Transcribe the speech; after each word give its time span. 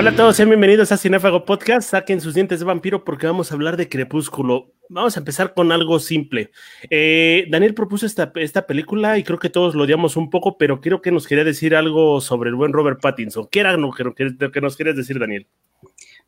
Hola 0.00 0.12
a 0.12 0.16
todos, 0.16 0.34
sean 0.34 0.48
bienvenidos 0.48 0.92
a 0.92 0.96
Cinefago 0.96 1.44
Podcast. 1.44 1.90
Saquen 1.90 2.22
sus 2.22 2.32
dientes 2.32 2.58
de 2.58 2.64
vampiro 2.64 3.04
porque 3.04 3.26
vamos 3.26 3.52
a 3.52 3.54
hablar 3.54 3.76
de 3.76 3.90
Crepúsculo. 3.90 4.72
Vamos 4.88 5.14
a 5.14 5.20
empezar 5.20 5.52
con 5.52 5.72
algo 5.72 6.00
simple. 6.00 6.52
Eh, 6.88 7.44
Daniel 7.50 7.74
propuso 7.74 8.06
esta, 8.06 8.32
esta 8.36 8.66
película 8.66 9.18
y 9.18 9.24
creo 9.24 9.38
que 9.38 9.50
todos 9.50 9.74
lo 9.74 9.82
odiamos 9.82 10.16
un 10.16 10.30
poco, 10.30 10.56
pero 10.56 10.80
creo 10.80 11.02
que 11.02 11.10
nos 11.10 11.26
quería 11.26 11.44
decir 11.44 11.76
algo 11.76 12.22
sobre 12.22 12.48
el 12.48 12.56
buen 12.56 12.72
Robert 12.72 12.98
Pattinson. 12.98 13.46
¿Qué 13.50 13.60
era 13.60 13.76
lo 13.76 13.90
que, 13.92 14.60
nos 14.62 14.76
querías 14.78 14.96
decir, 14.96 15.18
Daniel? 15.18 15.46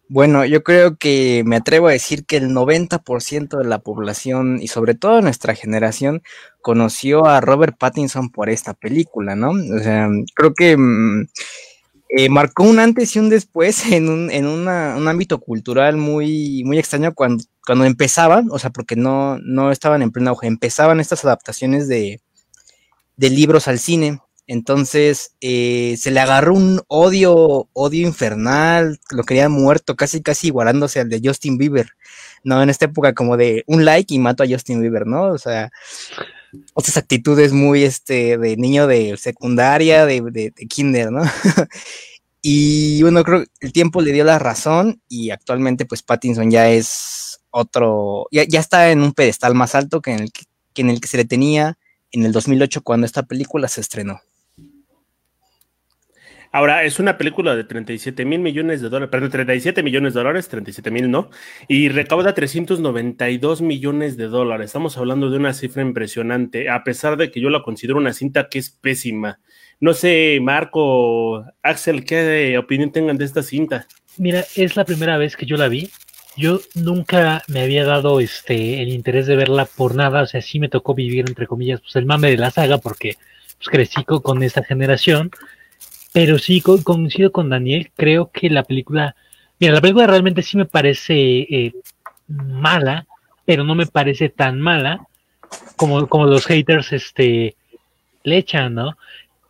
Bueno, 0.07 0.45
yo 0.45 0.63
creo 0.63 0.99
que 0.99 1.43
me 1.47 1.57
atrevo 1.57 1.89
a 1.89 1.93
decir 1.93 2.27
que 2.27 2.37
el 2.37 2.51
90% 2.51 3.57
de 3.57 3.65
la 3.65 3.79
población 3.79 4.59
y 4.61 4.69
sobre 4.69 4.95
todo 4.95 5.23
nuestra 5.23 5.55
generación 5.55 6.21
conoció 6.61 7.25
a 7.25 7.41
Robert 7.41 7.79
Pattinson 7.79 8.29
por 8.29 8.51
esta 8.51 8.75
película, 8.75 9.35
¿no? 9.35 9.53
O 9.53 9.79
sea, 9.79 10.11
creo 10.35 10.53
que 10.53 10.77
mm, 10.77 11.25
eh, 12.15 12.29
marcó 12.29 12.65
un 12.65 12.79
antes 12.79 13.17
y 13.17 13.19
un 13.19 13.31
después 13.31 13.87
en 13.91 14.09
un, 14.09 14.31
en 14.31 14.47
una, 14.47 14.97
un 14.97 15.09
ámbito 15.09 15.41
cultural 15.41 15.97
muy, 15.97 16.63
muy 16.65 16.79
extraño 16.79 17.15
cuando, 17.15 17.45
cuando 17.67 17.85
empezaban, 17.85 18.49
o 18.51 18.59
sea, 18.59 18.71
porque 18.71 18.97
no, 18.97 19.39
no 19.39 19.71
estaban 19.71 20.03
en 20.03 20.11
plena 20.11 20.31
auge, 20.31 20.47
empezaban 20.47 21.01
estas 21.01 21.25
adaptaciones 21.25 21.89
de, 21.89 22.21
de 23.17 23.31
libros 23.31 23.67
al 23.67 23.79
cine. 23.79 24.21
Entonces 24.47 25.35
eh, 25.41 25.95
se 25.99 26.11
le 26.11 26.21
agarró 26.21 26.55
un 26.55 26.83
odio, 26.89 27.69
odio 27.73 28.07
infernal, 28.07 29.01
lo 29.11 29.23
quería 29.23 29.49
muerto, 29.49 29.97
casi 29.97 30.21
casi 30.21 30.49
igualándose 30.49 31.01
al 31.01 31.09
de 31.09 31.21
Justin 31.25 31.57
Bieber, 31.57 31.91
¿no? 32.45 32.63
En 32.63 32.69
esta 32.69 32.87
época 32.87 33.15
como 33.15 33.37
de 33.37 33.63
un 33.67 33.85
like 33.85 34.13
y 34.13 34.19
mato 34.19 34.43
a 34.43 34.47
Justin 34.47 34.83
Bieber, 34.83 35.07
¿no? 35.07 35.29
O 35.33 35.39
sea, 35.39 35.71
otras 36.75 36.97
actitudes 36.97 37.53
muy 37.53 37.85
este 37.85 38.37
de 38.39 38.57
niño 38.57 38.87
de 38.87 39.17
secundaria, 39.17 40.07
de, 40.07 40.21
de, 40.21 40.53
kinder, 40.69 41.11
¿no? 41.11 41.23
y 42.43 43.01
bueno, 43.03 43.23
creo 43.23 43.45
que 43.45 43.67
el 43.67 43.73
tiempo 43.73 44.03
le 44.03 44.13
dio 44.13 44.25
la 44.25 44.41
razón 44.41 45.01
y 45.09 45.31
actualmente 45.31 45.87
pues 45.87 46.03
Pattinson 46.03 46.51
ya 46.51 46.69
es 46.69 47.41
otro, 47.51 48.27
ya, 48.33 48.43
ya 48.45 48.59
está 48.59 48.91
en 48.91 49.01
un 49.01 49.13
pedestal 49.13 49.55
más 49.55 49.77
alto 49.77 50.01
que 50.01 50.11
en, 50.13 50.21
el 50.21 50.33
que, 50.33 50.43
en 50.83 50.91
el 50.91 51.01
que 51.01 51.07
se 51.07 51.19
le 51.19 51.25
tenía 51.25 51.79
en 52.11 52.27
el 52.27 52.33
2008 52.33 52.83
cuando 52.83 53.07
esta 53.07 53.23
película 53.23 53.69
se 53.69 53.81
estrenó. 53.81 54.21
Ahora, 56.55 56.85
es 56.85 56.99
una 56.99 57.17
película 57.17 57.57
de 57.57 57.65
37 57.65 58.27
mil 58.27 58.41
millones 58.41 58.83
de 58.83 58.91
dólares, 58.91 59.11
perdón, 59.11 59.31
37 59.31 59.83
millones 59.83 60.13
de 60.13 60.21
dólares, 60.21 60.49
37 60.49 60.91
mil 60.91 61.11
no, 61.11 61.31
y 61.67 61.89
recauda 61.89 62.35
392 62.35 63.63
millones 63.63 64.19
de 64.19 64.27
dólares. 64.27 64.67
Estamos 64.67 64.99
hablando 64.99 65.31
de 65.31 65.39
una 65.39 65.55
cifra 65.55 65.81
impresionante, 65.81 66.69
a 66.69 66.85
pesar 66.85 67.17
de 67.17 67.31
que 67.31 67.41
yo 67.41 67.49
la 67.49 67.63
considero 67.63 67.97
una 67.99 68.13
cinta 68.13 68.51
que 68.51 68.59
es 68.59 68.69
pésima. 68.69 69.41
No 69.83 69.93
sé, 69.93 70.39
Marco, 70.41 71.45
Axel, 71.63 72.05
¿qué 72.05 72.57
opinión 72.57 72.91
tengan 72.91 73.19
de 73.19 73.27
esta 73.27 73.43
cinta? 73.43 73.87
Mira, 74.17 74.45
es 74.57 74.77
la 74.77 74.87
primera 74.87 75.19
vez 75.19 75.37
que 75.37 75.45
yo 75.45 75.59
la 75.59 75.69
vi. 75.69 75.91
Yo 76.39 76.61
nunca 76.75 77.43
me 77.49 77.61
había 77.61 77.85
dado 77.85 78.21
este 78.21 78.81
el 78.83 78.89
interés 78.89 79.27
de 79.27 79.37
verla 79.37 79.67
por 79.67 79.95
nada, 79.95 80.23
o 80.23 80.27
sea, 80.27 80.41
sí 80.41 80.59
me 80.59 80.71
tocó 80.71 80.95
vivir 80.95 81.27
entre 81.29 81.47
comillas 81.47 81.83
pues 81.83 81.97
el 81.97 82.07
mame 82.07 82.31
de 82.31 82.39
la 82.39 82.51
saga 82.51 82.79
porque 82.79 83.17
pues, 83.59 83.69
crecí 83.69 84.03
con 84.05 84.43
esta 84.43 84.65
generación 84.65 85.31
pero 86.13 86.39
sí, 86.39 86.61
coincido 86.61 87.33
con 87.33 87.49
Daniel, 87.49 87.91
creo 87.97 88.31
que 88.31 88.51
la 88.51 88.65
película, 88.65 89.17
mira, 89.59 89.73
la 89.73 89.81
película 89.81 90.07
realmente 90.07 90.43
sí 90.43 90.59
me 90.59 90.67
parece 90.67 91.15
eh, 91.15 91.73
mala, 92.29 93.07
pero 93.47 93.65
no 93.65 93.75
me 93.75 93.87
parece 93.87 94.29
tan 94.29 94.61
mala 94.61 95.07
como, 95.77 96.07
como 96.09 96.27
los 96.27 96.45
haters 96.47 96.93
este, 96.93 97.57
le 98.25 98.37
echan, 98.37 98.75
¿no? 98.75 98.97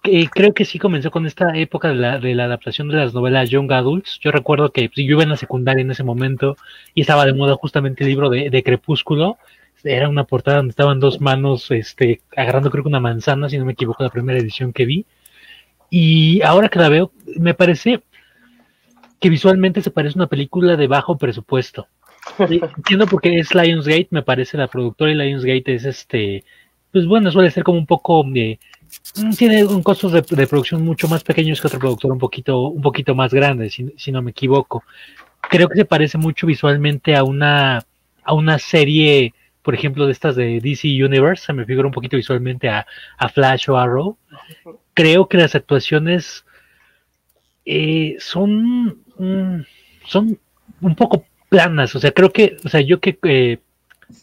Creo 0.03 0.53
que 0.53 0.65
sí 0.65 0.79
comenzó 0.79 1.11
con 1.11 1.27
esta 1.27 1.57
época 1.57 1.89
de 1.89 2.35
la, 2.35 2.45
adaptación 2.45 2.89
de 2.89 2.97
las 2.97 3.15
novelas 3.15 3.51
Young 3.51 3.73
Adults. 3.73 4.19
Yo 4.21 4.33
recuerdo 4.33 4.73
que 4.73 4.89
pues, 4.89 5.07
yo 5.07 5.13
iba 5.13 5.23
en 5.23 5.29
la 5.29 5.37
secundaria 5.37 5.83
en 5.83 5.91
ese 5.91 6.03
momento 6.03 6.57
y 6.95 7.03
estaba 7.03 7.25
de 7.25 7.35
moda 7.35 7.55
justamente 7.55 8.03
el 8.03 8.11
libro 8.11 8.29
de, 8.29 8.63
Crepúsculo. 8.63 9.39
Era 9.85 10.09
una 10.09 10.25
portada 10.25 10.59
donde 10.59 10.71
estaban 10.71 11.01
dos 11.01 11.21
manos 11.21 11.71
este, 11.71 12.21
agarrando 12.37 12.71
creo 12.71 12.85
que 12.85 12.89
una 12.89 13.01
manzana, 13.01 13.49
si 13.49 13.59
no 13.59 13.65
me 13.65 13.73
equivoco, 13.73 14.03
la 14.03 14.11
primera 14.11 14.39
edición 14.39 14.73
que 14.73 14.87
vi. 14.87 15.07
Y 15.91 16.43
ahora 16.43 16.69
que 16.69 16.79
la 16.79 16.89
veo, 16.89 17.13
me 17.37 17.55
parece 17.55 18.03
que 19.21 19.29
visualmente 19.29 19.83
se 19.83 19.91
parece 19.91 20.19
a 20.19 20.23
una 20.23 20.27
película 20.27 20.77
de 20.77 20.89
bajo 20.89 21.17
presupuesto. 21.17 21.87
Entiendo 22.39 23.07
porque 23.07 23.39
es 23.39 23.55
Lionsgate, 23.55 24.09
me 24.11 24.23
parece 24.23 24.57
la 24.57 24.69
productora 24.69 25.13
y 25.13 25.15
Lionsgate 25.15 25.75
es 25.75 25.85
este, 25.85 26.45
pues 26.93 27.07
bueno, 27.07 27.31
suele 27.31 27.51
ser 27.51 27.65
como 27.65 27.79
un 27.79 27.87
poco 27.87 28.25
mm, 28.25 28.55
tiene 29.37 29.65
un 29.65 29.83
costos 29.83 30.13
de, 30.13 30.23
producción 30.47 30.83
mucho 30.83 31.09
más 31.09 31.23
pequeños 31.25 31.61
que 31.61 31.67
otro 31.67 31.79
productor 31.79 32.13
un 32.13 32.19
poquito, 32.19 32.69
un 32.69 32.83
poquito 32.83 33.15
más 33.15 33.33
grande, 33.33 33.71
si, 33.71 33.93
si, 33.97 34.13
no 34.13 34.23
me 34.23 34.33
equivoco. 34.33 34.85
Creo 35.41 35.69
que 35.69 35.77
se 35.77 35.85
parece 35.85 36.19
mucho 36.19 36.47
visualmente 36.47 37.17
a 37.17 37.25
una, 37.25 37.85
a 38.23 38.35
una 38.35 38.59
serie, 38.59 39.35
por 39.63 39.75
ejemplo, 39.75 40.07
de 40.07 40.13
estas 40.13 40.37
de 40.37 40.61
DC 40.61 40.89
Universe, 41.05 41.47
se 41.47 41.53
me 41.53 41.65
figura 41.65 41.89
un 41.89 41.93
poquito 41.95 42.17
visualmente 42.17 42.69
a, 42.69 42.87
a 43.19 43.29
Flash 43.29 43.71
o 43.71 43.77
Arrow 43.77 44.17
creo 44.95 45.29
que 45.29 45.39
las 45.39 45.55
actuaciones 45.55 46.45
eh, 47.65 48.17
son, 48.19 49.03
son 50.07 50.39
un 50.81 50.95
poco 50.95 51.25
planas. 51.49 51.95
O 51.95 52.01
sea, 52.01 52.13
creo 52.13 52.33
que, 52.33 52.57
o 52.65 52.69
sea, 52.69 52.81
yo 52.81 53.01
que, 53.01 53.19
eh, 53.25 53.59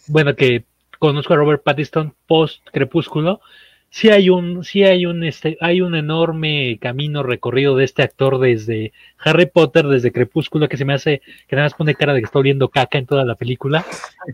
bueno, 0.07 0.35
que 0.35 0.65
conozco 0.99 1.33
a 1.33 1.37
Robert 1.37 1.63
Pattinson 1.63 2.13
post 2.27 2.61
Crepúsculo, 2.71 3.41
sí 3.89 4.09
hay 4.09 4.29
un, 4.29 4.63
sí 4.63 4.83
hay 4.83 5.05
un, 5.05 5.23
este, 5.23 5.57
hay 5.61 5.81
un 5.81 5.95
enorme 5.95 6.77
camino 6.79 7.23
recorrido 7.23 7.75
de 7.75 7.85
este 7.85 8.03
actor 8.03 8.39
desde 8.39 8.93
Harry 9.17 9.47
Potter, 9.47 9.87
desde 9.87 10.11
Crepúsculo, 10.11 10.69
que 10.69 10.77
se 10.77 10.85
me 10.85 10.93
hace, 10.93 11.21
que 11.47 11.55
nada 11.55 11.65
más 11.65 11.73
pone 11.73 11.95
cara 11.95 12.13
de 12.13 12.19
que 12.21 12.25
está 12.25 12.39
oliendo 12.39 12.69
caca 12.69 12.97
en 12.97 13.05
toda 13.05 13.25
la 13.25 13.35
película, 13.35 13.85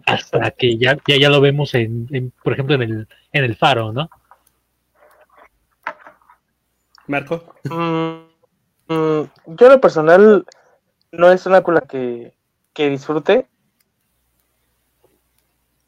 hasta 0.06 0.52
que 0.52 0.78
ya, 0.78 0.98
ya, 1.08 1.18
ya 1.18 1.30
lo 1.30 1.42
vemos 1.42 1.74
en, 1.74 2.08
en, 2.12 2.32
por 2.44 2.54
ejemplo, 2.54 2.76
en 2.76 2.82
el, 2.82 3.08
en 3.32 3.44
el 3.44 3.56
faro, 3.56 3.94
¿no? 3.94 4.10
Marco. 7.08 7.56
Mm, 7.66 8.94
mm, 8.94 9.30
yo 9.46 9.70
lo 9.70 9.80
personal 9.80 10.46
no 11.12 11.32
es 11.32 11.46
una 11.46 11.58
película 11.58 11.82
que, 11.82 12.34
que 12.74 12.90
disfrute. 12.90 13.48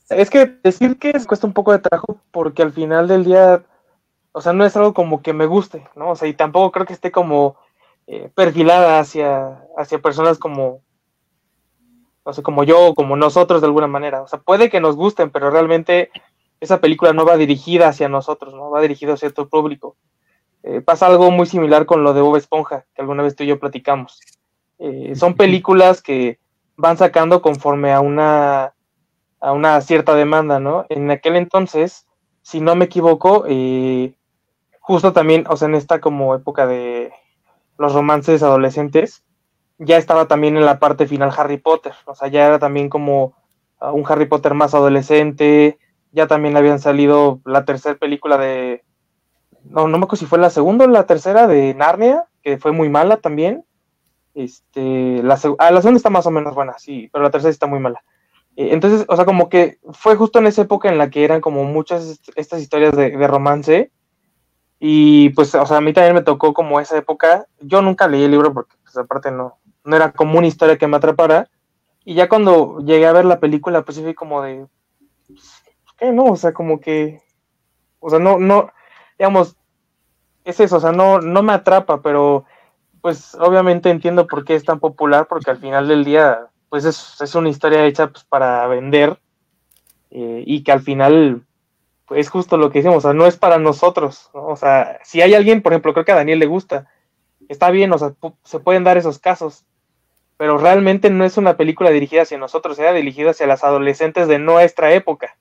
Es 0.10 0.30
que 0.30 0.46
decir 0.64 0.98
que 0.98 1.12
cuesta 1.26 1.48
un 1.48 1.54
poco 1.54 1.74
de 1.74 1.80
trabajo 1.80 2.22
porque 2.32 2.64
al 2.64 2.72
final 2.72 3.08
del 3.08 3.26
día, 3.26 3.64
o 4.32 4.42
sea, 4.42 4.54
no 4.54 4.66
es 4.66 4.76
algo 4.78 4.94
como 4.94 5.22
que 5.22 5.34
me 5.34 5.46
guste, 5.46 5.88
¿no? 5.96 6.12
O 6.12 6.16
sea, 6.16 6.28
y 6.28 6.34
tampoco 6.34 6.72
creo 6.72 6.86
que 6.86 6.94
esté 6.94 7.12
como 7.12 7.58
eh, 8.08 8.30
perfilada 8.34 9.00
hacia, 9.00 9.64
hacia 9.78 10.00
personas 10.00 10.38
como, 10.40 10.82
o 12.24 12.34
sea, 12.34 12.44
como 12.44 12.64
yo, 12.64 12.94
como 12.96 13.18
nosotros 13.18 13.60
de 13.62 13.68
alguna 13.68 13.88
manera. 13.88 14.22
O 14.22 14.28
sea, 14.28 14.40
puede 14.40 14.70
que 14.70 14.80
nos 14.80 14.96
gusten, 14.96 15.30
pero 15.30 15.52
realmente 15.52 16.10
esa 16.62 16.80
película 16.80 17.12
no 17.12 17.26
va 17.26 17.36
dirigida 17.36 17.90
hacia 17.90 18.08
nosotros, 18.08 18.54
¿no? 18.54 18.70
Va 18.72 18.82
dirigida 18.82 19.14
hacia 19.14 19.28
otro 19.28 19.50
público. 19.50 19.98
Eh, 20.64 20.82
pasa 20.82 21.08
algo 21.08 21.32
muy 21.32 21.46
similar 21.46 21.86
con 21.86 22.04
lo 22.04 22.14
de 22.14 22.22
Bob 22.22 22.38
Esponja, 22.38 22.86
que 22.96 23.02
alguna 23.02 23.24
vez 23.24 23.36
tú 23.36 23.44
y 23.44 23.48
yo 23.48 23.60
platicamos. 23.60 24.22
Eh, 24.80 25.16
son 25.16 25.36
películas 25.36 26.02
que 26.02 26.40
van 26.78 26.98
sacando 26.98 27.42
conforme 27.42 27.92
a 27.92 28.00
una, 28.00 28.74
a 29.40 29.52
una 29.54 29.80
cierta 29.82 30.16
demanda, 30.16 30.60
¿no? 30.60 30.86
En 30.90 31.10
aquel 31.12 31.36
entonces, 31.36 32.08
si 32.42 32.62
no 32.62 32.76
me 32.76 32.86
equivoco, 32.86 33.46
eh, 33.48 34.16
justo 34.80 35.14
también, 35.14 35.46
o 35.50 35.58
sea, 35.58 35.68
en 35.68 35.76
esta 35.76 36.02
como 36.02 36.36
época 36.36 36.68
de 36.68 37.12
los 37.78 37.94
romances 37.94 38.44
adolescentes, 38.44 39.24
ya 39.78 39.98
estaba 39.98 40.28
también 40.28 40.58
en 40.58 40.66
la 40.66 40.80
parte 40.80 41.08
final 41.08 41.32
Harry 41.38 41.58
Potter, 41.58 41.94
o 42.06 42.16
sea, 42.16 42.28
ya 42.30 42.46
era 42.46 42.60
también 42.60 42.90
como 42.90 43.36
un 43.80 44.04
Harry 44.08 44.26
Potter 44.26 44.56
más 44.56 44.74
adolescente, 44.74 45.78
ya 46.12 46.26
también 46.26 46.58
habían 46.58 46.80
salido 46.80 47.42
la 47.46 47.64
tercera 47.66 47.96
película 47.96 48.38
de 48.38 48.84
no, 49.70 49.88
no 49.88 49.98
me 49.98 50.06
acuerdo 50.06 50.18
si 50.18 50.26
fue 50.26 50.40
la 50.40 50.50
segunda 50.50 50.86
o 50.86 50.88
la 50.88 51.06
tercera 51.06 51.48
de 51.48 51.74
Narnia, 51.74 52.26
que 52.42 52.58
fue 52.58 52.72
muy 52.72 52.90
mala 52.90 53.18
también. 53.18 53.66
Este, 54.34 55.22
la, 55.24 55.40
ah, 55.60 55.72
la 55.72 55.82
segunda 55.82 55.98
está 55.98 56.10
más 56.10 56.28
o 56.28 56.32
menos 56.32 56.56
buena, 56.56 56.78
sí, 56.78 57.10
pero 57.12 57.24
la 57.24 57.32
tercera 57.32 57.52
está 57.52 57.68
muy 57.68 57.80
mala. 57.80 58.04
Eh, 58.58 58.74
entonces, 58.74 59.06
o 59.08 59.16
sea, 59.16 59.24
como 59.24 59.48
que 59.50 59.80
fue 59.94 60.16
justo 60.16 60.40
en 60.40 60.48
esa 60.48 60.64
época 60.64 60.90
en 60.90 60.98
la 60.98 61.10
que 61.10 61.24
eran 61.24 61.40
como 61.42 61.64
muchas 61.64 62.20
estas 62.36 62.62
historias 62.62 62.96
de, 62.96 63.28
romance. 63.28 63.92
Y 64.80 65.30
pues, 65.30 65.56
o 65.56 65.66
sea, 65.66 65.78
a 65.78 65.82
mí 65.82 65.94
también 65.94 66.16
me 66.16 66.24
tocó 66.24 66.54
como 66.54 66.80
esa 66.80 66.98
época. 66.98 67.48
Yo 67.62 67.82
nunca 67.82 68.08
leí 68.08 68.24
el 68.24 68.32
libro 68.32 68.54
porque, 68.54 68.76
pues, 68.84 68.98
aparte 68.98 69.32
no, 69.32 69.60
no 69.86 69.96
era 69.96 70.12
como 70.12 70.38
una 70.38 70.48
historia 70.48 70.78
que 70.78 70.88
me 70.88 70.98
atrapara. 70.98 71.50
Y 72.04 72.16
ya 72.16 72.28
cuando 72.28 72.80
llegué 72.80 73.06
a 73.06 73.14
ver 73.14 73.26
la 73.26 73.40
película, 73.40 73.84
pues 73.84 73.98
sí 73.98 74.04
fui 74.04 74.14
como 74.14 74.42
de. 74.42 74.68
Pues, 75.28 75.64
¿Qué 75.98 76.12
no? 76.12 76.26
O 76.26 76.36
sea, 76.36 76.54
como 76.54 76.80
que. 76.80 77.22
O 78.00 78.10
sea, 78.10 78.20
no, 78.20 78.40
no, 78.40 78.72
digamos, 79.18 79.56
es 80.48 80.60
eso, 80.60 80.78
o 80.78 80.80
sea, 80.80 80.92
no, 80.92 81.20
no 81.20 81.44
me 81.44 81.54
atrapa, 81.54 82.02
pero 82.02 82.46
pues 83.02 83.36
obviamente 83.36 83.90
entiendo 83.90 84.28
por 84.28 84.46
qué 84.46 84.56
es 84.56 84.64
tan 84.64 84.80
popular, 84.80 85.28
porque 85.28 85.52
al 85.52 85.58
final 85.58 85.88
del 85.88 86.06
día, 86.06 86.48
pues 86.70 86.86
es, 86.86 87.36
una 87.36 87.50
historia 87.50 87.86
hecha 87.86 88.08
pues, 88.08 88.24
para 88.24 88.68
vender 88.68 89.20
eh, 90.12 90.44
y 90.46 90.64
que 90.64 90.72
al 90.72 90.82
final 90.82 91.44
pues, 92.06 92.22
es 92.22 92.30
justo 92.30 92.58
lo 92.58 92.72
que 92.72 92.80
decimos, 92.80 92.98
o 92.98 93.02
sea, 93.02 93.14
no 93.14 93.26
es 93.26 93.38
para 93.38 93.58
nosotros, 93.58 94.30
o 94.34 94.56
sea, 94.56 95.00
si 95.04 95.22
hay 95.22 95.34
alguien, 95.34 95.62
por 95.62 95.74
ejemplo, 95.74 95.94
creo 95.94 96.06
que 96.06 96.12
a 96.12 96.16
Daniel 96.16 96.40
le 96.40 96.46
gusta, 96.46 96.88
está 97.50 97.72
bien, 97.72 97.92
o 97.94 97.98
sea, 97.98 98.14
se 98.44 98.60
pueden 98.60 98.84
dar 98.84 98.98
esos 98.98 99.20
casos, 99.20 99.66
pero 100.38 100.58
realmente 100.58 101.10
no 101.10 101.26
es 101.26 101.38
una 101.38 101.58
película 101.58 101.90
dirigida 101.90 102.22
hacia 102.22 102.38
nosotros, 102.38 102.78
era 102.78 102.94
dirigida 102.94 103.32
hacia 103.32 103.48
las 103.48 103.64
adolescentes 103.64 104.28
de 104.28 104.40
nuestra 104.40 104.94
época. 104.94 105.38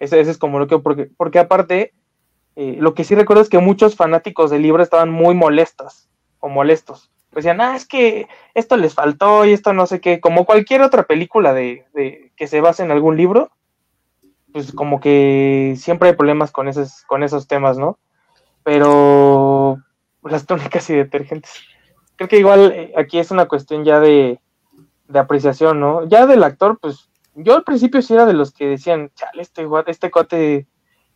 Ese, 0.00 0.18
es 0.20 0.38
como 0.38 0.58
lo 0.58 0.66
que, 0.66 0.78
porque, 0.78 1.10
porque 1.16 1.38
aparte, 1.38 1.92
eh, 2.56 2.76
lo 2.78 2.94
que 2.94 3.04
sí 3.04 3.14
recuerdo 3.14 3.42
es 3.42 3.50
que 3.50 3.58
muchos 3.58 3.96
fanáticos 3.96 4.50
del 4.50 4.62
libro 4.62 4.82
estaban 4.82 5.10
muy 5.10 5.34
molestas 5.34 6.08
o 6.40 6.48
molestos. 6.48 7.10
Decían, 7.32 7.60
ah, 7.60 7.76
es 7.76 7.86
que 7.86 8.26
esto 8.54 8.76
les 8.76 8.94
faltó 8.94 9.44
y 9.44 9.52
esto 9.52 9.72
no 9.72 9.86
sé 9.86 10.00
qué, 10.00 10.20
como 10.20 10.44
cualquier 10.44 10.82
otra 10.82 11.04
película 11.04 11.54
de, 11.54 11.86
de 11.94 12.32
que 12.36 12.46
se 12.46 12.60
base 12.60 12.82
en 12.82 12.90
algún 12.90 13.16
libro, 13.16 13.50
pues 14.52 14.72
como 14.72 15.00
que 15.00 15.74
siempre 15.76 16.08
hay 16.08 16.16
problemas 16.16 16.50
con 16.50 16.66
esos, 16.66 17.02
con 17.02 17.22
esos 17.22 17.46
temas, 17.46 17.78
¿no? 17.78 17.98
Pero 18.64 19.78
las 20.22 20.44
tónicas 20.46 20.90
y 20.90 20.94
detergentes 20.94 21.62
creo 22.20 22.28
que 22.28 22.38
igual 22.38 22.72
eh, 22.72 22.92
aquí 22.98 23.18
es 23.18 23.30
una 23.30 23.48
cuestión 23.48 23.82
ya 23.82 23.98
de, 23.98 24.38
apreciación, 25.14 25.80
¿no? 25.80 26.06
Ya 26.06 26.26
del 26.26 26.44
actor, 26.44 26.78
pues 26.78 27.08
yo 27.34 27.56
al 27.56 27.64
principio 27.64 28.02
sí 28.02 28.12
era 28.12 28.26
de 28.26 28.34
los 28.34 28.52
que 28.52 28.66
decían, 28.66 29.10
chale, 29.14 29.40
este, 29.40 29.66
este 29.86 30.10
cuate 30.10 30.66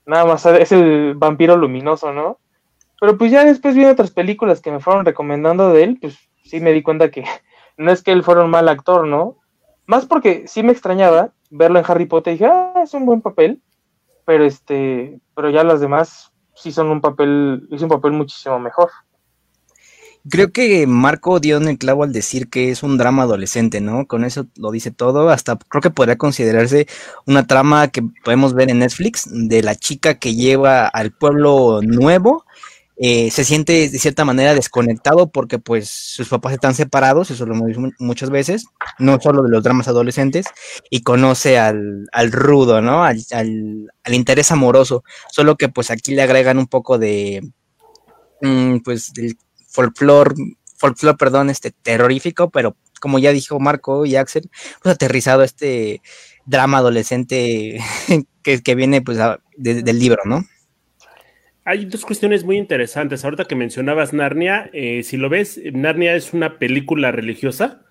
nada 0.07 0.25
más 0.25 0.47
es 0.47 0.73
el 0.73 1.13
vampiro 1.15 1.59
luminoso, 1.59 2.11
¿no? 2.15 2.39
Pero 3.05 3.19
pues 3.19 3.31
ya 3.31 3.45
después 3.45 3.75
vi 3.75 3.85
otras 3.85 4.11
películas 4.11 4.63
que 4.63 4.71
me 4.71 4.81
fueron 4.81 5.05
recomendando 5.05 5.69
de 5.69 5.85
él, 5.85 5.99
pues 6.01 6.17
sí 6.43 6.59
me 6.61 6.73
di 6.73 6.83
cuenta 6.83 7.11
que 7.11 7.23
no 7.77 7.93
es 7.93 8.03
que 8.03 8.13
él 8.13 8.23
fuera 8.23 8.43
un 8.43 8.49
mal 8.49 8.67
actor, 8.67 9.07
¿no? 9.07 9.37
Más 9.85 10.07
porque 10.07 10.45
sí 10.47 10.63
me 10.63 10.73
extrañaba 10.73 11.35
verlo 11.51 11.79
en 11.79 11.85
Harry 11.87 12.07
Potter 12.07 12.33
y 12.33 12.37
dije, 12.39 12.51
ah, 12.51 12.81
es 12.83 12.95
un 12.95 13.05
buen 13.05 13.21
papel, 13.21 13.61
pero 14.25 14.47
este, 14.47 15.21
pero 15.37 15.51
ya 15.51 15.65
las 15.65 15.83
demás 15.83 16.33
sí 16.55 16.73
son 16.73 16.87
un 16.87 17.03
papel, 17.03 17.69
es 17.71 17.83
un 17.83 17.91
papel 17.91 18.13
muchísimo 18.13 18.59
mejor. 18.59 18.89
Creo 20.31 20.53
que 20.53 20.87
Marco 20.87 21.39
dio 21.39 21.59
en 21.59 21.69
el 21.69 21.77
clavo 21.77 22.05
al 22.05 22.13
decir 22.15 22.49
que 22.49 22.71
es 22.71 22.83
un 22.83 22.97
drama 22.97 23.25
adolescente, 23.25 23.83
¿no? 23.83 24.07
Con 24.07 24.25
eso 24.25 24.47
lo 24.57 24.71
dice 24.71 24.91
todo. 24.91 25.29
Hasta 25.29 25.59
creo 25.69 25.83
que 25.83 25.91
podría 25.91 26.17
considerarse 26.17 26.87
una 27.27 27.47
trama 27.47 27.89
que 27.89 28.03
podemos 28.25 28.55
ver 28.55 28.71
en 28.71 28.79
Netflix 28.79 29.29
de 29.31 29.63
la 29.63 29.75
chica 29.75 30.15
que 30.19 30.35
lleva 30.35 30.87
al 30.87 31.13
pueblo 31.13 31.83
nuevo. 31.83 32.47
Eh, 32.97 33.31
se 33.33 33.43
siente 33.43 33.89
de 33.89 33.99
cierta 33.99 34.25
manera 34.25 34.55
desconectado 34.55 35.29
porque 35.29 35.59
pues 35.59 35.91
sus 35.91 36.29
papás 36.29 36.53
están 36.53 36.75
separados, 36.75 37.31
eso 37.31 37.45
lo 37.45 37.55
hemos 37.55 37.67
visto 37.67 37.83
muchas 37.99 38.31
veces, 38.31 38.67
no 39.01 39.21
solo 39.21 39.43
de 39.43 39.51
los 39.51 39.65
dramas 39.65 39.89
adolescentes, 39.89 40.47
y 40.91 41.03
conoce 41.03 41.59
al, 41.59 42.07
al 42.13 42.31
rudo, 42.31 42.81
¿no? 42.81 43.03
Al, 43.03 43.19
al, 43.33 44.15
interés 44.15 44.53
amoroso, 44.53 45.03
solo 45.29 45.57
que 45.57 45.69
pues 45.69 45.91
aquí 45.91 46.15
le 46.15 46.23
agregan 46.23 46.59
un 46.59 46.69
poco 46.69 46.99
de, 46.99 47.43
mm, 48.43 48.79
pues, 48.79 49.13
del 49.13 49.37
folclore, 49.69 50.35
folclore, 50.77 51.17
perdón, 51.17 51.51
este 51.51 51.73
terrorífico, 51.73 52.51
pero 52.51 52.77
como 53.01 53.19
ya 53.19 53.33
dijo 53.33 53.59
Marco 53.59 54.07
y 54.07 54.17
Axel, 54.17 54.49
pues 54.83 54.95
aterrizado 54.95 55.43
este 55.43 56.01
drama 56.47 56.79
adolescente 56.79 57.79
que, 58.43 58.75
viene 58.77 59.03
pues 59.03 59.19
del 59.57 59.99
libro, 59.99 60.23
¿no? 60.25 60.45
Hay 61.65 61.87
dos 61.87 62.05
cuestiones 62.05 62.45
muy 62.45 62.59
interesantes. 62.59 63.25
Ahorita 63.25 63.47
que 63.47 63.55
mencionabas 63.55 64.13
Narnia, 64.13 64.69
eh, 64.75 65.03
si 65.03 65.17
lo 65.17 65.31
ves, 65.31 65.59
Narnia 65.73 66.15
es 66.15 66.35
una 66.35 66.59
película 66.59 67.11
religiosa. 67.11 67.85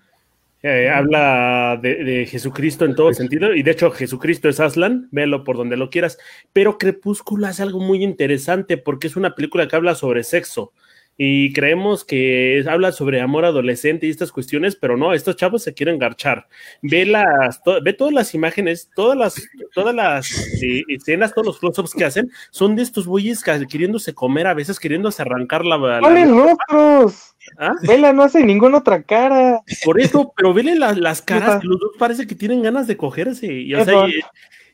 Eh, 0.62 0.88
habla 0.88 1.78
de, 1.82 2.26
Jesucristo 2.26 2.86
en 2.86 2.94
todo 2.94 3.12
sentido, 3.12 3.54
y 3.54 3.62
de 3.62 3.72
hecho 3.72 3.90
Jesucristo 3.90 4.48
es 4.48 4.60
Aslan, 4.60 5.08
véalo 5.10 5.44
por 5.44 5.58
donde 5.58 5.76
lo 5.76 5.90
quieras, 5.90 6.16
pero 6.54 6.78
Crepúsculo 6.78 7.46
es 7.46 7.60
algo 7.60 7.80
muy 7.80 8.02
interesante 8.02 8.78
porque 8.78 9.08
es 9.08 9.16
una 9.16 9.34
película 9.34 9.68
que 9.68 9.76
habla 9.76 9.94
sobre 9.94 10.24
sexo, 10.24 10.72
y 11.16 11.52
creemos 11.52 12.04
que 12.04 12.64
habla 12.68 12.90
sobre 12.92 13.20
amor 13.20 13.44
adolescente 13.44 14.06
y 14.06 14.10
estas 14.10 14.32
cuestiones, 14.32 14.74
pero 14.76 14.96
no, 14.96 15.12
estos 15.12 15.36
chavos 15.36 15.62
se 15.62 15.74
quieren 15.74 15.98
garchar. 15.98 16.48
Ve 16.82 17.06
las, 17.06 17.60
ve 17.82 17.92
todas 17.92 18.12
las 18.12 18.34
imágenes, 18.34 18.90
todas 18.96 19.16
las, 19.16 19.48
todas 19.74 19.94
las 19.94 20.30
eh, 20.62 20.82
escenas, 20.88 21.32
todos 21.32 21.46
los 21.46 21.58
close-ups 21.58 21.94
que 21.94 22.04
hacen, 22.04 22.30
son 22.50 22.74
de 22.74 22.82
estos 22.82 23.06
bueyes 23.06 23.44
queriéndose 23.68 24.14
comer, 24.14 24.46
a 24.46 24.54
veces 24.54 24.80
queriéndose 24.80 25.22
arrancar 25.22 25.64
la. 25.64 26.00
¿Cuáles 26.00 26.30
rostros? 26.30 27.34
¿Ah? 27.58 27.74
Vela 27.82 28.12
no 28.12 28.22
hace 28.22 28.42
ninguna 28.42 28.78
otra 28.78 29.02
cara. 29.02 29.60
Por 29.84 30.00
eso, 30.00 30.32
pero 30.36 30.52
vele 30.52 30.74
las 30.76 31.22
caras, 31.22 31.62
los 31.62 31.78
dos 31.78 31.92
parece 31.98 32.26
que 32.26 32.34
tienen 32.34 32.62
ganas 32.62 32.86
de 32.86 32.96
cogerse. 32.96 33.46
Y, 33.46 33.74
o 33.74 33.84
sea, 33.84 34.06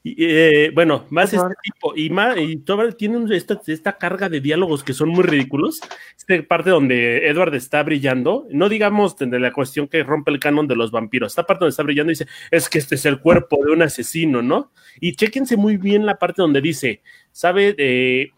eh, 0.03 0.71
bueno, 0.75 1.05
más 1.11 1.33
este 1.35 1.55
tipo, 1.63 1.95
y 1.95 2.09
más, 2.09 2.37
y 2.39 2.57
todo, 2.57 2.91
tienen 2.93 3.31
esta, 3.33 3.61
esta, 3.67 3.99
carga 3.99 4.31
de 4.31 4.41
diálogos 4.41 4.83
que 4.83 4.95
son 4.95 5.11
muy 5.11 5.25
ridículos. 5.25 5.81
Esta 6.17 6.43
parte 6.49 6.71
donde 6.71 7.29
Edward 7.29 7.55
está 7.55 7.83
brillando, 7.83 8.47
no 8.51 8.69
digamos 8.69 9.17
de 9.19 9.39
la 9.39 9.53
cuestión 9.53 9.89
que 9.89 10.03
rompe 10.03 10.31
el 10.31 10.41
canon 10.41 10.67
de 10.67 10.77
los 10.77 10.91
vampiros, 10.91 11.33
esta 11.33 11.45
parte 11.45 11.65
donde 11.65 11.71
está 11.71 11.83
brillando 11.83 12.11
dice, 12.11 12.27
es 12.51 12.69
que 12.69 12.79
este 12.79 12.95
es 12.95 13.05
el 13.05 13.21
cuerpo 13.21 13.59
de 13.65 13.73
un 13.73 13.83
asesino, 13.83 14.41
¿no? 14.41 14.73
Y 15.01 15.17
chequense 15.17 15.57
muy 15.57 15.77
bien 15.77 16.07
la 16.07 16.19
parte 16.19 16.41
donde 16.41 16.63
dice, 16.63 17.03
¿sabe? 17.33 17.75
Eh, 17.77 18.31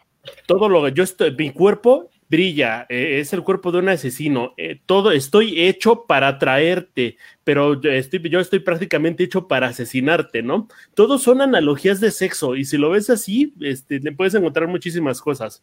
todo 0.47 0.69
lo 0.69 0.85
que 0.85 0.93
yo 0.93 1.05
estoy, 1.05 1.35
mi 1.37 1.51
cuerpo 1.51 2.11
brilla, 2.33 2.87
eh, 2.89 3.21
es 3.21 3.35
el 3.35 3.43
cuerpo 3.43 3.71
de 3.71 3.81
un 3.81 3.91
asesino, 3.91 4.55
eh, 4.57 4.81
todo 4.87 5.13
estoy 5.13 5.61
hecho 5.61 6.07
para 6.07 6.29
atraerte, 6.29 7.19
pero 7.45 7.79
estoy, 7.85 8.23
yo 8.31 8.41
estoy 8.41 8.61
prácticamente 8.61 9.23
hecho 9.23 9.47
para 9.47 9.67
asesinarte, 9.69 10.43
¿no? 10.43 10.67
Todos 10.95 11.23
son 11.23 11.43
analogías 11.43 12.01
de 12.01 12.11
sexo 12.11 12.57
y 12.57 12.65
si 12.65 12.79
lo 12.79 12.89
ves 12.89 13.11
así, 13.11 13.53
este, 13.61 14.01
le 14.01 14.13
puedes 14.13 14.35
encontrar 14.35 14.67
muchísimas 14.67 15.21
cosas. 15.21 15.63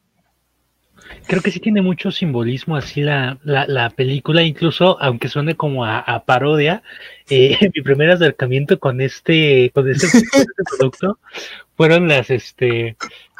Creo 1.28 1.42
que 1.42 1.52
sí 1.52 1.60
tiene 1.60 1.82
mucho 1.82 2.12
simbolismo 2.12 2.76
así 2.76 3.02
la, 3.02 3.38
la, 3.44 3.90
película, 3.92 4.44
incluso 4.44 4.98
aunque 5.02 5.28
suene 5.28 5.56
como 5.56 5.86
a, 5.86 6.24
parodia, 6.26 6.84
eh, 7.30 7.58
mi 7.76 7.82
primer 7.82 8.10
acercamiento 8.12 8.80
con 8.80 9.02
este, 9.02 9.72
con 9.74 9.90
este, 9.90 10.08
este 10.08 10.48
producto 10.78 11.20
fueron 11.76 12.10
las 12.10 12.30
este 12.30 12.98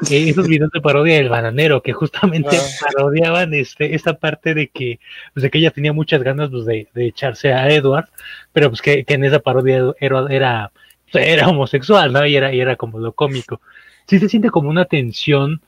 esos 0.10 0.48
videos 0.48 0.72
de 0.72 0.80
parodia 0.80 1.16
del 1.16 1.28
bananero 1.28 1.84
que 1.84 1.92
justamente 1.92 2.56
ah. 2.56 2.86
parodiaban 2.86 3.54
este 3.54 3.96
esta 3.96 4.14
parte 4.14 4.54
de 4.54 4.70
que 4.70 5.02
pues 5.34 5.44
de 5.44 5.50
que 5.50 5.58
ella 5.58 5.72
tenía 5.72 5.92
muchas 5.92 6.24
ganas 6.24 6.50
pues, 6.50 6.66
de, 6.66 6.88
echarse 6.96 7.52
a 7.52 7.70
Edward 7.70 8.08
pero 8.54 8.70
pues 8.70 8.82
que, 8.82 9.04
en 9.06 9.26
esa 9.26 9.40
parodia 9.40 9.94
era 10.00 10.26
era, 10.30 10.72
era 11.12 11.50
homosexual 11.50 12.14
no 12.14 12.26
y 12.26 12.38
era 12.38 12.54
y 12.54 12.62
era 12.62 12.78
como 12.78 13.00
lo 13.00 13.12
cómico. 13.12 13.60
Sí 14.08 14.20
se 14.20 14.30
siente 14.30 14.50
como 14.50 14.70
una 14.70 14.86
tensión. 14.86 15.62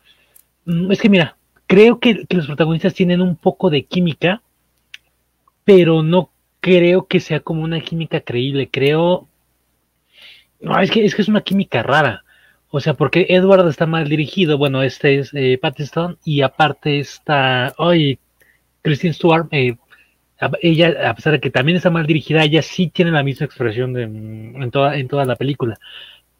Mm, 0.65 0.91
es 0.93 1.01
que 1.01 1.09
mira 1.09 1.35
creo 1.71 1.99
que, 1.99 2.25
los 2.29 2.47
protagonistas 2.47 2.93
tienen 2.93 3.21
un 3.21 3.37
poco 3.37 3.69
de 3.69 3.83
química 3.83 4.41
pero 5.63 6.03
no 6.03 6.29
creo 6.59 7.07
que 7.07 7.19
sea 7.19 7.39
como 7.39 7.63
una 7.63 7.79
química 7.79 8.19
creíble 8.19 8.69
creo 8.69 9.27
no 10.59 10.79
es 10.79 10.91
que 10.91 11.05
es 11.05 11.15
que 11.15 11.21
es 11.21 11.29
una 11.29 11.41
química 11.41 11.81
rara 11.81 12.23
o 12.73 12.79
sea, 12.79 12.93
porque 12.93 13.25
Edward 13.27 13.67
está 13.67 13.85
mal 13.85 14.07
dirigido, 14.07 14.57
bueno, 14.57 14.81
este 14.81 15.19
es 15.19 15.33
eh, 15.33 15.59
Pattinson 15.61 16.17
y 16.23 16.41
aparte 16.41 16.99
está, 16.99 17.73
hoy 17.77 18.17
Christine 18.81 19.13
Stewart, 19.13 19.47
eh, 19.51 19.75
ella, 20.61 21.09
a 21.09 21.13
pesar 21.13 21.33
de 21.33 21.41
que 21.41 21.49
también 21.51 21.75
está 21.75 21.89
mal 21.89 22.07
dirigida, 22.07 22.43
ella 22.43 22.61
sí 22.61 22.87
tiene 22.87 23.11
la 23.11 23.23
misma 23.23 23.45
expresión 23.45 23.97
en, 23.97 24.71
toda, 24.71 24.97
en 24.97 25.07
toda 25.09 25.25
la 25.25 25.35
película. 25.35 25.77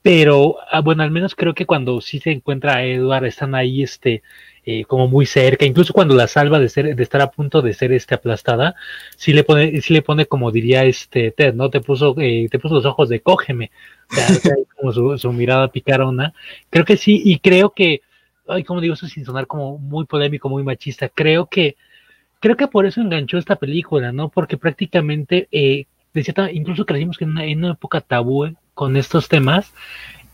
Pero, 0.01 0.57
ah, 0.71 0.81
bueno, 0.81 1.03
al 1.03 1.11
menos 1.11 1.35
creo 1.35 1.53
que 1.53 1.65
cuando 1.65 2.01
sí 2.01 2.19
se 2.19 2.31
encuentra 2.31 2.77
a 2.77 2.85
Edward, 2.85 3.25
están 3.25 3.53
ahí, 3.53 3.83
este, 3.83 4.23
eh, 4.63 4.85
como 4.85 5.07
muy 5.07 5.25
cerca, 5.25 5.65
incluso 5.65 5.91
cuando 5.91 6.13
la 6.13 6.27
salva 6.27 6.59
de 6.59 6.69
ser, 6.69 6.95
de 6.95 7.03
estar 7.03 7.19
a 7.19 7.31
punto 7.31 7.63
de 7.63 7.73
ser 7.73 7.91
este 7.91 8.13
aplastada, 8.13 8.75
sí 9.17 9.33
le 9.33 9.43
pone, 9.43 9.81
sí 9.81 9.91
le 9.91 10.03
pone 10.03 10.27
como 10.27 10.51
diría 10.51 10.83
este 10.85 11.31
Ted, 11.31 11.55
¿no? 11.55 11.71
Te 11.71 11.81
puso, 11.81 12.13
eh, 12.19 12.47
te 12.51 12.59
puso 12.59 12.75
los 12.75 12.85
ojos 12.85 13.09
de 13.09 13.21
cógeme, 13.21 13.71
o 14.11 14.13
sea, 14.13 14.55
como 14.77 15.17
su, 15.17 15.33
mirada 15.33 15.69
picarona. 15.69 16.33
Creo 16.69 16.85
que 16.85 16.95
sí, 16.95 17.19
y 17.25 17.39
creo 17.39 17.71
que, 17.71 18.01
ay, 18.47 18.63
como 18.63 18.81
digo 18.81 18.93
eso 18.93 19.07
sin 19.07 19.25
sonar 19.25 19.47
como 19.47 19.79
muy 19.79 20.05
polémico, 20.05 20.47
muy 20.47 20.61
machista, 20.61 21.09
creo 21.09 21.47
que, 21.47 21.75
creo 22.39 22.55
que 22.55 22.67
por 22.67 22.85
eso 22.85 23.01
enganchó 23.01 23.39
esta 23.39 23.55
película, 23.55 24.11
¿no? 24.11 24.29
Porque 24.29 24.57
prácticamente, 24.57 25.47
eh, 25.51 25.85
de 26.13 26.51
incluso 26.53 26.85
crecimos 26.85 27.19
en 27.19 27.29
una, 27.29 27.45
en 27.45 27.63
una 27.63 27.73
época 27.73 27.99
tabú 28.01 28.53
con 28.75 28.95
estos 28.95 29.27
temas, 29.27 29.73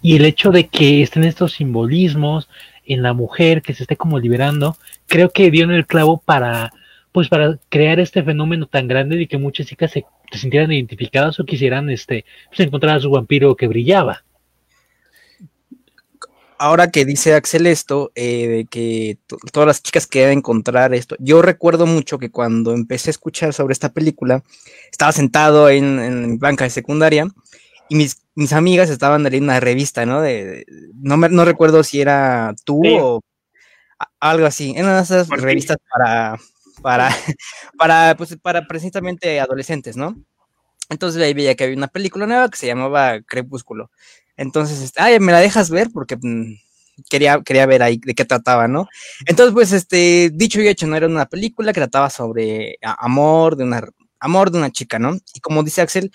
y 0.02 0.18
el 0.18 0.26
hecho 0.26 0.52
de 0.52 0.68
que 0.68 1.02
estén 1.02 1.24
estos 1.24 1.54
simbolismos, 1.54 2.50
en 2.88 3.04
la 3.04 3.14
mujer 3.14 3.62
que 3.62 3.74
se 3.74 3.84
esté 3.84 3.96
como 3.96 4.20
liberando, 4.20 4.78
creo 5.08 5.30
que 5.30 5.52
dio 5.52 5.64
en 5.64 5.72
el 5.72 5.86
clavo 5.86 6.22
para, 6.24 6.74
pues 7.12 7.30
para 7.30 7.60
crear 7.70 8.00
este 8.00 8.24
fenómeno 8.24 8.66
tan 8.66 8.88
grande 8.88 9.18
de 9.18 9.28
que 9.28 9.38
muchas 9.38 9.68
chicas 9.68 9.92
se, 9.92 10.06
sintieran 10.32 10.72
identificadas 10.72 11.40
o 11.40 11.46
quisieran 11.46 11.90
este, 11.90 12.26
pues, 12.50 12.62
encontrar 12.62 12.98
a 12.98 13.02
su 13.02 13.10
vampiro 13.10 13.56
que 13.56 13.68
brillaba. 13.68 14.24
Ahora 16.60 16.90
que 16.90 17.06
dice 17.06 17.36
Axel 17.36 17.68
esto, 17.68 18.12
eh, 18.16 18.48
de 18.48 18.66
que 18.66 19.20
todas 19.52 19.68
las 19.68 19.84
chicas 19.84 20.08
querían 20.08 20.40
encontrar 20.40 20.92
esto, 20.96 21.16
yo 21.20 21.44
recuerdo 21.44 21.86
mucho 21.86 22.18
que 22.18 22.32
cuando 22.32 22.74
empecé 22.74 23.10
a 23.10 23.12
escuchar 23.12 23.54
sobre 23.54 23.74
esta 23.74 23.94
película, 23.94 24.44
estaba 24.90 25.12
sentado 25.12 25.70
en, 25.70 26.00
en 26.00 26.40
banca 26.40 26.64
de 26.64 26.72
secundaria 26.72 27.28
y 27.90 27.96
mis, 27.96 28.22
mis 28.36 28.54
amigas 28.54 28.90
estaban 28.90 29.24
leyendo 29.24 29.52
una 29.52 29.60
revista, 29.60 30.06
¿no? 30.06 30.22
De, 30.22 30.66
no, 30.96 31.18
me, 31.18 31.30
no 31.30 31.46
recuerdo 31.46 31.84
si 31.84 32.02
era 32.02 32.54
tú 32.64 32.82
o 32.86 33.22
algo 34.20 34.46
así. 34.46 34.74
En 34.76 34.86
una 34.86 34.98
de 34.98 35.04
esas 35.04 35.28
revistas 35.30 35.78
para, 35.92 36.38
para, 36.82 37.10
para, 37.78 38.16
pues, 38.18 38.38
para 38.42 38.68
precisamente 38.68 39.40
adolescentes, 39.40 39.98
¿no? 39.98 40.16
Entonces 40.90 41.22
ahí 41.22 41.34
veía 41.34 41.56
que 41.56 41.66
había 41.66 41.78
una 41.78 41.88
película 41.88 42.26
nueva 42.26 42.50
que 42.50 42.58
se 42.58 42.68
llamaba 42.68 43.22
Crepúsculo. 43.22 43.92
Entonces, 44.38 44.82
este, 44.82 45.02
ay, 45.02 45.20
me 45.20 45.32
la 45.32 45.40
dejas 45.40 45.70
ver 45.70 45.90
porque 45.92 46.16
mm, 46.16 46.56
quería, 47.10 47.42
quería 47.42 47.66
ver 47.66 47.84
ahí 47.84 47.98
de 47.98 48.16
qué 48.16 48.24
trataba, 48.24 48.68
¿no? 48.68 48.88
Entonces, 49.26 49.54
pues, 49.54 49.72
este, 49.74 50.30
dicho 50.34 50.62
y 50.62 50.68
hecho, 50.68 50.88
no 50.88 50.96
era 50.96 51.08
una 51.08 51.26
película 51.26 51.74
que 51.74 51.82
trataba 51.82 52.10
sobre 52.10 52.78
amor 52.82 53.58
de 53.58 53.64
una, 53.66 53.84
amor 54.20 54.52
de 54.52 54.60
una 54.60 54.72
chica, 54.72 55.00
¿no? 55.00 55.18
Y 55.34 55.40
como 55.42 55.64
dice 55.64 55.82
Axel, 55.82 56.12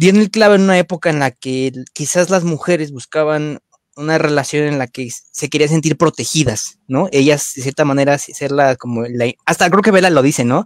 dio 0.00 0.18
el 0.18 0.30
clave 0.30 0.54
en 0.54 0.62
una 0.62 0.78
época 0.78 1.10
en 1.10 1.18
la 1.18 1.30
que 1.30 1.72
quizás 1.92 2.30
las 2.30 2.42
mujeres 2.42 2.90
buscaban 2.90 3.60
una 3.96 4.16
relación 4.16 4.64
en 4.64 4.78
la 4.78 4.86
que 4.86 5.10
se 5.10 5.50
querían 5.50 5.68
sentir 5.68 5.98
protegidas, 5.98 6.78
¿no? 6.88 7.08
Ellas, 7.12 7.52
de 7.54 7.60
cierta 7.60 7.84
manera, 7.84 8.16
serla 8.16 8.76
como 8.76 9.04
hasta 9.44 9.68
creo 9.68 9.82
que 9.82 9.90
Vela 9.90 10.08
lo 10.08 10.22
dice, 10.22 10.42
¿no? 10.42 10.64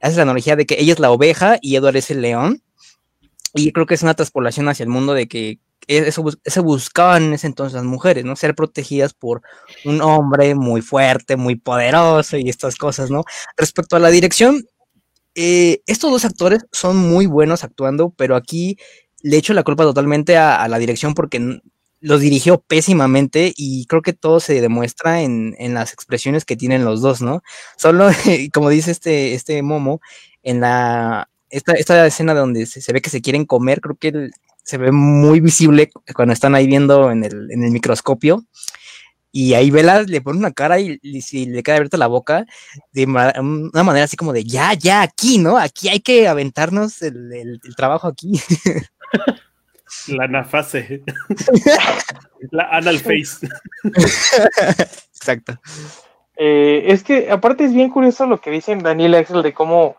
Hace 0.00 0.16
la 0.16 0.22
analogía 0.22 0.56
de 0.56 0.66
que 0.66 0.80
ella 0.80 0.94
es 0.94 0.98
la 0.98 1.12
oveja 1.12 1.58
y 1.62 1.76
Edward 1.76 1.96
es 1.96 2.10
el 2.10 2.22
león. 2.22 2.60
Y 3.54 3.70
creo 3.70 3.86
que 3.86 3.94
es 3.94 4.02
una 4.02 4.14
traspolación 4.14 4.68
hacia 4.68 4.82
el 4.82 4.90
mundo 4.90 5.14
de 5.14 5.28
que 5.28 5.60
eso, 5.86 6.24
eso, 6.42 6.62
buscaban 6.64 7.22
en 7.24 7.32
ese 7.34 7.46
entonces 7.46 7.74
las 7.74 7.84
mujeres, 7.84 8.24
¿no? 8.24 8.34
Ser 8.34 8.56
protegidas 8.56 9.14
por 9.14 9.42
un 9.84 10.00
hombre 10.00 10.56
muy 10.56 10.80
fuerte, 10.80 11.36
muy 11.36 11.54
poderoso 11.54 12.36
y 12.36 12.48
estas 12.48 12.74
cosas, 12.74 13.12
¿no? 13.12 13.22
Respecto 13.56 13.94
a 13.94 14.00
la 14.00 14.10
dirección, 14.10 14.66
eh, 15.34 15.82
estos 15.86 16.10
dos 16.10 16.24
actores 16.24 16.66
son 16.72 16.96
muy 16.96 17.26
buenos 17.26 17.64
actuando, 17.64 18.10
pero 18.16 18.36
aquí 18.36 18.76
le 19.22 19.36
echo 19.36 19.54
la 19.54 19.62
culpa 19.62 19.84
totalmente 19.84 20.36
a, 20.36 20.66
la 20.68 20.78
dirección 20.78 21.14
porque 21.14 21.60
los 22.00 22.20
dirigió 22.20 22.60
pésimamente 22.60 23.52
y 23.56 23.86
creo 23.86 24.02
que 24.02 24.12
todo 24.12 24.40
se 24.40 24.60
demuestra 24.60 25.22
en, 25.22 25.54
las 25.74 25.92
expresiones 25.92 26.44
que 26.44 26.56
tienen 26.56 26.84
los 26.84 27.00
dos, 27.00 27.22
¿no? 27.22 27.42
Solo, 27.76 28.08
como 28.52 28.68
dice 28.68 28.90
este, 28.90 29.34
este 29.34 29.62
Momo, 29.62 30.00
en 30.42 30.60
la 30.60 31.28
esta, 31.50 31.74
esta 31.74 32.06
escena 32.06 32.34
donde 32.34 32.66
se, 32.66 32.92
ve 32.92 33.02
que 33.02 33.10
se 33.10 33.20
quieren 33.20 33.44
comer, 33.44 33.80
creo 33.80 33.96
que 33.96 34.30
se 34.64 34.78
ve 34.78 34.90
muy 34.90 35.40
visible 35.40 35.90
cuando 36.14 36.32
están 36.32 36.54
ahí 36.54 36.66
viendo 36.66 37.10
en 37.10 37.24
el, 37.24 37.50
en 37.50 37.62
el 37.62 37.70
microscopio 37.70 38.44
y 39.32 39.54
ahí 39.54 39.70
Vela 39.70 40.02
le 40.02 40.20
pone 40.20 40.38
una 40.38 40.52
cara 40.52 40.78
y, 40.78 40.98
si 41.22 41.46
le 41.46 41.62
queda 41.62 41.76
abierta 41.76 41.96
la 41.96 42.06
boca 42.06 42.44
de 42.92 43.06
una 43.06 43.82
manera 43.82 44.04
así 44.04 44.16
como 44.16 44.34
de 44.34 44.44
ya, 44.44 44.74
ya, 44.74 45.00
aquí, 45.00 45.38
¿no? 45.38 45.56
Aquí 45.56 45.88
hay 45.88 46.00
que 46.00 46.28
aventarnos 46.28 47.00
el, 47.00 47.58
trabajo 47.74 48.06
aquí. 48.06 48.32
La 50.08 50.24
anafase. 50.24 51.02
la 52.50 52.64
anal 52.70 52.98
face. 52.98 53.46
Exacto. 55.14 55.60
Eh, 56.36 56.84
es 56.86 57.04
que 57.04 57.30
aparte 57.30 57.64
es 57.64 57.74
bien 57.74 57.90
curioso 57.90 58.26
lo 58.26 58.40
que 58.40 58.50
dicen 58.50 58.78
Daniel 58.78 59.14
Axel 59.14 59.42
de 59.42 59.52
cómo 59.52 59.96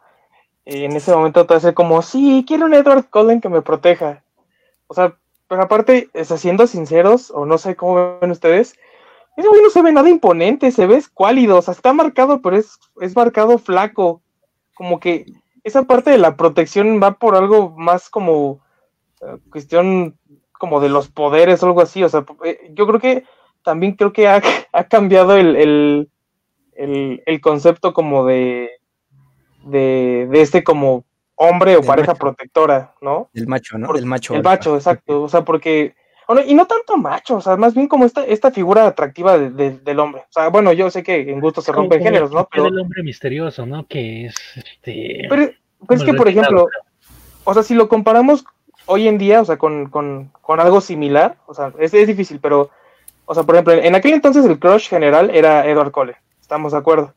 eh, 0.66 0.86
en 0.86 0.94
ese 0.94 1.12
momento 1.12 1.46
te 1.46 1.54
hace 1.54 1.75
como, 1.75 2.02
sí, 2.02 2.44
quiero 2.48 2.66
un 2.66 2.74
Edward 2.74 3.06
Cullen 3.10 3.40
que 3.40 3.50
me 3.50 3.62
proteja. 3.62 4.24
O 4.88 4.96
sea, 4.96 5.16
pero 5.48 5.62
aparte, 5.62 6.10
siendo 6.24 6.66
sinceros, 6.66 7.30
o 7.30 7.46
no 7.46 7.60
sé 7.60 7.75
cómo 7.75 8.20
ven 8.20 8.32
ustedes, 8.32 8.75
ese 9.36 9.48
güey 9.48 9.62
no 9.62 9.70
se 9.70 9.82
ve 9.82 9.92
nada 9.92 10.10
imponente, 10.10 10.72
se 10.72 10.86
ve 10.86 10.98
escuálido, 10.98 11.58
o 11.58 11.62
sea, 11.62 11.74
está 11.74 11.94
marcado, 11.94 12.42
pero 12.42 12.56
es, 12.56 12.78
es 13.02 13.16
marcado 13.16 13.58
flaco. 13.58 14.22
Como 14.75 15.00
que 15.00 15.25
esa 15.63 15.84
parte 15.84 16.12
de 16.12 16.18
la 16.18 16.36
protección 16.36 17.00
va 17.02 17.13
por 17.13 17.36
algo 17.36 17.72
más 17.78 18.10
como 18.10 18.62
eh, 19.22 19.38
cuestión 19.50 20.18
como 20.52 20.80
de 20.80 20.90
los 20.90 21.08
poderes 21.08 21.63
o 21.63 21.68
algo 21.68 21.82
así. 21.82 22.04
O 22.04 22.10
sea, 22.10 22.25
eh, 22.46 22.72
yo 22.74 22.86
creo 22.88 23.00
que 23.00 23.24
también 23.63 23.94
creo 23.94 24.13
que 24.13 24.28
ha, 24.28 24.42
cambiado 24.90 25.36
el, 25.36 26.10
concepto 27.42 27.94
como 27.94 28.25
de, 28.25 28.70
de, 29.63 30.28
de, 30.30 30.42
este 30.42 30.63
como 30.63 31.06
hombre 31.36 31.75
o 31.78 31.82
pareja 31.82 32.13
protectora, 32.13 32.94
¿no? 33.02 33.30
El 33.34 33.48
macho, 33.48 33.78
¿no? 33.78 33.96
el 33.96 34.06
macho. 34.06 34.36
El 34.36 34.44
macho, 34.44 34.75
exacto. 34.75 35.24
O 35.24 35.30
sea, 35.30 35.44
porque 35.44 35.96
y 36.46 36.53
no 36.53 36.65
tanto 36.65 36.98
macho, 36.98 37.38
o 37.38 37.42
sea, 37.42 37.58
más 37.58 37.74
bien 37.74 37.88
como 37.88 38.06
esta, 38.06 38.25
esta 38.25 38.51
figura 38.51 38.88
atractiva 38.88 39.38
del 39.38 40.00
hombre. 40.00 40.22
O 40.22 40.32
sea, 40.32 40.50
bueno, 40.50 40.72
yo 40.74 40.89
sé 40.89 41.03
que 41.03 41.30
en 41.30 41.39
gusto 41.39 41.62
se 41.62 41.72
rompen 41.72 42.01
géneros, 42.01 42.32
¿no? 42.32 42.48
Pero 42.51 42.68
el 42.68 42.80
hombre 42.80 43.03
misterioso, 43.03 43.65
¿no? 43.65 43.86
Que 43.88 44.25
es 44.25 44.36
este. 44.56 45.27
Pero, 45.30 45.51
es 45.89 46.03
que, 46.03 46.13
por 46.13 46.27
ejemplo, 46.27 46.68
o 47.44 47.53
sea, 47.53 47.63
si 47.63 47.74
lo 47.74 47.89
comparamos 47.89 48.46
hoy 48.86 49.08
en 49.08 49.18
día, 49.18 49.42
o 49.42 49.46
sea, 49.46 49.58
con, 49.58 49.89
con, 49.89 50.32
con 50.42 50.60
algo 50.60 50.82
similar, 50.82 51.38
o 51.46 51.53
sea, 51.53 51.74
es, 51.80 51.94
es, 51.94 52.08
difícil, 52.08 52.39
pero, 52.39 52.70
o 53.25 53.34
sea, 53.34 53.44
por 53.44 53.56
ejemplo, 53.56 53.74
en 53.74 53.96
aquel 53.96 54.13
entonces 54.13 54.46
el 54.46 54.60
crush 54.60 54.88
general 54.89 55.30
era 55.30 55.68
Edward 55.68 55.92
Cole, 55.92 56.15
estamos 56.42 56.72
de 56.72 56.77
acuerdo. 56.77 57.13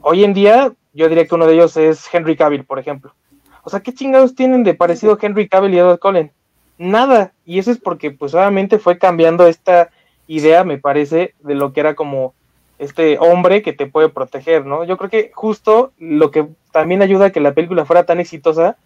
Hoy 0.00 0.24
en 0.24 0.34
día, 0.34 0.72
yo 0.92 1.08
diría 1.08 1.26
que 1.26 1.34
uno 1.34 1.46
de 1.46 1.54
ellos 1.54 1.76
es 1.76 2.12
Henry 2.12 2.36
Cavill, 2.36 2.64
por 2.64 2.78
ejemplo. 2.78 3.14
O 3.62 3.70
sea, 3.70 3.80
¿qué 3.80 3.92
chingados 3.92 4.34
tienen 4.34 4.62
de 4.62 4.74
parecido 4.74 5.18
Henry 5.20 5.48
Cavill 5.48 5.74
y 5.74 5.78
Edward 5.78 5.98
Cullen? 5.98 6.32
Nada. 6.78 7.32
Y 7.44 7.58
eso 7.58 7.70
es 7.70 7.78
porque 7.78 8.10
pues 8.10 8.34
obviamente 8.34 8.78
fue 8.78 8.98
cambiando 8.98 9.46
esta 9.46 9.90
idea, 10.26 10.64
me 10.64 10.78
parece, 10.78 11.34
de 11.40 11.54
lo 11.54 11.72
que 11.72 11.80
era 11.80 11.94
como 11.94 12.34
este 12.78 13.18
hombre 13.18 13.62
que 13.62 13.72
te 13.72 13.86
puede 13.86 14.08
proteger, 14.08 14.66
¿no? 14.66 14.84
Yo 14.84 14.96
creo 14.96 15.10
que 15.10 15.30
justo 15.34 15.92
lo 15.98 16.30
que 16.30 16.46
también 16.72 17.02
ayuda 17.02 17.26
a 17.26 17.30
que 17.30 17.40
la 17.40 17.54
película 17.54 17.86
fuera 17.86 18.04
tan 18.04 18.20
exitosa 18.20 18.76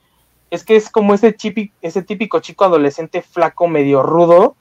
es 0.51 0.65
que 0.65 0.77
es 0.77 0.91
como 0.91 1.15
ese, 1.15 1.35
chipi, 1.35 1.73
ese 1.81 2.03
típico 2.03 2.41
chico 2.41 2.65
adolescente 2.65 3.23
flaco, 3.23 3.69
medio 3.69 4.03
rudo, 4.03 4.57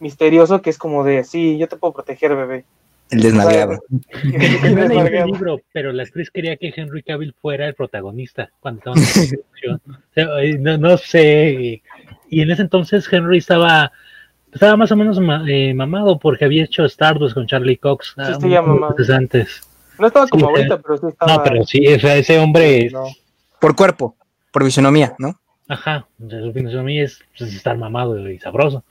misterioso, 0.00 0.62
que 0.62 0.70
es 0.70 0.78
como 0.78 1.04
de, 1.04 1.24
sí, 1.24 1.58
yo 1.58 1.68
te 1.68 1.76
puedo 1.76 1.92
proteger, 1.92 2.34
bebé. 2.34 2.64
El 3.10 3.20
desnalgado. 3.20 3.78
el 4.22 5.26
libro, 5.26 5.60
pero 5.72 5.92
la 5.92 6.02
actriz 6.02 6.30
quería 6.30 6.56
que 6.56 6.72
Henry 6.74 7.02
Cavill 7.02 7.34
fuera 7.40 7.66
el 7.66 7.74
protagonista 7.74 8.50
cuando 8.60 8.94
estaba 8.94 8.96
en 10.16 10.64
la 10.64 10.78
no, 10.78 10.78
no 10.78 10.98
sé, 10.98 11.82
y 12.28 12.40
en 12.40 12.50
ese 12.50 12.62
entonces 12.62 13.06
Henry 13.12 13.38
estaba 13.38 13.92
estaba 14.54 14.76
más 14.76 14.92
o 14.92 14.96
menos 14.96 15.18
eh, 15.48 15.74
mamado 15.74 16.18
porque 16.18 16.44
había 16.44 16.64
hecho 16.64 16.84
Stardust 16.84 17.34
con 17.34 17.46
Charlie 17.46 17.76
Cox 17.76 18.14
sí, 18.40 18.54
antes. 19.12 19.60
No 19.98 20.06
estaba 20.06 20.26
como 20.28 20.46
ahorita, 20.48 20.80
pero 20.80 20.96
sí 20.96 21.06
estaba. 21.08 21.36
No, 21.36 21.42
pero 21.42 21.64
sí, 21.64 21.80
ese 21.84 22.38
hombre. 22.38 22.90
Por 23.60 23.74
cuerpo, 23.74 24.16
por 24.52 24.64
fisonomía, 24.64 25.14
¿no? 25.18 25.40
Ajá, 25.68 26.06
su 26.18 26.52
fisonomía 26.52 27.04
es 27.04 27.20
pues, 27.36 27.54
estar 27.54 27.76
mamado 27.76 28.28
y 28.28 28.38
sabroso. 28.38 28.84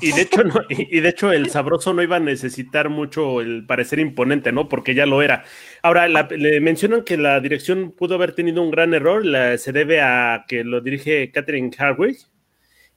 Y 0.00 0.12
de 0.12 0.22
hecho, 0.22 0.42
y 0.70 1.00
de 1.00 1.08
hecho, 1.08 1.32
el 1.32 1.50
sabroso 1.50 1.92
no 1.92 2.02
iba 2.02 2.16
a 2.16 2.20
necesitar 2.20 2.88
mucho 2.88 3.40
el 3.40 3.66
parecer 3.66 3.98
imponente, 3.98 4.50
¿no? 4.50 4.68
Porque 4.68 4.94
ya 4.94 5.06
lo 5.06 5.22
era. 5.22 5.44
Ahora, 5.82 6.08
le 6.08 6.60
mencionan 6.60 7.04
que 7.04 7.16
la 7.16 7.40
dirección 7.40 7.92
pudo 7.92 8.14
haber 8.14 8.34
tenido 8.34 8.62
un 8.62 8.70
gran 8.70 8.94
error, 8.94 9.22
se 9.58 9.72
debe 9.72 10.00
a 10.00 10.44
que 10.48 10.64
lo 10.64 10.80
dirige 10.80 11.30
Catherine 11.30 11.70
Hardwick, 11.76 12.18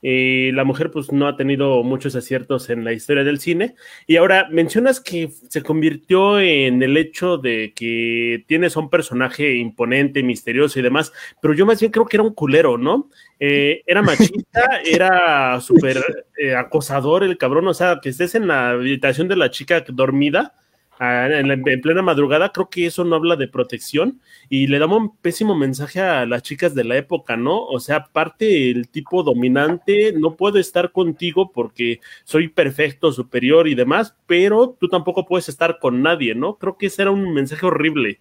y 0.07 0.51
la 0.51 0.63
mujer 0.63 0.91
pues 0.91 1.11
no 1.11 1.27
ha 1.27 1.35
tenido 1.35 1.81
muchos 1.81 2.15
aciertos 2.15 2.69
en 2.69 2.83
la 2.83 2.93
historia 2.93 3.23
del 3.23 3.39
cine. 3.39 3.73
Y 4.05 4.17
ahora 4.17 4.47
mencionas 4.51 4.99
que 4.99 5.31
se 5.49 5.63
convirtió 5.63 6.39
en 6.39 6.83
el 6.83 6.95
hecho 6.95 7.39
de 7.39 7.73
que 7.75 8.43
tienes 8.47 8.77
a 8.77 8.81
un 8.81 8.91
personaje 8.91 9.55
imponente, 9.55 10.21
misterioso 10.21 10.77
y 10.77 10.83
demás, 10.83 11.11
pero 11.41 11.55
yo 11.55 11.65
más 11.65 11.79
bien 11.79 11.91
creo 11.91 12.05
que 12.05 12.17
era 12.17 12.23
un 12.23 12.35
culero, 12.35 12.77
¿no? 12.77 13.09
Eh, 13.39 13.81
era 13.87 14.03
machista, 14.03 14.79
era 14.85 15.59
súper 15.59 15.97
eh, 16.37 16.53
acosador 16.53 17.23
el 17.23 17.39
cabrón, 17.39 17.67
o 17.67 17.73
sea, 17.73 17.99
que 17.99 18.09
estés 18.09 18.35
en 18.35 18.45
la 18.45 18.69
habitación 18.69 19.27
de 19.27 19.37
la 19.37 19.49
chica 19.49 19.83
dormida 19.87 20.53
en, 20.99 21.81
plena 21.81 22.01
madrugada, 22.01 22.49
creo 22.49 22.69
que 22.69 22.85
eso 22.85 23.03
no 23.03 23.15
habla 23.15 23.35
de 23.35 23.47
protección 23.47 24.21
y 24.49 24.67
le 24.67 24.79
damos 24.79 24.99
un 24.99 25.17
pésimo 25.17 25.55
mensaje 25.55 25.99
a 25.99 26.25
las 26.25 26.43
chicas 26.43 26.73
de 26.73 26.83
la 26.83 26.97
época, 26.97 27.35
¿no? 27.35 27.65
O 27.65 27.79
sea, 27.79 27.97
aparte 27.97 28.71
el 28.71 28.89
tipo 28.89 29.23
dominante, 29.23 30.13
no 30.13 30.35
puedo 30.35 30.57
estar 30.57 30.91
contigo 30.91 31.51
porque 31.51 31.99
soy 32.23 32.47
perfecto, 32.47 33.11
superior 33.11 33.67
y 33.67 33.75
demás, 33.75 34.15
pero 34.25 34.75
tú 34.79 34.87
tampoco 34.87 35.25
puedes 35.25 35.49
estar 35.49 35.79
con 35.79 36.01
nadie, 36.01 36.35
¿no? 36.35 36.57
Creo 36.57 36.77
que 36.77 36.87
ese 36.87 37.03
era 37.03 37.11
un 37.11 37.33
mensaje 37.33 37.65
horrible. 37.65 38.19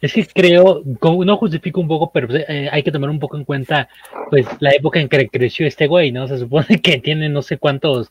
Es 0.00 0.12
que 0.12 0.26
creo, 0.26 0.82
no 0.84 1.36
justifico 1.36 1.80
un 1.80 1.88
poco, 1.88 2.12
pero 2.12 2.28
eh, 2.34 2.68
hay 2.70 2.82
que 2.82 2.92
tomar 2.92 3.10
un 3.10 3.18
poco 3.18 3.36
en 3.36 3.44
cuenta, 3.44 3.88
pues, 4.30 4.46
la 4.60 4.70
época 4.70 5.00
en 5.00 5.08
que 5.08 5.28
creció 5.28 5.66
este 5.66 5.86
güey, 5.86 6.12
¿no? 6.12 6.28
Se 6.28 6.38
supone 6.38 6.66
que 6.82 6.98
tiene 6.98 7.28
no 7.28 7.42
sé 7.42 7.58
cuántos 7.58 8.08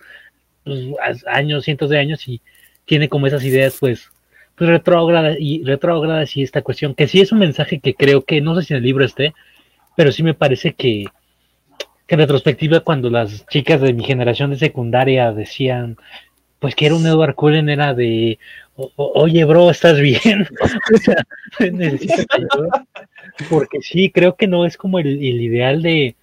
pues, 0.63 0.86
años, 1.28 1.63
cientos 1.63 1.90
de 1.90 2.00
años 2.00 2.28
y 2.28 2.42
tiene 2.86 3.10
como 3.10 3.28
esas 3.28 3.44
ideas, 3.44 3.78
pues, 3.80 4.12
pues 4.56 4.70
retrógradas 4.70 5.38
y 5.40 5.63
retrógradas 5.63 6.36
y 6.38 6.44
esta 6.44 6.62
cuestión, 6.62 6.96
que 6.96 7.08
sí 7.08 7.22
es 7.22 7.32
un 7.32 7.40
mensaje 7.40 7.80
que 7.80 7.96
creo 7.96 8.24
que, 8.24 8.42
no 8.42 8.56
sé 8.56 8.63
si 8.68 8.74
en 8.74 8.78
el 8.78 8.84
libro 8.84 9.06
esté, 9.06 9.34
pero 9.96 10.12
sí 10.12 10.24
me 10.24 10.34
parece 10.34 10.74
que, 10.74 11.06
que 12.08 12.16
en 12.16 12.20
retrospectiva, 12.20 12.82
cuando 12.82 13.10
las 13.10 13.46
chicas 13.48 13.82
de 13.82 13.94
mi 13.94 14.04
generación 14.04 14.52
de 14.52 14.58
secundaria 14.58 15.32
decían, 15.32 15.98
pues 16.60 16.75
que 16.75 16.86
era 16.86 16.96
un 16.96 17.06
Edward 17.06 17.36
Cullen, 17.36 17.70
era 17.70 17.94
de, 17.94 18.40
oye, 18.96 19.44
bro, 19.46 19.70
¿estás 19.70 20.00
bien? 20.00 20.48
Porque 23.50 23.82
sí, 23.82 24.12
creo 24.12 24.36
que 24.36 24.48
no 24.48 24.66
es 24.66 24.78
como 24.78 25.00
el, 25.00 25.08
el 25.08 25.42
ideal 25.42 25.82
de, 25.82 26.16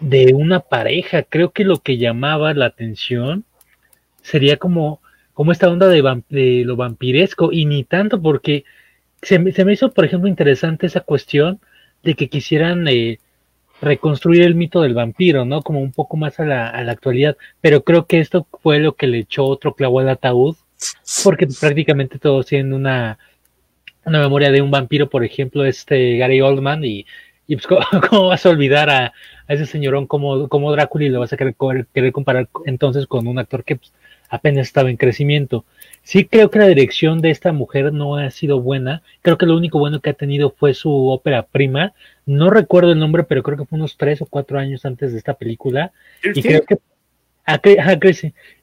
de 0.00 0.34
una 0.34 0.60
pareja. 0.60 1.22
Creo 1.22 1.52
que 1.52 1.64
lo 1.64 1.78
que 1.78 1.96
llamaba 1.96 2.52
la 2.54 2.66
atención 2.66 3.44
sería 4.22 4.56
como 4.56 5.00
como 5.34 5.52
esta 5.52 5.68
onda 5.70 5.88
de, 5.88 6.62
lo 6.64 6.76
vampiresco, 6.76 7.52
y 7.52 7.64
ni 7.64 7.84
tanto 7.84 8.20
porque 8.20 8.64
se, 9.22 9.52
se, 9.52 9.64
me 9.64 9.72
hizo, 9.72 9.92
por 9.92 10.04
ejemplo, 10.04 10.28
interesante 10.28 10.86
esa 10.86 11.00
cuestión 11.00 11.60
de 12.02 12.14
que 12.14 12.28
quisieran, 12.28 12.86
eh, 12.88 13.18
reconstruir 13.82 14.42
el 14.42 14.54
mito 14.54 14.80
del 14.80 14.94
vampiro, 14.94 15.44
¿no? 15.44 15.60
Como 15.60 15.80
un 15.80 15.92
poco 15.92 16.16
más 16.16 16.38
a 16.38 16.44
la, 16.44 16.68
a 16.68 16.82
la 16.84 16.92
actualidad, 16.92 17.36
pero 17.60 17.82
creo 17.82 18.06
que 18.06 18.20
esto 18.20 18.46
fue 18.62 18.78
lo 18.78 18.94
que 18.94 19.08
le 19.08 19.18
echó 19.18 19.44
otro 19.44 19.74
clavo 19.74 19.98
al 19.98 20.08
ataúd, 20.08 20.56
porque 21.24 21.48
prácticamente 21.60 22.18
todos 22.18 22.46
tienen 22.46 22.72
una, 22.72 23.18
una 24.04 24.20
memoria 24.20 24.52
de 24.52 24.62
un 24.62 24.70
vampiro, 24.70 25.10
por 25.10 25.24
ejemplo, 25.24 25.64
este 25.64 26.16
Gary 26.16 26.40
Oldman, 26.40 26.84
y, 26.84 27.04
pues, 27.48 27.66
¿cómo, 28.08 28.28
vas 28.28 28.46
a 28.46 28.50
olvidar 28.50 28.88
a, 28.88 29.06
a 29.06 29.12
ese 29.52 29.66
señorón 29.66 30.06
como, 30.06 30.48
como 30.48 30.70
Drácula 30.70 31.04
y 31.04 31.08
lo 31.08 31.18
vas 31.18 31.32
a 31.32 31.36
querer, 31.36 31.56
querer 31.92 32.12
comparar 32.12 32.48
entonces 32.66 33.08
con 33.08 33.26
un 33.26 33.40
actor 33.40 33.64
que 33.64 33.76
pues, 33.76 33.92
apenas 34.32 34.66
estaba 34.66 34.90
en 34.90 34.96
crecimiento? 34.96 35.64
Sí 36.02 36.24
creo 36.24 36.50
que 36.50 36.58
la 36.58 36.66
dirección 36.66 37.20
de 37.20 37.30
esta 37.30 37.52
mujer 37.52 37.92
no 37.92 38.16
ha 38.16 38.30
sido 38.30 38.60
buena. 38.60 39.02
Creo 39.20 39.38
que 39.38 39.46
lo 39.46 39.56
único 39.56 39.78
bueno 39.78 40.00
que 40.00 40.10
ha 40.10 40.14
tenido 40.14 40.50
fue 40.50 40.74
su 40.74 41.08
ópera 41.08 41.44
prima. 41.44 41.92
No 42.26 42.50
recuerdo 42.50 42.92
el 42.92 42.98
nombre, 42.98 43.24
pero 43.24 43.42
creo 43.42 43.58
que 43.58 43.66
fue 43.66 43.78
unos 43.78 43.96
tres 43.96 44.22
o 44.22 44.26
cuatro 44.26 44.58
años 44.58 44.84
antes 44.84 45.12
de 45.12 45.18
esta 45.18 45.34
película. 45.34 45.92
Y 46.34 46.42
creo 46.42 46.64
que 46.64 46.78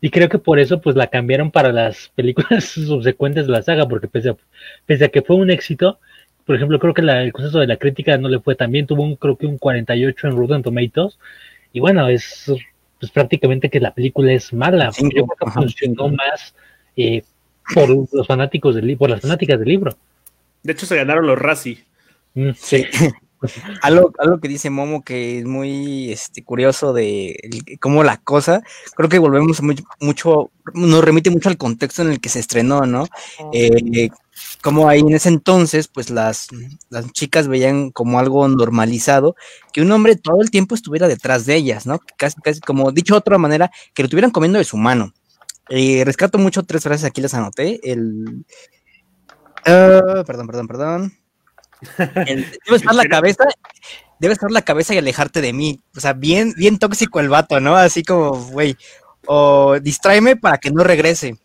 y 0.02 0.10
creo 0.10 0.30
que 0.30 0.40
por 0.40 0.58
eso 0.60 0.82
pues 0.82 0.96
la 0.96 1.08
cambiaron 1.08 1.52
para 1.52 1.72
las 1.72 2.12
películas 2.16 2.66
subsecuentes 2.66 3.46
de 3.46 3.52
la 3.52 3.62
saga, 3.62 3.88
porque 3.88 4.08
pese 4.08 4.30
a, 4.30 4.38
pese 4.86 5.06
a 5.06 5.10
que 5.10 5.22
fue 5.22 5.36
un 5.36 5.52
éxito, 5.52 6.00
por 6.46 6.56
ejemplo, 6.56 6.80
creo 6.80 6.94
que 6.94 7.02
la, 7.02 7.22
el 7.22 7.32
consenso 7.34 7.60
de 7.60 7.68
la 7.68 7.78
crítica 7.78 8.18
no 8.18 8.30
le 8.30 8.40
fue 8.40 8.56
tan 8.56 8.72
bien, 8.72 8.88
tuvo 8.88 9.04
un, 9.04 9.16
creo 9.16 9.38
que 9.38 9.46
un 9.46 9.58
48 9.58 10.28
en 10.28 10.36
Rotten 10.36 10.64
Tomatoes, 10.64 11.20
y 11.74 11.80
bueno, 11.80 12.08
es 12.08 12.52
pues 13.00 13.12
prácticamente 13.12 13.70
que 13.70 13.80
la 13.80 13.94
película 13.94 14.32
es 14.34 14.52
mala, 14.54 14.92
Cinco, 14.92 15.16
yo 15.16 15.26
creo 15.26 15.38
que 15.38 15.46
ajá, 15.50 15.62
funcionó 15.62 16.04
cinco. 16.06 16.10
más 16.12 16.54
eh, 16.98 17.24
por 17.74 17.90
los 18.12 18.28
fanáticos 18.28 18.76
del 18.76 18.98
por 18.98 19.10
las 19.10 19.22
fanáticas 19.22 19.60
del 19.60 19.70
libro. 19.70 19.96
De 20.64 20.74
hecho, 20.74 20.86
se 20.86 20.96
ganaron 20.98 21.26
los 21.28 21.40
Razzie. 21.40 21.84
Mm, 22.36 22.50
Sí. 22.56 22.86
algo, 23.82 24.12
algo 24.20 24.40
que 24.42 24.50
dice 24.50 24.70
Momo 24.70 25.02
que 25.02 25.40
es 25.40 25.46
muy 25.46 26.12
este, 26.12 26.44
curioso 26.44 26.92
de 26.92 27.30
el- 27.42 27.80
cómo 27.80 28.04
la 28.04 28.18
cosa, 28.18 28.62
creo 28.98 29.08
que 29.08 29.18
volvemos 29.18 29.62
muy- 29.62 29.82
mucho, 30.02 30.52
nos 30.74 31.02
remite 31.04 31.30
mucho 31.30 31.48
al 31.48 31.58
contexto 31.58 32.02
en 32.02 32.12
el 32.12 32.20
que 32.20 32.28
se 32.28 32.40
estrenó, 32.40 32.82
¿no? 32.82 33.06
Eh, 33.54 34.10
como 34.62 34.90
ahí 34.90 35.00
en 35.00 35.14
ese 35.14 35.30
entonces, 35.30 35.88
pues 35.88 36.10
las, 36.10 36.48
las 36.90 37.12
chicas 37.14 37.48
veían 37.48 37.92
como 37.92 38.20
algo 38.20 38.48
normalizado 38.48 39.36
que 39.72 39.82
un 39.82 39.92
hombre 39.92 40.16
todo 40.16 40.42
el 40.42 40.52
tiempo 40.52 40.76
estuviera 40.76 41.08
detrás 41.08 41.46
de 41.46 41.56
ellas, 41.56 41.86
¿no? 41.86 42.00
Casi, 42.18 42.40
casi 42.42 42.60
como 42.60 42.92
dicho 42.92 43.14
de 43.14 43.20
otra 43.20 43.38
manera, 43.38 43.72
que 43.94 44.04
lo 44.04 44.08
estuvieran 44.08 44.32
comiendo 44.32 44.60
de 44.60 44.66
su 44.66 44.78
mano. 44.78 45.14
Eh, 45.70 46.04
rescato 46.04 46.38
mucho 46.38 46.64
tres 46.64 46.84
frases, 46.84 47.06
aquí 47.06 47.22
las 47.22 47.34
anoté. 47.34 47.80
El. 47.84 48.46
Ah, 49.66 50.24
perdón, 50.26 50.48
perdón, 50.48 50.68
perdón. 50.68 51.14
El, 52.28 52.46
debe 52.66 52.78
estar 52.78 52.96
la 52.96 53.06
cabeza, 53.06 53.46
debe 54.20 54.34
estar 54.34 54.52
la 54.52 54.64
cabeza 54.64 54.94
y 54.94 54.98
alejarte 54.98 55.42
de 55.42 55.54
mí. 55.54 55.82
O 55.96 56.00
sea, 56.00 56.14
bien, 56.14 56.54
bien 56.58 56.80
tóxico 56.80 57.20
el 57.20 57.30
vato, 57.30 57.60
¿no? 57.60 57.76
Así 57.76 58.04
como, 58.04 58.32
güey. 58.34 58.76
O 59.26 59.80
distráeme 59.80 60.36
para 60.36 60.58
que 60.58 60.72
no 60.72 60.84
regrese. 60.84 61.38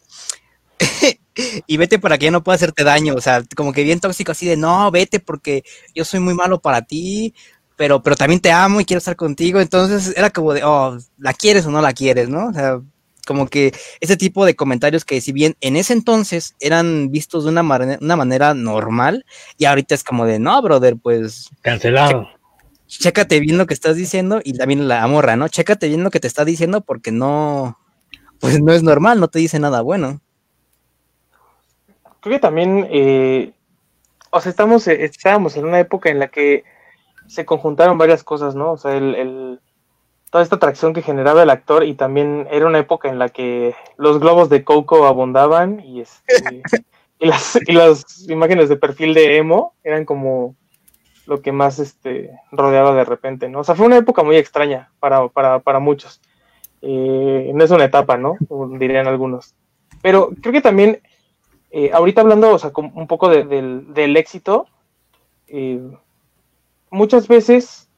y 1.66 1.76
vete 1.76 1.98
para 1.98 2.18
que 2.18 2.26
ya 2.26 2.30
no 2.30 2.42
pueda 2.42 2.56
hacerte 2.56 2.84
daño. 2.84 3.14
O 3.14 3.20
sea, 3.20 3.42
como 3.56 3.72
que 3.72 3.84
bien 3.84 4.00
tóxico 4.00 4.32
así 4.32 4.46
de 4.46 4.56
no, 4.56 4.90
vete 4.90 5.20
porque 5.20 5.64
yo 5.94 6.04
soy 6.04 6.20
muy 6.20 6.34
malo 6.34 6.60
para 6.60 6.82
ti, 6.82 7.34
pero, 7.76 8.02
pero 8.02 8.16
también 8.16 8.40
te 8.40 8.52
amo 8.52 8.80
y 8.80 8.84
quiero 8.84 8.98
estar 8.98 9.16
contigo. 9.16 9.60
Entonces 9.60 10.14
era 10.16 10.30
como 10.30 10.52
de, 10.52 10.62
oh, 10.64 10.96
¿la 11.18 11.32
quieres 11.34 11.66
o 11.66 11.70
no 11.70 11.80
la 11.80 11.92
quieres, 11.92 12.28
no? 12.28 12.48
O 12.48 12.52
sea, 12.52 12.80
como 13.26 13.48
que 13.48 13.72
ese 14.00 14.16
tipo 14.16 14.44
de 14.44 14.54
comentarios 14.54 15.04
que 15.04 15.20
si 15.20 15.32
bien 15.32 15.56
en 15.60 15.76
ese 15.76 15.92
entonces 15.92 16.54
eran 16.60 17.10
vistos 17.10 17.44
de 17.44 17.50
una, 17.50 17.62
mane- 17.62 17.98
una 18.00 18.16
manera 18.16 18.54
normal, 18.54 19.24
y 19.58 19.64
ahorita 19.64 19.94
es 19.94 20.04
como 20.04 20.26
de, 20.26 20.38
no, 20.38 20.60
brother, 20.62 20.96
pues 21.02 21.48
cancelado. 21.62 22.28
chécate 22.86 23.40
bien 23.40 23.58
lo 23.58 23.66
que 23.66 23.74
estás 23.74 23.96
diciendo 23.96 24.40
y 24.44 24.52
también 24.54 24.88
la 24.88 25.06
morra, 25.06 25.36
¿no? 25.36 25.48
Chécate 25.48 25.88
bien 25.88 26.04
lo 26.04 26.10
que 26.10 26.20
te 26.20 26.26
está 26.28 26.44
diciendo 26.44 26.82
porque 26.82 27.10
no, 27.10 27.78
pues 28.40 28.60
no 28.60 28.72
es 28.72 28.82
normal, 28.82 29.20
no 29.20 29.28
te 29.28 29.38
dice 29.38 29.58
nada 29.58 29.80
bueno. 29.80 30.20
Creo 32.24 32.36
que 32.36 32.40
también, 32.40 32.88
eh, 32.90 33.52
o 34.30 34.40
sea, 34.40 34.50
estamos, 34.50 34.88
eh, 34.88 35.04
estábamos 35.04 35.56
en 35.56 35.66
una 35.66 35.78
época 35.78 36.08
en 36.10 36.18
la 36.18 36.28
que 36.28 36.64
se 37.28 37.44
conjuntaron 37.44 37.98
varias 37.98 38.24
cosas, 38.24 38.54
¿no? 38.54 38.72
O 38.72 38.76
sea, 38.78 38.96
el, 38.96 39.14
el- 39.14 39.60
toda 40.30 40.42
esta 40.42 40.56
atracción 40.56 40.94
que 40.94 41.02
generaba 41.02 41.44
el 41.44 41.50
actor 41.50 41.84
y 41.84 41.94
también 41.94 42.48
era 42.50 42.66
una 42.66 42.80
época 42.80 43.08
en 43.08 43.20
la 43.20 43.28
que 43.28 43.74
los 43.96 44.18
globos 44.18 44.48
de 44.48 44.64
Coco 44.64 45.06
abundaban 45.06 45.80
y, 45.80 46.00
este, 46.00 46.62
y, 47.20 47.26
las, 47.26 47.56
y 47.66 47.72
las 47.72 48.28
imágenes 48.28 48.68
de 48.68 48.76
perfil 48.76 49.14
de 49.14 49.36
emo 49.36 49.74
eran 49.84 50.04
como 50.04 50.56
lo 51.26 51.40
que 51.40 51.52
más 51.52 51.78
este, 51.78 52.32
rodeaba 52.52 52.94
de 52.94 53.04
repente, 53.04 53.48
¿no? 53.48 53.60
O 53.60 53.64
sea, 53.64 53.74
fue 53.76 53.86
una 53.86 53.96
época 53.98 54.22
muy 54.24 54.36
extraña 54.36 54.90
para, 55.00 55.28
para, 55.28 55.60
para 55.60 55.78
muchos. 55.78 56.20
Eh, 56.82 57.52
no 57.54 57.64
es 57.64 57.70
una 57.70 57.84
etapa, 57.84 58.16
¿no? 58.18 58.36
Como 58.48 58.76
dirían 58.78 59.06
algunos. 59.06 59.54
Pero 60.02 60.30
creo 60.42 60.52
que 60.52 60.60
también 60.60 61.00
eh, 61.76 61.90
ahorita 61.92 62.20
hablando, 62.20 62.50
o 62.54 62.58
sea, 62.58 62.70
un 62.76 63.06
poco 63.08 63.28
de- 63.28 63.44
del, 63.44 63.92
del 63.94 64.16
éxito, 64.16 64.66
eh, 65.48 65.80
muchas 66.90 67.26
veces 67.26 67.88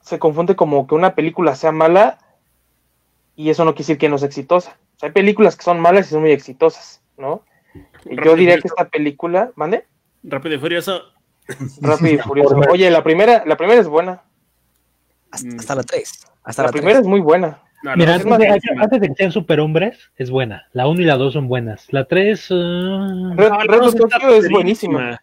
se 0.00 0.18
confunde 0.20 0.54
como 0.54 0.86
que 0.86 0.94
una 0.94 1.14
película 1.16 1.54
sea 1.56 1.72
mala 1.72 2.18
y 3.34 3.50
eso 3.50 3.64
no 3.64 3.72
quiere 3.72 3.82
decir 3.84 3.98
que 3.98 4.08
no 4.08 4.18
sea 4.18 4.28
exitosa. 4.28 4.78
O 4.96 4.98
sea, 5.00 5.08
hay 5.08 5.12
películas 5.12 5.56
que 5.56 5.64
son 5.64 5.80
malas 5.80 6.06
y 6.06 6.10
son 6.10 6.20
muy 6.20 6.30
exitosas, 6.30 7.02
¿no? 7.16 7.42
Y 8.04 8.14
yo 8.24 8.36
diría 8.36 8.58
que 8.60 8.68
esta 8.68 8.84
película, 8.88 9.50
¿mande? 9.56 9.84
Rápido 10.22 10.54
y 10.54 10.58
Furioso. 10.58 11.02
Rápido 11.80 12.14
y 12.14 12.18
Furioso. 12.28 12.56
Oye, 12.70 12.88
la 12.90 13.02
primera, 13.02 13.42
la 13.46 13.56
primera 13.56 13.80
es 13.80 13.88
buena. 13.88 14.22
Hasta, 15.32 15.48
hasta 15.58 15.74
la 15.74 15.82
3. 15.82 16.26
Hasta 16.44 16.62
La 16.62 16.68
la, 16.68 16.72
primera 16.72 16.92
3. 16.98 17.02
es 17.02 17.08
muy 17.08 17.20
buena. 17.20 17.60
No, 17.84 17.94
Mira, 17.96 18.14
antes 18.14 18.38
de, 18.38 18.48
antes 18.80 19.00
de 19.00 19.08
que 19.08 19.14
sean 19.14 19.30
superhombres, 19.30 20.10
es 20.16 20.30
buena. 20.30 20.66
La 20.72 20.86
1 20.88 21.02
y 21.02 21.04
la 21.04 21.16
2 21.16 21.34
son 21.34 21.48
buenas. 21.48 21.86
La 21.92 22.06
3, 22.06 22.48
Red, 22.48 22.56
No, 22.58 23.34
Red 23.36 23.48
no, 23.68 23.78
Bull 23.78 23.88
está 23.88 24.08
Tokyo 24.18 24.34
es 24.36 24.48
buenísima. 24.50 25.20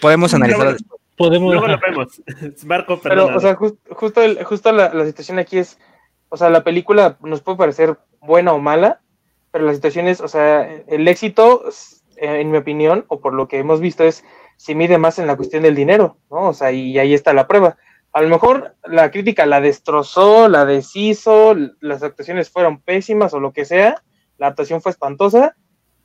Podemos 0.00 0.34
analizar. 0.34 0.76
podemos. 1.16 1.52
Luego 1.52 1.66
lo 1.68 1.78
vemos. 1.78 2.22
Marco, 2.66 3.00
Pero, 3.02 3.34
o 3.34 3.40
sea, 3.40 3.56
jus- 3.56 3.76
justo, 3.90 4.22
el- 4.22 4.44
justo 4.44 4.72
la, 4.72 4.92
la 4.92 5.06
situación 5.06 5.38
aquí 5.38 5.58
es, 5.58 5.78
o 6.28 6.36
sea, 6.36 6.50
la 6.50 6.64
película 6.64 7.16
nos 7.22 7.40
puede 7.40 7.58
parecer 7.58 7.96
buena 8.20 8.52
o 8.52 8.58
mala, 8.58 9.00
pero 9.50 9.64
la 9.64 9.74
situación 9.74 10.06
es, 10.08 10.20
o 10.20 10.28
sea, 10.28 10.68
el 10.86 11.06
éxito, 11.08 11.64
eh, 12.16 12.40
en 12.40 12.50
mi 12.50 12.58
opinión, 12.58 13.04
o 13.08 13.20
por 13.20 13.32
lo 13.32 13.48
que 13.48 13.58
hemos 13.58 13.80
visto, 13.80 14.04
es 14.04 14.24
se 14.56 14.74
mide 14.74 14.98
más 14.98 15.18
en 15.18 15.26
la 15.26 15.36
cuestión 15.36 15.62
del 15.62 15.74
dinero, 15.74 16.18
¿no? 16.30 16.48
O 16.48 16.52
sea, 16.54 16.72
y 16.72 16.98
ahí 16.98 17.14
está 17.14 17.32
la 17.32 17.46
prueba. 17.46 17.76
A 18.14 18.22
lo 18.22 18.28
mejor 18.28 18.76
la 18.84 19.10
crítica 19.10 19.44
la 19.44 19.60
destrozó, 19.60 20.48
la 20.48 20.64
deshizo, 20.64 21.54
las 21.80 22.02
actuaciones 22.02 22.48
fueron 22.48 22.80
pésimas 22.80 23.34
o 23.34 23.40
lo 23.40 23.52
que 23.52 23.64
sea, 23.64 24.02
la 24.38 24.46
actuación 24.46 24.80
fue 24.80 24.92
espantosa, 24.92 25.56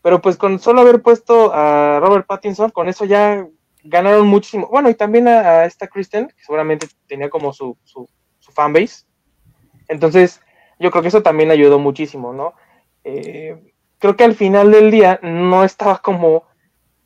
pero 0.02 0.20
pues 0.20 0.36
con 0.36 0.60
solo 0.60 0.82
haber 0.82 1.04
puesto 1.04 1.54
a 1.54 2.00
Robert 2.00 2.26
Pattinson, 2.26 2.72
con 2.72 2.90
eso 2.90 3.06
ya 3.06 3.48
ganaron 3.84 4.28
muchísimo. 4.28 4.68
Bueno, 4.72 4.90
y 4.90 4.96
también 4.96 5.28
a, 5.28 5.66
esta 5.66 5.88
Kristen, 5.88 6.30
que 6.30 6.44
seguramente 6.44 6.88
tenía 7.08 7.30
como 7.30 7.54
su, 7.54 7.78
su, 7.84 8.10
su 8.40 8.52
fanbase. 8.52 9.06
Entonces, 9.88 10.42
yo 10.80 10.90
creo 10.90 11.04
que 11.04 11.10
eso 11.10 11.22
también 11.22 11.52
ayudó 11.52 11.78
muchísimo, 11.78 12.34
¿no? 12.34 12.56
Eh, 13.04 13.74
creo 14.00 14.16
que 14.16 14.24
al 14.24 14.34
final 14.34 14.72
del 14.72 14.90
día 14.90 15.20
no 15.22 15.64
estaba 15.64 16.00
como 16.00 16.46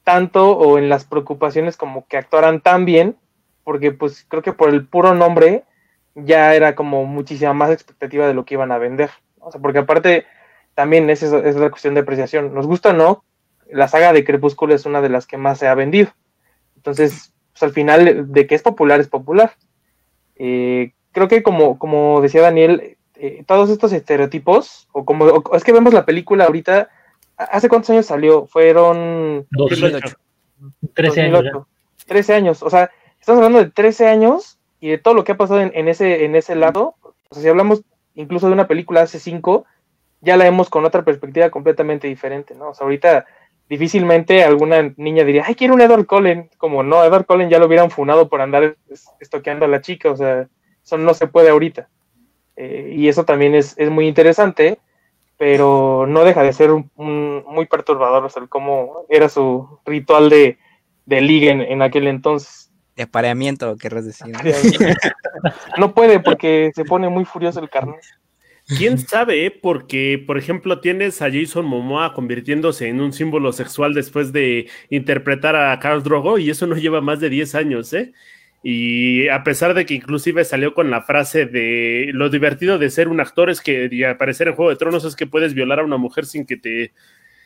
tanto 0.03 0.51
o 0.51 0.77
en 0.77 0.87
las 0.87 1.05
preocupaciones 1.05 1.77
como 1.77 2.05
que 2.07 2.17
actuaran 2.17 2.61
tan 2.61 2.85
bien, 2.85 3.17
porque 3.63 3.91
pues 3.91 4.26
creo 4.28 4.41
que 4.41 4.54
por 4.54 4.69
el 4.69 4.86
puro 4.86 5.13
nombre 5.13 5.63
ya 6.15 6.54
era 6.56 6.76
como 6.76 7.06
muchísima 7.06 7.54
más 7.54 7.71
expectativa 7.71 8.28
de 8.28 8.34
lo 8.34 8.45
que 8.45 8.56
iban 8.56 8.71
a 8.71 8.78
vender. 8.78 9.10
O 9.39 9.52
sea, 9.52 9.62
porque 9.62 9.80
aparte 9.80 10.26
también 10.76 11.10
es, 11.10 11.23
eso, 11.23 11.43
es 11.43 11.56
la 11.56 11.69
cuestión 11.69 11.93
de 11.93 12.02
apreciación. 12.02 12.54
Nos 12.54 12.67
gusta 12.67 12.89
o 12.91 12.93
no, 12.93 13.23
la 13.69 13.88
saga 13.88 14.13
de 14.13 14.23
Crepúsculo 14.23 14.76
es 14.76 14.86
una 14.86 15.02
de 15.02 15.10
las 15.10 15.26
que 15.28 15.38
más 15.38 15.60
se 15.60 15.67
ha 15.67 15.76
vendido. 15.76 16.12
Entonces, 16.76 17.34
pues 17.52 17.63
al 17.63 17.71
final, 17.71 18.32
de 18.32 18.47
que 18.47 18.56
es 18.56 18.62
popular, 18.62 18.99
es 18.99 19.08
popular. 19.08 19.54
Eh, 20.36 20.93
creo 21.12 21.28
que 21.28 21.43
como, 21.43 21.78
como 21.80 22.21
decía 22.21 22.41
Daniel, 22.41 22.97
eh, 23.15 23.43
todos 23.45 23.69
estos 23.69 23.93
estereotipos, 23.93 24.88
o 24.91 25.06
como 25.06 25.26
o- 25.26 25.56
es 25.56 25.63
que 25.63 25.71
vemos 25.71 25.93
la 25.93 26.06
película 26.06 26.45
ahorita, 26.45 26.89
¿hace 27.38 27.69
cuántos 27.69 27.91
años 27.91 28.06
salió? 28.06 28.45
Fueron 28.47 29.47
2008, 29.52 30.17
13 30.93 31.21
años. 31.21 31.43
2008. 31.43 31.67
13 32.08 32.34
años. 32.34 32.63
O 32.63 32.69
sea, 32.69 32.91
estamos 33.23 33.38
hablando 33.39 33.59
de 33.63 33.71
13 33.71 34.07
años 34.09 34.59
y 34.81 34.89
de 34.89 34.97
todo 34.97 35.13
lo 35.13 35.23
que 35.23 35.31
ha 35.31 35.38
pasado 35.38 35.62
en, 35.62 35.88
ese, 35.88 36.25
en 36.25 36.36
ese 36.36 36.55
lado. 36.55 36.95
O 37.01 37.33
sea, 37.33 37.41
si 37.41 37.47
hablamos 37.47 37.81
incluso 38.15 38.47
de 38.47 38.53
una 38.53 38.67
película 38.67 39.01
hace 39.01 39.17
5, 39.17 39.63
ya 40.19 40.36
la 40.36 40.43
vemos 40.43 40.69
con 40.69 40.83
otra 40.83 41.05
perspectiva 41.05 41.49
completamente 41.49 42.09
diferente, 42.09 42.53
¿no? 42.53 42.71
O 42.71 42.73
sea, 42.73 42.83
ahorita 42.83 43.25
difícilmente 43.69 44.43
alguna 44.43 44.93
niña 44.97 45.23
diría, 45.23 45.45
ay, 45.47 45.55
quiero 45.55 45.73
un 45.73 45.79
Edward 45.79 46.05
Cullen. 46.05 46.49
Como 46.57 46.83
no, 46.83 47.01
Edward 47.01 47.25
Cullen 47.25 47.49
ya 47.49 47.59
lo 47.59 47.67
hubieran 47.67 47.91
funado 47.91 48.27
por 48.27 48.41
andar 48.41 48.75
es- 48.89 49.09
estoqueando 49.21 49.63
a 49.63 49.69
la 49.69 49.79
chica, 49.79 50.12
o 50.12 50.17
sea, 50.17 50.49
eso 50.83 50.97
no 50.97 51.13
se 51.13 51.27
puede 51.27 51.49
ahorita. 51.49 51.88
Eh, 52.57 52.91
y 52.97 53.07
eso 53.07 53.23
también 53.23 53.55
es, 53.55 53.73
es 53.77 53.89
muy 53.89 54.05
interesante, 54.05 54.79
pero 55.38 56.05
no 56.09 56.25
deja 56.25 56.43
de 56.43 56.51
ser 56.51 56.71
un, 56.71 56.91
muy 57.47 57.67
perturbador, 57.67 58.25
o 58.25 58.29
sea, 58.29 58.45
cómo 58.47 59.05
era 59.07 59.29
su 59.29 59.79
ritual 59.86 60.29
de, 60.29 60.57
de 61.05 61.21
liga 61.21 61.53
en 61.53 61.81
aquel 61.81 62.07
entonces. 62.07 62.72
De 62.95 63.03
apareamiento, 63.03 63.75
querrás 63.77 64.06
decir. 64.06 64.34
No 65.77 65.93
puede 65.93 66.19
porque 66.19 66.71
se 66.73 66.86
pone 66.86 67.10
muy 67.10 67.25
furioso 67.25 67.60
el 67.60 67.69
carne. 67.69 67.95
¿Quién 68.65 68.97
sabe? 68.97 69.51
Porque, 69.51 70.23
por 70.25 70.38
ejemplo, 70.38 70.79
tienes 70.79 71.21
a 71.21 71.29
Jason 71.29 71.65
Momoa 71.65 72.13
convirtiéndose 72.13 72.88
en 72.88 73.01
un 73.01 73.12
símbolo 73.12 73.51
sexual 73.51 73.93
después 73.93 74.32
de 74.32 74.69
interpretar 74.89 75.56
a 75.56 75.77
Carl 75.79 76.01
Drogo 76.01 76.38
y 76.38 76.49
eso 76.49 76.65
no 76.65 76.75
lleva 76.75 77.01
más 77.01 77.19
de 77.19 77.29
10 77.29 77.56
años, 77.56 77.91
¿eh? 77.91 78.13
Y 78.63 79.27
a 79.27 79.43
pesar 79.43 79.73
de 79.73 79.86
que 79.86 79.95
inclusive 79.95 80.45
salió 80.45 80.73
con 80.73 80.89
la 80.89 81.01
frase 81.01 81.45
de 81.45 82.12
lo 82.13 82.29
divertido 82.29 82.77
de 82.77 82.89
ser 82.89 83.10
un 83.10 83.19
actor 83.19 83.49
es 83.49 83.60
que 83.60 83.89
aparecer 84.10 84.47
en 84.47 84.56
Juego 84.56 84.69
de 84.69 84.77
Tronos 84.77 85.03
es 85.03 85.17
que 85.17 85.27
puedes 85.27 85.53
violar 85.53 85.79
a 85.79 85.84
una 85.84 85.97
mujer 85.97 86.25
sin 86.25 86.45
que 86.45 86.56
te 86.56 86.93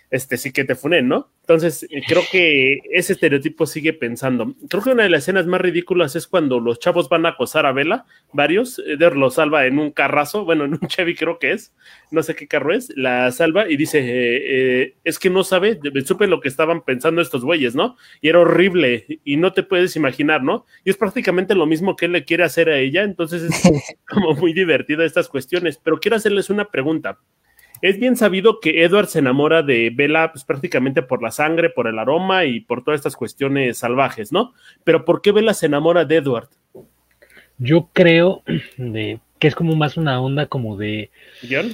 este, 0.09 0.37
sí 0.37 0.51
que 0.51 0.63
te 0.63 0.75
funen, 0.75 1.07
¿no? 1.07 1.29
Entonces, 1.41 1.87
creo 2.07 2.23
que 2.29 2.79
ese 2.91 3.13
estereotipo 3.13 3.65
sigue 3.65 3.93
pensando. 3.93 4.53
Creo 4.69 4.83
que 4.83 4.89
una 4.91 5.03
de 5.03 5.09
las 5.09 5.23
escenas 5.23 5.47
más 5.47 5.61
ridículas 5.61 6.15
es 6.17 6.27
cuando 6.27 6.59
los 6.59 6.79
chavos 6.79 7.07
van 7.07 7.25
a 7.25 7.29
acosar 7.29 7.65
a 7.65 7.71
Vela, 7.71 8.05
varios, 8.33 8.79
Eder 8.79 9.15
lo 9.15 9.29
salva 9.29 9.65
en 9.65 9.79
un 9.79 9.91
carrazo, 9.91 10.43
bueno, 10.43 10.65
en 10.65 10.73
un 10.73 10.79
Chevy 10.87 11.15
creo 11.15 11.39
que 11.39 11.51
es, 11.51 11.73
no 12.11 12.21
sé 12.21 12.35
qué 12.35 12.47
carro 12.47 12.73
es, 12.73 12.91
la 12.97 13.31
salva 13.31 13.69
y 13.69 13.77
dice, 13.77 13.99
eh, 13.99 14.81
eh, 14.81 14.95
es 15.03 15.19
que 15.19 15.29
no 15.29 15.43
sabe, 15.43 15.79
supe 16.05 16.27
lo 16.27 16.41
que 16.41 16.49
estaban 16.49 16.83
pensando 16.83 17.21
estos 17.21 17.43
güeyes, 17.43 17.75
¿no? 17.75 17.95
Y 18.21 18.29
era 18.29 18.39
horrible 18.39 19.05
y 19.23 19.37
no 19.37 19.53
te 19.53 19.63
puedes 19.63 19.95
imaginar, 19.95 20.43
¿no? 20.43 20.65
Y 20.83 20.89
es 20.89 20.97
prácticamente 20.97 21.55
lo 21.55 21.65
mismo 21.65 21.95
que 21.95 22.05
él 22.05 22.11
le 22.11 22.25
quiere 22.25 22.43
hacer 22.43 22.69
a 22.69 22.77
ella, 22.77 23.03
entonces 23.03 23.43
es 23.43 23.61
como 24.07 24.33
muy 24.33 24.53
divertida 24.53 25.05
estas 25.05 25.29
cuestiones, 25.29 25.79
pero 25.81 25.99
quiero 25.99 26.17
hacerles 26.17 26.49
una 26.49 26.65
pregunta. 26.65 27.19
Es 27.81 27.99
bien 27.99 28.15
sabido 28.15 28.59
que 28.59 28.83
Edward 28.83 29.07
se 29.07 29.19
enamora 29.19 29.61
de 29.61 29.91
Bella 29.93 30.31
pues, 30.31 30.43
prácticamente 30.43 31.01
por 31.01 31.21
la 31.21 31.31
sangre, 31.31 31.69
por 31.69 31.87
el 31.87 31.99
aroma 31.99 32.45
y 32.45 32.59
por 32.59 32.83
todas 32.83 32.99
estas 32.99 33.15
cuestiones 33.15 33.77
salvajes, 33.77 34.31
¿no? 34.31 34.53
Pero 34.83 35.05
¿por 35.05 35.21
qué 35.21 35.31
Bella 35.31 35.53
se 35.53 35.67
enamora 35.67 36.05
de 36.05 36.15
Edward? 36.15 36.49
Yo 37.57 37.89
creo 37.93 38.43
de, 38.77 39.19
que 39.39 39.47
es 39.47 39.55
como 39.55 39.75
más 39.75 39.97
una 39.97 40.21
onda 40.21 40.47
como 40.47 40.77
de... 40.77 41.11
¿Guión? 41.43 41.71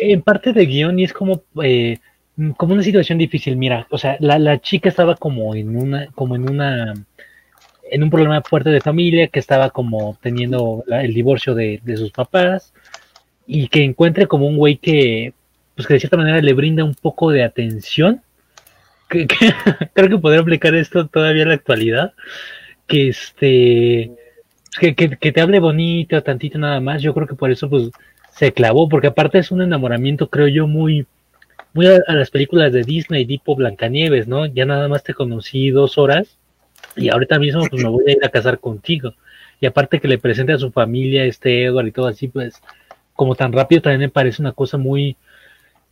en 0.00 0.22
parte 0.22 0.52
de 0.52 0.66
guion 0.66 0.98
y 0.98 1.04
es 1.04 1.12
como... 1.12 1.42
Eh, 1.62 1.98
como 2.56 2.72
una 2.72 2.82
situación 2.82 3.18
difícil, 3.18 3.56
mira, 3.56 3.86
o 3.90 3.98
sea, 3.98 4.16
la, 4.20 4.58
chica 4.60 4.88
estaba 4.88 5.14
como 5.14 5.54
en 5.54 5.76
una, 5.76 6.06
como 6.12 6.36
en 6.36 6.48
una, 6.48 6.94
en 7.90 8.02
un 8.02 8.08
problema 8.08 8.40
fuerte 8.40 8.70
de 8.70 8.80
familia, 8.80 9.28
que 9.28 9.38
estaba 9.38 9.68
como 9.68 10.16
teniendo 10.22 10.82
el 10.88 11.12
divorcio 11.12 11.54
de, 11.54 11.80
de 11.84 11.96
sus 11.98 12.12
papás, 12.12 12.72
y 13.52 13.66
que 13.66 13.82
encuentre 13.82 14.28
como 14.28 14.46
un 14.46 14.56
güey 14.56 14.76
que, 14.76 15.34
pues 15.74 15.88
que 15.88 15.94
de 15.94 16.00
cierta 16.00 16.16
manera 16.16 16.40
le 16.40 16.52
brinda 16.52 16.84
un 16.84 16.94
poco 16.94 17.32
de 17.32 17.42
atención. 17.42 18.22
Creo 19.08 20.08
que 20.08 20.18
podría 20.18 20.40
aplicar 20.40 20.72
esto 20.76 21.08
todavía 21.08 21.42
en 21.42 21.48
la 21.48 21.54
actualidad. 21.54 22.12
Que 22.86 23.08
este, 23.08 24.12
que, 24.78 24.94
que, 24.94 25.32
te 25.32 25.40
hable 25.40 25.58
bonito, 25.58 26.22
tantito 26.22 26.58
nada 26.60 26.80
más. 26.80 27.02
Yo 27.02 27.12
creo 27.12 27.26
que 27.26 27.34
por 27.34 27.50
eso 27.50 27.68
pues 27.68 27.90
se 28.32 28.52
clavó, 28.52 28.88
porque 28.88 29.08
aparte 29.08 29.38
es 29.38 29.50
un 29.50 29.62
enamoramiento, 29.62 30.30
creo 30.30 30.46
yo, 30.46 30.68
muy, 30.68 31.06
muy 31.72 31.86
a, 31.86 32.00
las 32.06 32.30
películas 32.30 32.72
de 32.72 32.84
Disney 32.84 33.26
tipo 33.26 33.56
Blancanieves, 33.56 34.28
¿no? 34.28 34.46
Ya 34.46 34.64
nada 34.64 34.86
más 34.86 35.02
te 35.02 35.14
conocí 35.14 35.70
dos 35.70 35.98
horas 35.98 36.38
y 36.96 37.08
ahorita 37.08 37.40
mismo 37.40 37.64
pues 37.68 37.82
me 37.82 37.88
voy 37.88 38.04
a 38.06 38.12
ir 38.12 38.24
a 38.24 38.28
casar 38.28 38.60
contigo. 38.60 39.14
Y 39.60 39.66
aparte 39.66 40.00
que 40.00 40.08
le 40.08 40.18
presente 40.18 40.52
a 40.52 40.58
su 40.58 40.70
familia 40.70 41.24
este 41.24 41.64
Edward 41.64 41.88
y 41.88 41.92
todo 41.92 42.06
así, 42.06 42.28
pues 42.28 42.60
como 43.20 43.34
tan 43.34 43.52
rápido 43.52 43.82
también 43.82 44.00
me 44.00 44.08
parece 44.08 44.40
una 44.40 44.52
cosa 44.52 44.78
muy, 44.78 45.14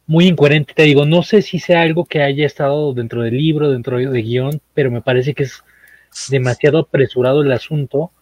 muy 0.06 0.28
incoherente. 0.28 0.72
Te 0.72 0.84
digo, 0.84 1.04
no 1.04 1.22
sé 1.22 1.42
si 1.42 1.58
sea 1.58 1.82
algo 1.82 2.06
que 2.06 2.22
haya 2.22 2.46
estado 2.46 2.94
dentro 2.94 3.20
del 3.20 3.36
libro, 3.36 3.70
dentro 3.70 3.98
de 3.98 4.22
guion, 4.22 4.62
pero 4.72 4.90
me 4.90 5.02
parece 5.02 5.34
que 5.34 5.42
es 5.42 5.62
demasiado 6.30 6.78
apresurado 6.78 7.42
el 7.42 7.52
asunto 7.52 8.12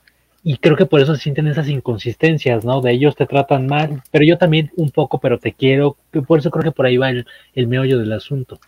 y 0.42 0.56
creo 0.56 0.76
que 0.76 0.86
por 0.86 1.00
eso 1.00 1.14
se 1.14 1.22
sienten 1.22 1.46
esas 1.46 1.68
inconsistencias, 1.68 2.64
¿no? 2.64 2.80
De 2.80 2.90
ellos 2.90 3.14
te 3.14 3.26
tratan 3.26 3.68
mal, 3.68 4.02
pero 4.10 4.24
yo 4.24 4.38
también 4.38 4.72
un 4.74 4.90
poco, 4.90 5.20
pero 5.20 5.38
te 5.38 5.52
quiero, 5.52 5.96
por 6.26 6.40
eso 6.40 6.50
creo 6.50 6.64
que 6.64 6.72
por 6.72 6.86
ahí 6.86 6.96
va 6.96 7.10
el, 7.10 7.66
meollo 7.68 8.00
del 8.00 8.12
asunto. 8.12 8.58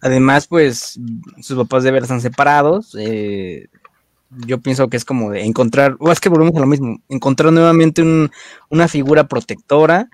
Además, 0.00 0.46
pues 0.46 0.96
sus 1.40 1.56
papás 1.56 1.82
de 1.82 1.90
ver 1.90 2.04
están 2.04 2.20
separados, 2.20 2.96
eh, 2.96 3.66
yo 4.30 4.60
pienso 4.60 4.88
que 4.88 4.96
es 4.96 5.04
como 5.04 5.30
de 5.30 5.44
encontrar, 5.44 5.96
o 5.98 6.12
es 6.12 6.20
que 6.20 6.28
volvemos 6.28 6.54
a 6.56 6.60
lo 6.60 6.66
mismo, 6.66 7.00
encontrar 7.08 7.52
nuevamente 7.52 8.02
una 8.68 8.88
figura 8.88 9.24
protectora 9.24 10.08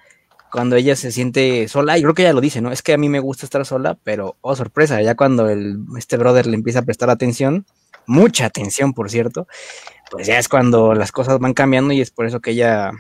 cuando 0.50 0.76
ella 0.76 0.96
se 0.96 1.12
siente 1.12 1.68
sola, 1.68 1.98
y 1.98 2.02
creo 2.02 2.14
que 2.14 2.22
ella 2.22 2.32
lo 2.32 2.40
dice, 2.40 2.60
¿no? 2.60 2.72
Es 2.72 2.82
que 2.82 2.94
a 2.94 2.98
mí 2.98 3.08
me 3.08 3.20
gusta 3.20 3.44
estar 3.44 3.64
sola, 3.66 3.98
pero, 4.02 4.36
oh, 4.40 4.56
sorpresa, 4.56 5.02
ya 5.02 5.14
cuando 5.14 5.50
el, 5.50 5.78
este 5.98 6.16
brother 6.16 6.46
le 6.46 6.54
empieza 6.54 6.78
a 6.78 6.82
prestar 6.82 7.10
atención, 7.10 7.66
mucha 8.06 8.46
atención, 8.46 8.94
por 8.94 9.10
cierto, 9.10 9.46
pues 10.10 10.26
ya 10.26 10.38
es 10.38 10.48
cuando 10.48 10.94
las 10.94 11.12
cosas 11.12 11.38
van 11.40 11.52
cambiando 11.52 11.92
y 11.92 12.00
es 12.00 12.10
por 12.10 12.26
eso 12.26 12.40
que 12.40 12.52
ella 12.52 12.92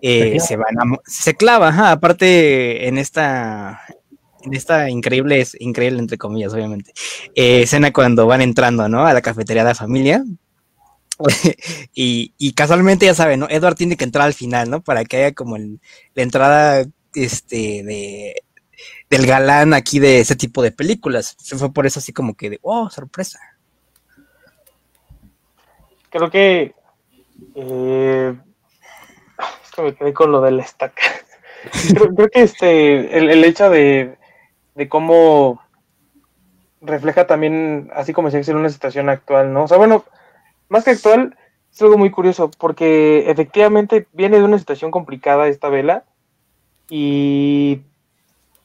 eh, 0.00 0.38
se 0.38 0.56
va 0.56 0.66
se 1.06 1.34
clava, 1.34 1.90
aparte 1.90 2.86
en 2.86 2.98
esta, 2.98 3.80
en 4.42 4.54
esta 4.54 4.90
increíble, 4.90 5.40
es 5.40 5.56
increíble 5.60 5.98
entre 5.98 6.18
comillas, 6.18 6.52
obviamente, 6.52 6.92
eh, 7.34 7.62
escena 7.62 7.92
cuando 7.92 8.26
van 8.26 8.42
entrando, 8.42 8.88
¿no? 8.88 9.06
A 9.06 9.12
la 9.12 9.22
cafetería 9.22 9.62
de 9.62 9.70
la 9.70 9.74
familia. 9.74 10.24
y, 11.94 12.52
casualmente 12.54 13.06
ya 13.06 13.14
saben, 13.14 13.40
¿no? 13.40 13.46
Edward 13.48 13.76
tiene 13.76 13.96
que 13.96 14.04
entrar 14.04 14.26
al 14.26 14.34
final, 14.34 14.70
¿no? 14.70 14.82
Para 14.82 15.04
que 15.04 15.18
haya 15.18 15.34
como 15.34 15.56
la 15.58 16.22
entrada, 16.22 16.84
este, 17.14 17.82
de, 17.84 18.42
del 19.10 19.26
galán 19.26 19.74
aquí 19.74 19.98
de 19.98 20.20
ese 20.20 20.36
tipo 20.36 20.62
de 20.62 20.72
películas. 20.72 21.36
Se 21.38 21.56
fue 21.56 21.72
por 21.72 21.86
eso 21.86 22.00
así 22.00 22.12
como 22.12 22.34
que 22.34 22.50
de, 22.50 22.58
oh, 22.62 22.90
sorpresa. 22.90 23.38
Creo 26.10 26.30
que, 26.30 26.74
eh, 27.54 28.34
es 29.64 29.70
que 29.70 29.82
me 29.82 29.94
quedé 29.94 30.12
con 30.12 30.32
lo 30.32 30.40
de 30.40 30.50
la 30.50 30.62
estaca. 30.62 31.02
creo, 31.94 32.28
que 32.28 32.42
este, 32.42 33.16
el 33.16 33.44
hecho 33.44 33.70
de, 33.70 34.18
de 34.74 34.88
cómo 34.88 35.60
refleja 36.80 37.26
también, 37.26 37.90
así 37.94 38.12
como 38.12 38.30
se 38.30 38.38
dice, 38.38 38.54
una 38.54 38.68
situación 38.68 39.08
actual, 39.08 39.52
¿no? 39.52 39.64
O 39.64 39.68
sea, 39.68 39.78
bueno, 39.78 40.04
más 40.68 40.84
que 40.84 40.90
actual, 40.90 41.36
es 41.72 41.80
algo 41.80 41.96
muy 41.96 42.10
curioso, 42.10 42.50
porque 42.58 43.30
efectivamente 43.30 44.06
viene 44.12 44.38
de 44.38 44.44
una 44.44 44.58
situación 44.58 44.90
complicada 44.90 45.48
esta 45.48 45.68
vela, 45.68 46.04
y 46.88 47.82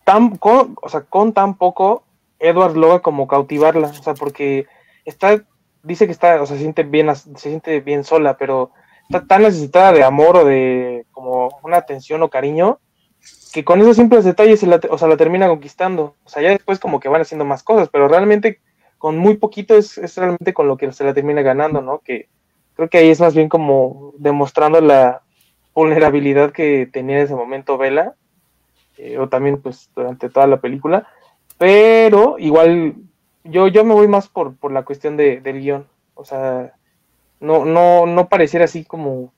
tan, 0.03 0.37
con, 0.37 0.75
o 0.81 0.89
sea, 0.89 1.01
con 1.01 1.33
tan 1.33 1.55
poco, 1.57 2.03
Edward 2.39 2.75
logra 2.75 2.99
como 2.99 3.27
cautivarla, 3.27 3.87
o 3.87 3.93
sea, 3.93 4.13
porque 4.15 4.65
está, 5.05 5.41
dice 5.83 6.05
que 6.05 6.11
está, 6.11 6.41
o 6.41 6.45
sea, 6.45 6.57
se 6.57 6.61
siente 6.61 6.83
bien, 6.83 7.15
se 7.15 7.35
siente 7.37 7.79
bien 7.79 8.03
sola, 8.03 8.37
pero 8.37 8.71
está 9.03 9.25
tan 9.25 9.43
necesitada 9.43 9.93
de 9.93 10.03
amor 10.03 10.37
o 10.37 10.45
de 10.45 11.05
como 11.11 11.59
una 11.63 11.77
atención 11.77 12.21
o 12.23 12.29
cariño, 12.29 12.79
que 13.57 13.65
con 13.65 13.81
esos 13.81 13.95
simples 13.95 14.23
detalles 14.23 14.59
se 14.59 14.67
la, 14.67 14.79
o 14.87 14.99
sea, 14.99 15.07
la 15.07 15.17
termina 15.17 15.47
conquistando. 15.47 16.13
O 16.23 16.29
sea, 16.29 16.43
ya 16.43 16.49
después 16.49 16.77
como 16.77 16.99
que 16.99 17.09
van 17.09 17.21
haciendo 17.21 17.43
más 17.43 17.63
cosas, 17.63 17.89
pero 17.91 18.07
realmente 18.07 18.59
con 18.99 19.17
muy 19.17 19.37
poquito 19.37 19.75
es, 19.75 19.97
es 19.97 20.15
realmente 20.15 20.53
con 20.53 20.67
lo 20.67 20.77
que 20.77 20.91
se 20.91 21.03
la 21.03 21.15
termina 21.15 21.41
ganando, 21.41 21.81
¿no? 21.81 21.97
Que 22.05 22.29
creo 22.75 22.87
que 22.87 22.99
ahí 22.99 23.09
es 23.09 23.19
más 23.19 23.33
bien 23.33 23.49
como 23.49 24.13
demostrando 24.19 24.79
la 24.79 25.23
vulnerabilidad 25.73 26.51
que 26.51 26.87
tenía 26.93 27.17
en 27.17 27.23
ese 27.23 27.33
momento 27.33 27.79
Vela, 27.79 28.13
eh, 28.99 29.17
o 29.17 29.27
también 29.27 29.59
pues 29.59 29.89
durante 29.95 30.29
toda 30.29 30.45
la 30.45 30.61
película, 30.61 31.07
pero 31.57 32.35
igual 32.37 32.93
yo, 33.43 33.67
yo 33.69 33.83
me 33.83 33.95
voy 33.95 34.07
más 34.07 34.27
por, 34.27 34.55
por 34.55 34.71
la 34.71 34.85
cuestión 34.85 35.17
de, 35.17 35.41
del 35.41 35.61
guion, 35.61 35.87
o 36.13 36.23
sea, 36.25 36.75
no, 37.39 37.65
no, 37.65 38.05
no 38.05 38.29
pareciera 38.29 38.65
así 38.65 38.85
como 38.85 39.33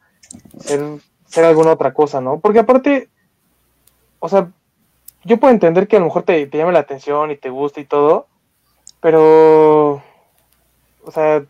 ser, 0.59 0.81
ser 1.25 1.45
alguna 1.45 1.71
otra 1.71 1.93
cosa, 1.93 2.19
¿no? 2.19 2.41
Porque 2.41 2.59
aparte, 2.59 3.07
o 4.19 4.29
sea, 4.29 4.51
yo 5.23 5.37
puedo 5.37 5.53
entender 5.53 5.87
que 5.87 5.97
a 5.97 5.99
lo 5.99 6.05
mejor 6.05 6.23
te, 6.23 6.45
te 6.47 6.57
llame 6.57 6.73
la 6.73 6.79
atención 6.79 7.31
y 7.31 7.37
te 7.37 7.49
gusta 7.49 7.81
y 7.81 7.85
todo, 7.85 8.27
pero, 9.01 10.01
o 11.03 11.11
sea, 11.11 11.43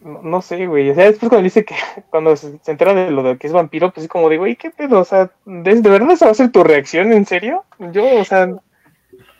no, 0.00 0.42
sé, 0.42 0.66
güey. 0.66 0.90
O 0.90 0.94
sea, 0.94 1.04
después 1.04 1.28
cuando 1.28 1.44
dice 1.44 1.64
que 1.64 1.74
cuando 2.10 2.36
se, 2.36 2.58
entera 2.66 2.94
de 2.94 3.10
lo 3.10 3.22
de 3.22 3.38
que 3.38 3.46
es 3.46 3.52
vampiro, 3.52 3.92
pues 3.92 4.04
es 4.04 4.10
como 4.10 4.28
de, 4.28 4.38
güey, 4.38 4.56
¿qué 4.56 4.70
pedo? 4.70 5.00
O 5.00 5.04
sea, 5.04 5.30
¿de, 5.44 5.80
verdad 5.80 6.10
esa 6.10 6.26
va 6.26 6.32
a 6.32 6.34
ser 6.34 6.50
tu 6.50 6.64
reacción? 6.64 7.12
¿En 7.12 7.26
serio? 7.26 7.64
Yo, 7.78 8.20
o 8.20 8.24
sea, 8.24 8.48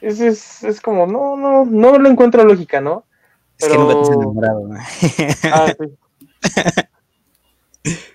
es, 0.01 0.21
es, 0.21 0.65
es 0.65 0.81
como, 0.81 1.07
no, 1.07 1.37
no, 1.37 1.65
no 1.65 1.99
lo 1.99 2.09
encuentro 2.09 2.45
lógica, 2.45 2.81
¿no? 2.81 3.05
Es 3.59 3.69
que 3.69 3.79
nunca 3.79 3.95
te 3.95 4.01
has 4.01 4.11
enamorado, 4.11 4.69
Ah, 5.53 5.75
sí. 5.79 5.97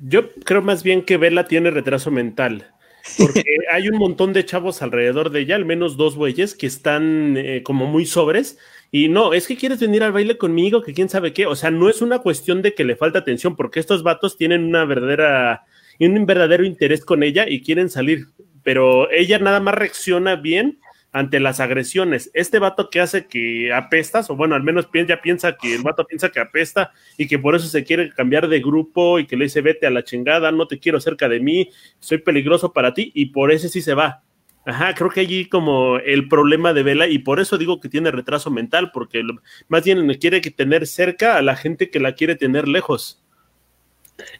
Yo 0.00 0.30
creo 0.44 0.62
más 0.62 0.82
bien 0.82 1.04
que 1.04 1.16
Vela 1.16 1.46
tiene 1.46 1.70
retraso 1.70 2.10
mental. 2.10 2.72
Porque 3.18 3.44
hay 3.72 3.88
un 3.88 3.98
montón 3.98 4.32
de 4.32 4.44
chavos 4.44 4.82
alrededor 4.82 5.30
de 5.30 5.40
ella, 5.40 5.56
al 5.56 5.64
menos 5.64 5.96
dos 5.96 6.16
güeyes, 6.16 6.54
que 6.54 6.66
están 6.66 7.36
eh, 7.36 7.62
como 7.62 7.86
muy 7.86 8.06
sobres. 8.06 8.58
Y 8.90 9.08
no, 9.08 9.32
es 9.32 9.46
que 9.46 9.56
quieres 9.56 9.80
venir 9.80 10.02
al 10.02 10.12
baile 10.12 10.36
conmigo, 10.36 10.82
que 10.82 10.92
quién 10.92 11.08
sabe 11.08 11.32
qué. 11.32 11.46
O 11.46 11.56
sea, 11.56 11.70
no 11.70 11.88
es 11.88 12.02
una 12.02 12.18
cuestión 12.18 12.62
de 12.62 12.74
que 12.74 12.84
le 12.84 12.96
falta 12.96 13.20
atención, 13.20 13.56
porque 13.56 13.80
estos 13.80 14.02
vatos 14.02 14.36
tienen 14.36 14.64
una 14.64 14.84
verdadera, 14.84 15.64
un 15.98 16.26
verdadero 16.26 16.64
interés 16.64 17.04
con 17.04 17.22
ella 17.22 17.48
y 17.48 17.62
quieren 17.62 17.88
salir. 17.88 18.26
Pero 18.62 19.10
ella 19.10 19.38
nada 19.38 19.60
más 19.60 19.74
reacciona 19.74 20.36
bien 20.36 20.80
ante 21.12 21.40
las 21.40 21.60
agresiones. 21.60 22.30
Este 22.34 22.58
vato 22.58 22.90
que 22.90 23.00
hace 23.00 23.26
que 23.26 23.72
apestas, 23.72 24.30
o 24.30 24.36
bueno, 24.36 24.54
al 24.54 24.62
menos 24.62 24.88
ya 25.06 25.20
piensa 25.20 25.56
que 25.56 25.74
el 25.74 25.82
vato 25.82 26.06
piensa 26.06 26.30
que 26.30 26.40
apesta 26.40 26.92
y 27.16 27.26
que 27.26 27.38
por 27.38 27.54
eso 27.54 27.66
se 27.66 27.84
quiere 27.84 28.10
cambiar 28.10 28.48
de 28.48 28.60
grupo 28.60 29.18
y 29.18 29.26
que 29.26 29.36
le 29.36 29.44
dice 29.44 29.60
vete 29.60 29.86
a 29.86 29.90
la 29.90 30.04
chingada, 30.04 30.52
no 30.52 30.66
te 30.66 30.78
quiero 30.78 31.00
cerca 31.00 31.28
de 31.28 31.40
mí, 31.40 31.70
soy 31.98 32.18
peligroso 32.18 32.72
para 32.72 32.94
ti 32.94 33.10
y 33.14 33.26
por 33.26 33.52
eso 33.52 33.68
sí 33.68 33.82
se 33.82 33.94
va. 33.94 34.22
Ajá, 34.66 34.94
creo 34.94 35.10
que 35.10 35.20
allí 35.20 35.46
como 35.46 35.96
el 35.96 36.28
problema 36.28 36.74
de 36.74 36.82
Vela 36.82 37.08
y 37.08 37.18
por 37.18 37.40
eso 37.40 37.56
digo 37.56 37.80
que 37.80 37.88
tiene 37.88 38.10
retraso 38.10 38.50
mental, 38.50 38.90
porque 38.92 39.22
más 39.68 39.84
bien 39.84 40.06
quiere 40.14 40.40
tener 40.40 40.86
cerca 40.86 41.36
a 41.36 41.42
la 41.42 41.56
gente 41.56 41.90
que 41.90 41.98
la 41.98 42.14
quiere 42.14 42.36
tener 42.36 42.68
lejos. 42.68 43.22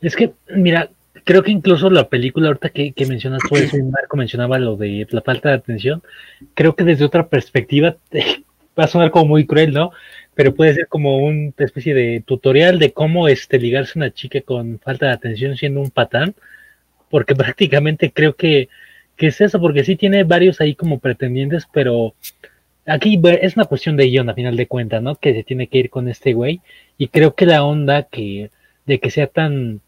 Es 0.02 0.14
que, 0.14 0.32
mira, 0.54 0.90
creo 1.24 1.42
que 1.42 1.50
incluso 1.50 1.90
la 1.90 2.08
película 2.08 2.48
ahorita 2.48 2.70
que, 2.70 2.92
que 2.92 3.06
mencionas 3.06 3.42
tú 3.48 3.56
eso 3.56 3.76
Marco 3.84 4.16
mencionaba 4.16 4.58
lo 4.58 4.76
de 4.76 5.06
la 5.10 5.22
falta 5.22 5.50
de 5.50 5.56
atención, 5.56 6.02
creo 6.54 6.74
que 6.74 6.84
desde 6.84 7.04
otra 7.04 7.28
perspectiva 7.28 7.96
va 8.78 8.84
a 8.84 8.88
sonar 8.88 9.10
como 9.10 9.26
muy 9.26 9.46
cruel, 9.46 9.72
¿no? 9.72 9.92
Pero 10.34 10.54
puede 10.54 10.74
ser 10.74 10.88
como 10.88 11.18
una 11.18 11.52
especie 11.58 11.94
de 11.94 12.22
tutorial 12.24 12.78
de 12.78 12.92
cómo 12.92 13.28
este, 13.28 13.58
ligarse 13.58 13.92
a 13.98 14.00
una 14.00 14.10
chica 14.10 14.40
con 14.40 14.78
falta 14.78 15.06
de 15.06 15.12
atención 15.12 15.56
siendo 15.56 15.80
un 15.80 15.90
patán, 15.90 16.34
porque 17.10 17.34
prácticamente 17.36 18.12
creo 18.12 18.34
que, 18.34 18.68
que 19.16 19.28
es 19.28 19.40
eso, 19.40 19.60
porque 19.60 19.84
sí 19.84 19.96
tiene 19.96 20.24
varios 20.24 20.60
ahí 20.60 20.74
como 20.74 20.98
pretendientes, 20.98 21.66
pero 21.72 22.14
aquí 22.86 23.20
es 23.40 23.56
una 23.56 23.66
cuestión 23.66 23.96
de 23.96 24.06
guion 24.06 24.30
a 24.30 24.34
final 24.34 24.56
de 24.56 24.66
cuentas, 24.66 25.02
¿no? 25.02 25.16
Que 25.16 25.34
se 25.34 25.44
tiene 25.44 25.66
que 25.66 25.78
ir 25.78 25.90
con 25.90 26.08
este 26.08 26.32
güey, 26.32 26.60
y 26.96 27.08
creo 27.08 27.34
que 27.34 27.46
la 27.46 27.64
onda 27.64 28.04
que 28.04 28.50
de 28.86 28.98
que 28.98 29.10
sea 29.10 29.26
tan 29.26 29.80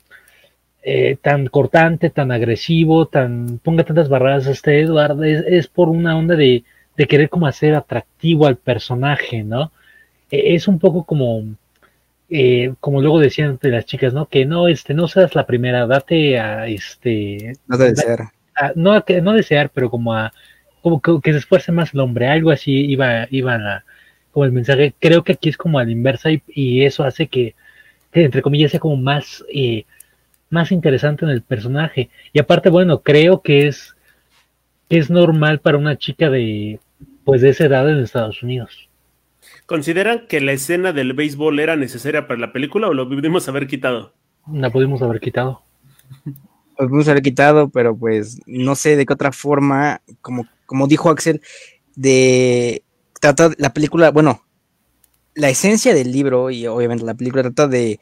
eh, 0.84 1.16
tan 1.22 1.46
cortante, 1.46 2.10
tan 2.10 2.32
agresivo, 2.32 3.06
tan 3.06 3.60
ponga 3.62 3.84
tantas 3.84 4.08
barradas 4.08 4.48
a 4.48 4.50
este 4.50 4.80
Edward, 4.80 5.22
es, 5.24 5.68
por 5.68 5.88
una 5.88 6.18
onda 6.18 6.34
de, 6.34 6.64
de, 6.96 7.06
querer 7.06 7.28
como 7.28 7.46
hacer 7.46 7.76
atractivo 7.76 8.46
al 8.46 8.56
personaje, 8.56 9.44
¿no? 9.44 9.70
E, 10.28 10.56
es 10.56 10.66
un 10.66 10.80
poco 10.80 11.04
como, 11.04 11.44
eh, 12.28 12.74
como 12.80 13.00
luego 13.00 13.20
decían 13.20 13.60
de 13.62 13.68
las 13.70 13.86
chicas, 13.86 14.12
¿no? 14.12 14.26
Que 14.26 14.44
no, 14.44 14.66
este, 14.66 14.92
no 14.92 15.06
seas 15.06 15.36
la 15.36 15.46
primera, 15.46 15.86
date 15.86 16.40
a, 16.40 16.66
este... 16.66 17.52
No 17.68 17.78
desear. 17.78 18.30
no, 18.74 19.04
no 19.22 19.32
desear, 19.34 19.70
pero 19.70 19.88
como 19.88 20.14
a, 20.14 20.32
como 20.80 21.00
que, 21.00 21.32
se 21.32 21.38
esfuerce 21.38 21.70
más 21.70 21.94
el 21.94 22.00
hombre, 22.00 22.26
algo 22.26 22.50
así 22.50 22.72
iba, 22.72 23.28
iba 23.30 23.84
como 24.32 24.46
el 24.46 24.52
mensaje. 24.52 24.94
Creo 24.98 25.22
que 25.22 25.34
aquí 25.34 25.48
es 25.48 25.56
como 25.56 25.78
a 25.78 25.84
la 25.84 25.92
inversa 25.92 26.30
y, 26.48 26.84
eso 26.84 27.04
hace 27.04 27.28
que, 27.28 27.54
que, 28.10 28.24
entre 28.24 28.42
comillas, 28.42 28.72
sea 28.72 28.80
como 28.80 28.96
más... 28.96 29.44
Eh, 29.54 29.84
más 30.52 30.70
interesante 30.70 31.24
en 31.24 31.30
el 31.30 31.42
personaje. 31.42 32.10
Y 32.32 32.38
aparte, 32.38 32.68
bueno, 32.68 33.02
creo 33.02 33.42
que 33.42 33.66
es, 33.66 33.96
es 34.88 35.10
normal 35.10 35.60
para 35.60 35.78
una 35.78 35.96
chica 35.96 36.30
de, 36.30 36.78
pues 37.24 37.40
de 37.40 37.50
esa 37.50 37.64
edad 37.64 37.88
en 37.90 37.98
Estados 37.98 38.42
Unidos. 38.42 38.88
¿Consideran 39.66 40.26
que 40.28 40.40
la 40.40 40.52
escena 40.52 40.92
del 40.92 41.14
béisbol 41.14 41.58
era 41.58 41.76
necesaria 41.76 42.26
para 42.26 42.38
la 42.38 42.52
película 42.52 42.88
o 42.88 42.94
lo 42.94 43.08
pudimos 43.08 43.48
haber 43.48 43.66
quitado? 43.66 44.12
La 44.52 44.70
pudimos 44.70 45.00
haber 45.02 45.20
quitado. 45.20 45.62
Lo 46.78 46.88
pudimos 46.88 47.08
haber 47.08 47.22
quitado, 47.22 47.68
pero 47.70 47.96
pues 47.96 48.40
no 48.46 48.74
sé 48.74 48.96
de 48.96 49.06
qué 49.06 49.12
otra 49.12 49.32
forma, 49.32 50.02
como, 50.20 50.46
como 50.66 50.86
dijo 50.86 51.10
Axel, 51.10 51.40
de 51.94 52.82
tratar 53.20 53.52
la 53.56 53.72
película, 53.72 54.10
bueno, 54.10 54.42
la 55.34 55.48
esencia 55.48 55.94
del 55.94 56.12
libro 56.12 56.50
y 56.50 56.66
obviamente 56.66 57.04
la 57.04 57.14
película 57.14 57.42
trata 57.42 57.68
de, 57.68 58.00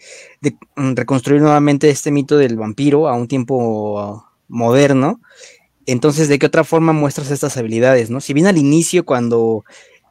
mm, 0.76 0.94
reconstruir 0.94 1.40
nuevamente 1.40 1.90
este 1.90 2.10
mito 2.10 2.36
del 2.36 2.56
vampiro 2.56 3.08
a 3.08 3.14
un 3.14 3.28
tiempo 3.28 4.26
moderno. 4.48 5.20
Entonces, 5.86 6.28
¿de 6.28 6.38
qué 6.38 6.46
otra 6.46 6.64
forma 6.64 6.92
muestras 6.92 7.30
estas 7.30 7.56
habilidades? 7.56 8.10
¿no? 8.10 8.20
Si 8.20 8.34
bien 8.34 8.46
al 8.46 8.58
inicio, 8.58 9.04
cuando 9.04 9.64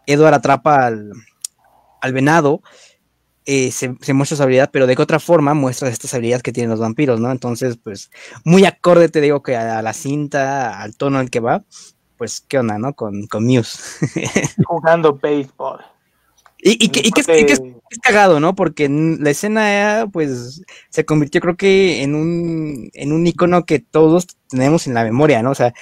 Edward 0.06 0.36
atrapa 0.36 0.88
al, 0.88 2.14
venado, 2.14 2.62
eh, 3.46 3.72
se, 3.72 3.90
muestra 4.14 4.38
su 4.38 4.44
habilidad, 4.44 4.70
pero 4.72 4.88
de 4.88 4.96
qué 4.96 5.02
otra 5.02 5.20
forma 5.20 5.54
muestras 5.54 5.92
estas 5.92 6.14
habilidades 6.14 6.44
que 6.44 6.54
tienen 6.54 6.70
los 6.70 6.80
vampiros, 6.80 7.20
¿no? 7.20 7.32
Entonces, 7.32 7.78
pues, 7.82 8.12
muy 8.46 8.66
acorde 8.66 9.10
te 9.10 9.22
digo 9.22 9.42
que 9.42 9.56
a, 9.56 9.82
la 9.82 9.94
cinta, 9.94 10.82
al 10.82 10.96
tono 10.96 11.20
al 11.20 11.30
que 11.30 11.40
va, 11.40 11.64
pues, 12.18 12.42
¿qué 12.42 12.60
onda, 12.60 12.78
no? 12.78 12.94
Con, 12.94 13.28
con 13.28 13.46
Muse. 13.46 13.80
Jugando 14.66 15.18
béisbol. 15.18 15.80
Y, 16.62 16.90
que, 16.90 17.02
es, 17.02 17.62
cagado, 18.02 18.40
¿no? 18.40 18.54
Porque 18.54 18.90
la 18.90 19.30
escena, 19.30 20.08
pues, 20.12 20.62
se 20.90 21.06
convirtió, 21.06 21.40
creo 21.40 21.56
que, 21.56 22.04
en 22.04 22.16
un, 22.16 22.90
en 22.94 23.14
un 23.14 23.26
icono 23.26 23.66
que 23.66 23.80
todos 23.80 24.28
tenemos 24.50 24.86
en 24.86 24.94
la 24.94 25.04
memoria, 25.06 25.42
¿no? 25.42 25.52
O 25.52 25.56
sea, 25.56 25.74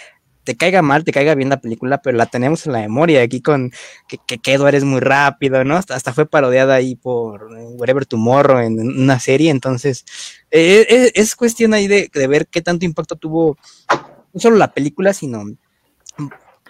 te 0.44 0.56
caiga 0.56 0.82
mal, 0.82 1.04
te 1.04 1.12
caiga 1.12 1.36
bien 1.36 1.50
la 1.50 1.60
película, 1.60 2.02
pero 2.02 2.16
la 2.16 2.28
tenemos 2.28 2.66
en 2.66 2.74
la 2.74 2.80
memoria. 2.80 3.22
Aquí 3.22 3.42
con 3.42 3.72
que, 4.08 4.18
que, 4.38 4.54
Edward 4.54 4.76
es 4.76 4.84
muy 4.84 5.02
rápido, 5.02 5.63
¿no? 5.66 5.76
Hasta, 5.76 6.13
fue 6.13 6.26
parodiada 6.26 6.76
ahí 6.76 6.96
por 6.96 7.50
Whatever 7.52 8.06
Tomorrow 8.06 8.60
en, 8.60 8.80
una 8.80 9.20
serie. 9.20 9.50
Entonces, 9.50 10.06
eh, 10.52 10.86
eh, 10.90 11.12
es, 11.16 11.36
cuestión 11.36 11.74
ahí 11.74 11.88
de, 11.88 12.10
de, 12.13 12.28
ver 12.28 12.48
qué 12.48 12.62
tanto 12.62 12.86
impacto 12.86 13.18
tuvo 13.18 13.58
no 14.34 14.40
solo 14.40 14.56
la 14.56 14.72
película, 14.72 15.13
sino 15.13 15.44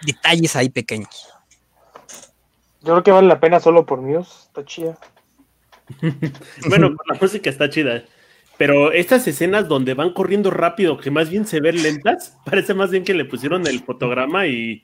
detalles 0.05 0.55
ahí 0.55 0.69
pequeños. 0.69 1.36
Yo 2.81 2.93
creo 2.93 3.03
que 3.03 3.11
vale 3.11 3.27
la 3.27 3.39
pena 3.39 3.59
solo 3.59 3.85
por 3.85 4.01
Muse, 4.01 4.31
está 4.47 4.63
chida. 4.63 4.97
bueno, 6.69 6.95
la 7.07 7.17
música 7.19 7.49
está 7.49 7.69
chida. 7.69 8.03
Pero 8.57 8.91
estas 8.91 9.27
escenas 9.27 9.67
donde 9.67 9.93
van 9.93 10.13
corriendo 10.13 10.49
rápido, 10.49 10.97
que 10.97 11.11
más 11.11 11.29
bien 11.29 11.45
se 11.45 11.59
ven 11.61 11.81
lentas, 11.81 12.37
parece 12.45 12.73
más 12.73 12.89
bien 12.89 13.03
que 13.03 13.13
le 13.13 13.25
pusieron 13.25 13.67
el 13.67 13.81
fotograma 13.81 14.47
y 14.47 14.83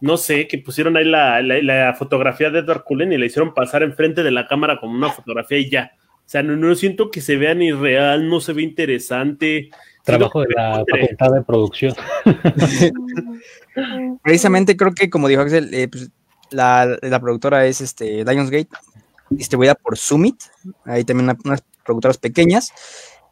no 0.00 0.16
sé, 0.16 0.48
que 0.48 0.58
pusieron 0.58 0.96
ahí 0.96 1.04
la, 1.04 1.94
fotografía 1.96 2.50
de 2.50 2.58
Edward 2.60 2.82
Cullen 2.82 3.12
y 3.12 3.18
le 3.18 3.26
hicieron 3.26 3.54
pasar 3.54 3.84
enfrente 3.84 4.24
de 4.24 4.32
la 4.32 4.48
cámara 4.48 4.80
como 4.80 4.94
una 4.94 5.10
fotografía 5.10 5.58
y 5.58 5.70
ya. 5.70 5.92
O 6.18 6.28
sea, 6.32 6.42
no, 6.42 6.74
siento 6.74 7.10
que 7.10 7.20
se 7.20 7.36
vea 7.36 7.54
ni 7.54 7.70
real, 7.72 8.28
no 8.28 8.40
se 8.40 8.52
ve 8.52 8.62
interesante. 8.62 9.70
Trabajo 10.02 10.40
de 10.40 10.48
la 10.56 10.84
facultad 10.88 11.32
de 11.32 11.42
producción. 11.42 11.94
Precisamente 14.24 14.76
creo 14.76 14.92
que, 14.92 15.08
como 15.08 15.28
dijo 15.28 15.42
Axel, 15.42 15.72
eh, 15.72 15.86
pues, 15.86 16.10
la, 16.52 16.98
productora 17.20 17.66
es 17.66 17.80
este, 17.80 18.24
Lionsgate, 18.24 18.68
distribuida 19.30 19.74
por 19.74 19.96
Summit. 19.98 20.36
Hay 20.84 21.04
también 21.04 21.36
unas 21.44 21.62
productoras 21.84 22.18
pequeñas. 22.18 22.72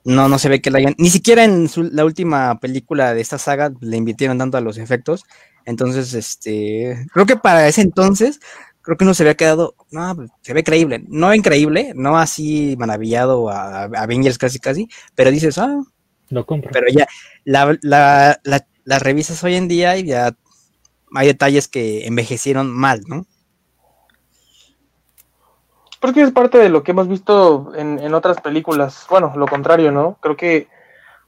No, 0.05 0.29
no 0.29 0.39
se 0.39 0.49
ve 0.49 0.61
que 0.61 0.71
la 0.71 0.79
hayan. 0.79 0.95
Ni 0.99 1.11
siquiera 1.11 1.45
en 1.45 1.69
la 1.93 2.05
última 2.05 2.59
película 2.59 3.15
de 3.15 3.21
esta 3.21 3.39
saga 3.39 3.73
le 3.81 3.97
invirtieron 3.97 4.39
tanto 4.39 4.57
a 4.57 4.63
los 4.63 4.79
efectos. 4.79 5.25
Entonces, 5.67 6.15
este. 6.15 7.07
Creo 7.13 7.27
que 7.27 7.37
para 7.37 7.69
ese 7.69 7.83
entonces, 7.83 8.41
creo 8.81 8.97
que 8.97 9.05
no 9.05 9.13
se 9.13 9.23
había 9.23 9.37
quedado. 9.37 9.75
No, 9.91 10.17
se 10.41 10.55
ve 10.55 10.65
creíble. 10.65 11.05
No 11.09 11.35
increíble, 11.35 11.93
no 11.95 12.17
así 12.17 12.77
maravillado 12.79 13.51
a, 13.51 13.85
Avengers 13.85 14.39
casi 14.39 14.59
casi. 14.59 14.89
Pero 15.15 15.31
dices, 15.31 15.59
ah. 15.59 15.83
Lo 16.31 16.47
compro. 16.47 16.71
Pero 16.73 16.87
ya, 16.91 17.07
la, 17.45 17.77
la, 17.83 18.41
la, 18.45 18.67
las 18.85 19.03
revisas 19.03 19.43
hoy 19.45 19.57
en 19.57 19.69
día 19.69 19.97
y 19.97 20.05
ya 20.05 20.35
hay 21.15 21.27
detalles 21.27 21.69
que 21.69 22.07
envejecieron 22.07 22.71
mal, 22.71 23.03
¿no? 23.07 23.27
Porque 26.01 26.23
es 26.23 26.33
parte 26.33 26.59
de 26.59 26.71
lo 26.71 26.83
que 26.83 26.93
hemos 26.93 27.09
visto 27.09 27.73
en, 27.77 28.15
otras 28.15 28.41
películas. 28.41 29.07
Bueno, 29.11 29.35
lo 29.37 29.47
contrario, 29.47 29.93
¿no? 29.93 30.17
Creo 30.23 30.37
que 30.37 30.69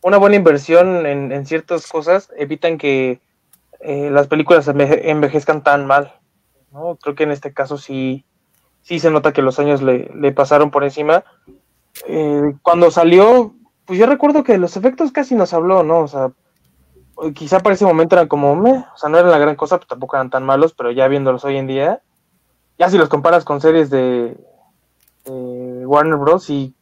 una 0.00 0.16
buena 0.16 0.36
inversión 0.36 1.04
en, 1.04 1.46
ciertas 1.46 1.86
cosas 1.86 2.32
evitan 2.38 2.78
que 2.78 3.20
eh, 3.80 4.10
las 4.10 4.28
películas 4.28 4.66
envejezcan 4.68 5.62
tan 5.62 5.86
mal. 5.86 6.14
¿no? 6.72 6.96
Creo 6.96 7.14
que 7.14 7.24
en 7.24 7.32
este 7.32 7.52
caso 7.52 7.76
sí, 7.76 8.24
sí 8.80 8.98
se 8.98 9.10
nota 9.10 9.32
que 9.32 9.42
los 9.42 9.58
años 9.58 9.82
le, 9.82 10.32
pasaron 10.32 10.70
por 10.70 10.84
encima. 10.84 11.24
Eh, 12.08 12.54
cuando 12.62 12.90
salió, 12.90 13.54
pues 13.84 13.98
yo 13.98 14.06
recuerdo 14.06 14.42
que 14.42 14.56
los 14.56 14.76
efectos 14.78 15.12
casi 15.12 15.34
nos 15.34 15.52
habló, 15.52 15.82
¿no? 15.82 16.00
O 16.00 16.08
sea, 16.08 16.32
quizá 17.30 17.60
para 17.60 17.74
ese 17.74 17.84
momento 17.84 18.16
eran 18.16 18.28
como, 18.28 18.52
o 18.52 18.96
sea, 18.96 19.08
no 19.08 19.18
eran 19.18 19.30
la 19.30 19.38
gran 19.38 19.54
cosa, 19.54 19.78
pero 19.78 19.86
tampoco 19.86 20.16
eran 20.16 20.30
tan 20.30 20.44
malos, 20.44 20.74
pero 20.74 20.90
ya 20.90 21.06
viéndolos 21.08 21.44
hoy 21.44 21.56
en 21.56 21.66
día, 21.66 22.02
ya 22.78 22.90
si 22.90 22.98
los 22.98 23.08
comparas 23.08 23.44
con 23.44 23.60
series 23.60 23.90
de, 23.90 24.36
Warner 25.24 26.16
Bros. 26.16 26.50
y 26.50 26.74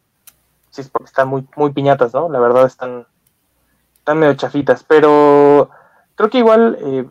sí 0.71 0.81
es 0.81 0.89
porque 0.89 1.09
están 1.09 1.29
muy, 1.29 1.47
muy 1.57 1.73
piñatas, 1.73 2.15
¿no? 2.15 2.31
La 2.31 2.39
verdad 2.39 2.65
están, 2.65 3.07
están 3.99 4.19
medio 4.19 4.35
chafitas, 4.35 4.83
pero 4.83 5.69
creo 6.15 6.31
que 6.31 6.39
igual, 6.39 6.79
eh, 6.81 7.05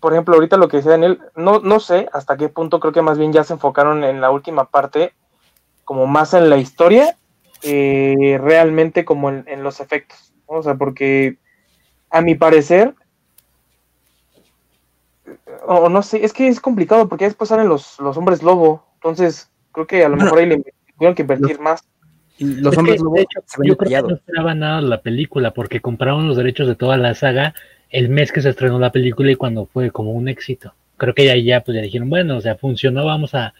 por 0.00 0.12
ejemplo, 0.12 0.34
ahorita 0.34 0.58
lo 0.58 0.68
que 0.68 0.78
decía 0.78 0.92
Daniel, 0.92 1.20
no, 1.36 1.60
no 1.60 1.80
sé 1.80 2.08
hasta 2.12 2.36
qué 2.36 2.50
punto 2.50 2.80
creo 2.80 2.92
que 2.92 3.02
más 3.02 3.16
bien 3.16 3.32
ya 3.32 3.44
se 3.44 3.54
enfocaron 3.54 4.04
en 4.04 4.20
la 4.20 4.30
última 4.30 4.66
parte, 4.66 5.14
como 5.84 6.06
más 6.06 6.34
en 6.34 6.50
la 6.50 6.58
historia, 6.58 7.16
eh, 7.62 8.38
realmente 8.42 9.06
como 9.06 9.30
en, 9.30 9.44
en 9.46 9.62
los 9.62 9.80
efectos, 9.80 10.34
¿no? 10.50 10.58
o 10.58 10.62
sea, 10.62 10.74
porque 10.74 11.38
a 12.10 12.20
mi 12.20 12.34
parecer, 12.34 12.94
o 15.66 15.88
no 15.88 16.02
sé, 16.02 16.24
es 16.24 16.32
que 16.32 16.48
es 16.48 16.60
complicado 16.60 17.08
porque 17.08 17.26
después 17.26 17.48
salen 17.48 17.68
los, 17.68 17.98
los 18.00 18.16
hombres 18.16 18.42
lobo, 18.42 18.86
entonces 18.94 19.50
creo 19.72 19.86
que 19.86 20.04
a 20.04 20.08
lo 20.08 20.16
mejor 20.16 20.38
ahí 20.38 20.46
le 20.46 20.64
tuvieron 20.96 21.14
que 21.14 21.22
invertir 21.22 21.60
más. 21.60 21.84
Los 22.38 22.76
hombres 22.78 23.00
lobo 23.00 23.16
yo 23.64 23.76
creo 23.76 24.02
que 24.02 24.08
no 24.08 24.14
esperaba 24.14 24.54
nada 24.54 24.80
la 24.80 25.00
película 25.02 25.52
porque 25.52 25.80
compraron 25.80 26.28
los 26.28 26.36
derechos 26.36 26.68
de 26.68 26.76
toda 26.76 26.96
la 26.96 27.14
saga 27.14 27.54
el 27.90 28.08
mes 28.08 28.32
que 28.32 28.42
se 28.42 28.50
estrenó 28.50 28.78
la 28.78 28.92
película 28.92 29.30
y 29.30 29.36
cuando 29.36 29.66
fue 29.66 29.90
como 29.90 30.12
un 30.12 30.28
éxito. 30.28 30.74
creo 30.96 31.14
que 31.14 31.30
ahí 31.30 31.44
ya, 31.44 31.60
pues 31.62 31.76
ya 31.76 31.82
dijeron, 31.82 32.10
bueno, 32.10 32.36
o 32.36 32.40
sea, 32.40 32.56
funcionó, 32.56 33.04
vamos 33.04 33.34
a, 33.34 33.54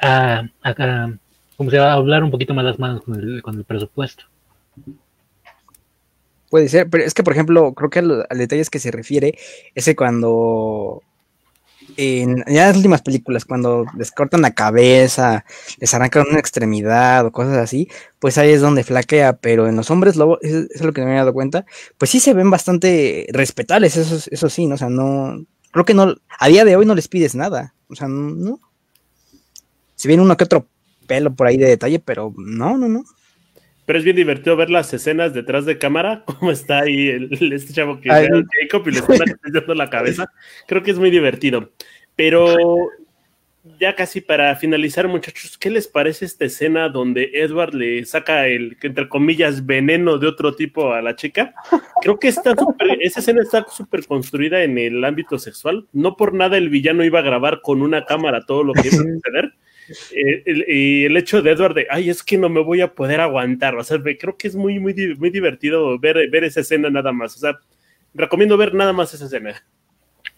a, 0.00 0.44
a, 0.62 1.10
¿cómo 1.56 1.70
se 1.70 1.78
va 1.78 1.92
a 1.92 1.94
hablar 1.94 2.24
un 2.24 2.30
poquito 2.30 2.54
más 2.54 2.64
las 2.64 2.78
manos 2.78 3.02
con 3.02 3.14
el, 3.14 3.42
con 3.42 3.56
el 3.56 3.64
presupuesto. 3.64 4.24
Puede 6.50 6.68
ser, 6.68 6.88
pero 6.88 7.04
es 7.04 7.14
que, 7.14 7.22
por 7.22 7.34
ejemplo, 7.34 7.74
creo 7.74 7.90
que 7.90 7.98
al, 7.98 8.26
al 8.28 8.38
detalles 8.38 8.70
que 8.70 8.78
se 8.78 8.90
refiere 8.90 9.38
es 9.74 9.84
que 9.84 9.96
cuando 9.96 11.02
en 11.96 12.44
las 12.46 12.76
últimas 12.76 13.02
películas, 13.02 13.44
cuando 13.44 13.84
les 13.96 14.12
cortan 14.12 14.42
la 14.42 14.52
cabeza, 14.52 15.44
les 15.78 15.92
arrancan 15.94 16.26
una 16.30 16.38
extremidad 16.38 17.26
o 17.26 17.32
cosas 17.32 17.56
así, 17.56 17.88
pues 18.18 18.38
ahí 18.38 18.50
es 18.50 18.60
donde 18.60 18.84
flaquea, 18.84 19.34
pero 19.34 19.66
en 19.66 19.76
los 19.76 19.90
hombres 19.90 20.16
lobo, 20.16 20.38
eso 20.42 20.66
es 20.72 20.80
lo 20.80 20.92
que 20.92 21.04
me 21.04 21.12
he 21.12 21.16
dado 21.16 21.32
cuenta, 21.32 21.64
pues 21.96 22.10
sí 22.10 22.20
se 22.20 22.34
ven 22.34 22.50
bastante 22.50 23.26
respetables, 23.32 23.96
eso, 23.96 24.24
eso 24.30 24.48
sí, 24.48 24.66
¿no? 24.66 24.76
O 24.76 24.78
sea, 24.78 24.88
no, 24.88 25.44
creo 25.72 25.84
que 25.84 25.94
no, 25.94 26.14
a 26.38 26.48
día 26.48 26.64
de 26.64 26.76
hoy 26.76 26.86
no 26.86 26.94
les 26.94 27.08
pides 27.08 27.34
nada, 27.34 27.74
o 27.88 27.96
sea, 27.96 28.08
no. 28.08 28.60
Si 29.96 30.06
viene 30.06 30.22
uno 30.22 30.36
que 30.36 30.44
otro 30.44 30.68
pelo 31.08 31.34
por 31.34 31.48
ahí 31.48 31.56
de 31.56 31.66
detalle, 31.66 31.98
pero 31.98 32.32
no, 32.36 32.76
no, 32.76 32.88
no. 32.88 33.04
Pero 33.88 34.00
es 34.00 34.04
bien 34.04 34.16
divertido 34.16 34.54
ver 34.54 34.68
las 34.68 34.92
escenas 34.92 35.32
detrás 35.32 35.64
de 35.64 35.78
cámara, 35.78 36.22
cómo 36.26 36.50
está 36.50 36.80
ahí 36.80 37.08
el, 37.08 37.52
este 37.54 37.72
chavo 37.72 37.98
que 38.02 38.10
es 38.10 38.28
Jacob 38.60 38.86
y 38.86 38.90
le 38.90 38.98
están 38.98 39.22
acariciando 39.22 39.74
la 39.74 39.88
cabeza. 39.88 40.30
Creo 40.66 40.82
que 40.82 40.90
es 40.90 40.98
muy 40.98 41.10
divertido. 41.10 41.70
Pero 42.14 42.54
ya 43.80 43.94
casi 43.94 44.20
para 44.20 44.54
finalizar, 44.56 45.08
muchachos, 45.08 45.56
¿qué 45.56 45.70
les 45.70 45.88
parece 45.88 46.26
esta 46.26 46.44
escena 46.44 46.90
donde 46.90 47.30
Edward 47.32 47.72
le 47.72 48.04
saca 48.04 48.46
el, 48.46 48.76
entre 48.82 49.08
comillas, 49.08 49.64
veneno 49.64 50.18
de 50.18 50.26
otro 50.26 50.54
tipo 50.54 50.92
a 50.92 51.00
la 51.00 51.16
chica? 51.16 51.54
Creo 52.02 52.18
que 52.18 52.28
está 52.28 52.54
super, 52.54 52.98
esa 53.00 53.20
escena 53.20 53.40
está 53.40 53.64
súper 53.70 54.04
construida 54.04 54.64
en 54.64 54.76
el 54.76 55.02
ámbito 55.02 55.38
sexual. 55.38 55.86
No 55.94 56.14
por 56.14 56.34
nada 56.34 56.58
el 56.58 56.68
villano 56.68 57.04
iba 57.04 57.20
a 57.20 57.22
grabar 57.22 57.62
con 57.62 57.80
una 57.80 58.04
cámara 58.04 58.44
todo 58.44 58.64
lo 58.64 58.74
que 58.74 58.88
iba 58.88 58.98
a 58.98 59.14
suceder. 59.14 59.54
Eh, 60.12 60.42
el, 60.46 60.64
y 60.68 61.04
el 61.04 61.16
hecho 61.16 61.42
de 61.42 61.50
Edward 61.50 61.74
de, 61.74 61.86
ay, 61.90 62.10
es 62.10 62.22
que 62.22 62.38
no 62.38 62.48
me 62.48 62.60
voy 62.60 62.80
a 62.80 62.94
poder 62.94 63.20
aguantar. 63.20 63.76
O 63.76 63.84
sea, 63.84 63.98
creo 64.18 64.36
que 64.36 64.48
es 64.48 64.56
muy, 64.56 64.78
muy, 64.78 64.94
muy 65.18 65.30
divertido 65.30 65.98
ver, 65.98 66.28
ver 66.30 66.44
esa 66.44 66.60
escena 66.60 66.90
nada 66.90 67.12
más. 67.12 67.36
O 67.36 67.38
sea, 67.38 67.58
recomiendo 68.14 68.56
ver 68.56 68.74
nada 68.74 68.92
más 68.92 69.14
esa 69.14 69.26
escena. 69.26 69.62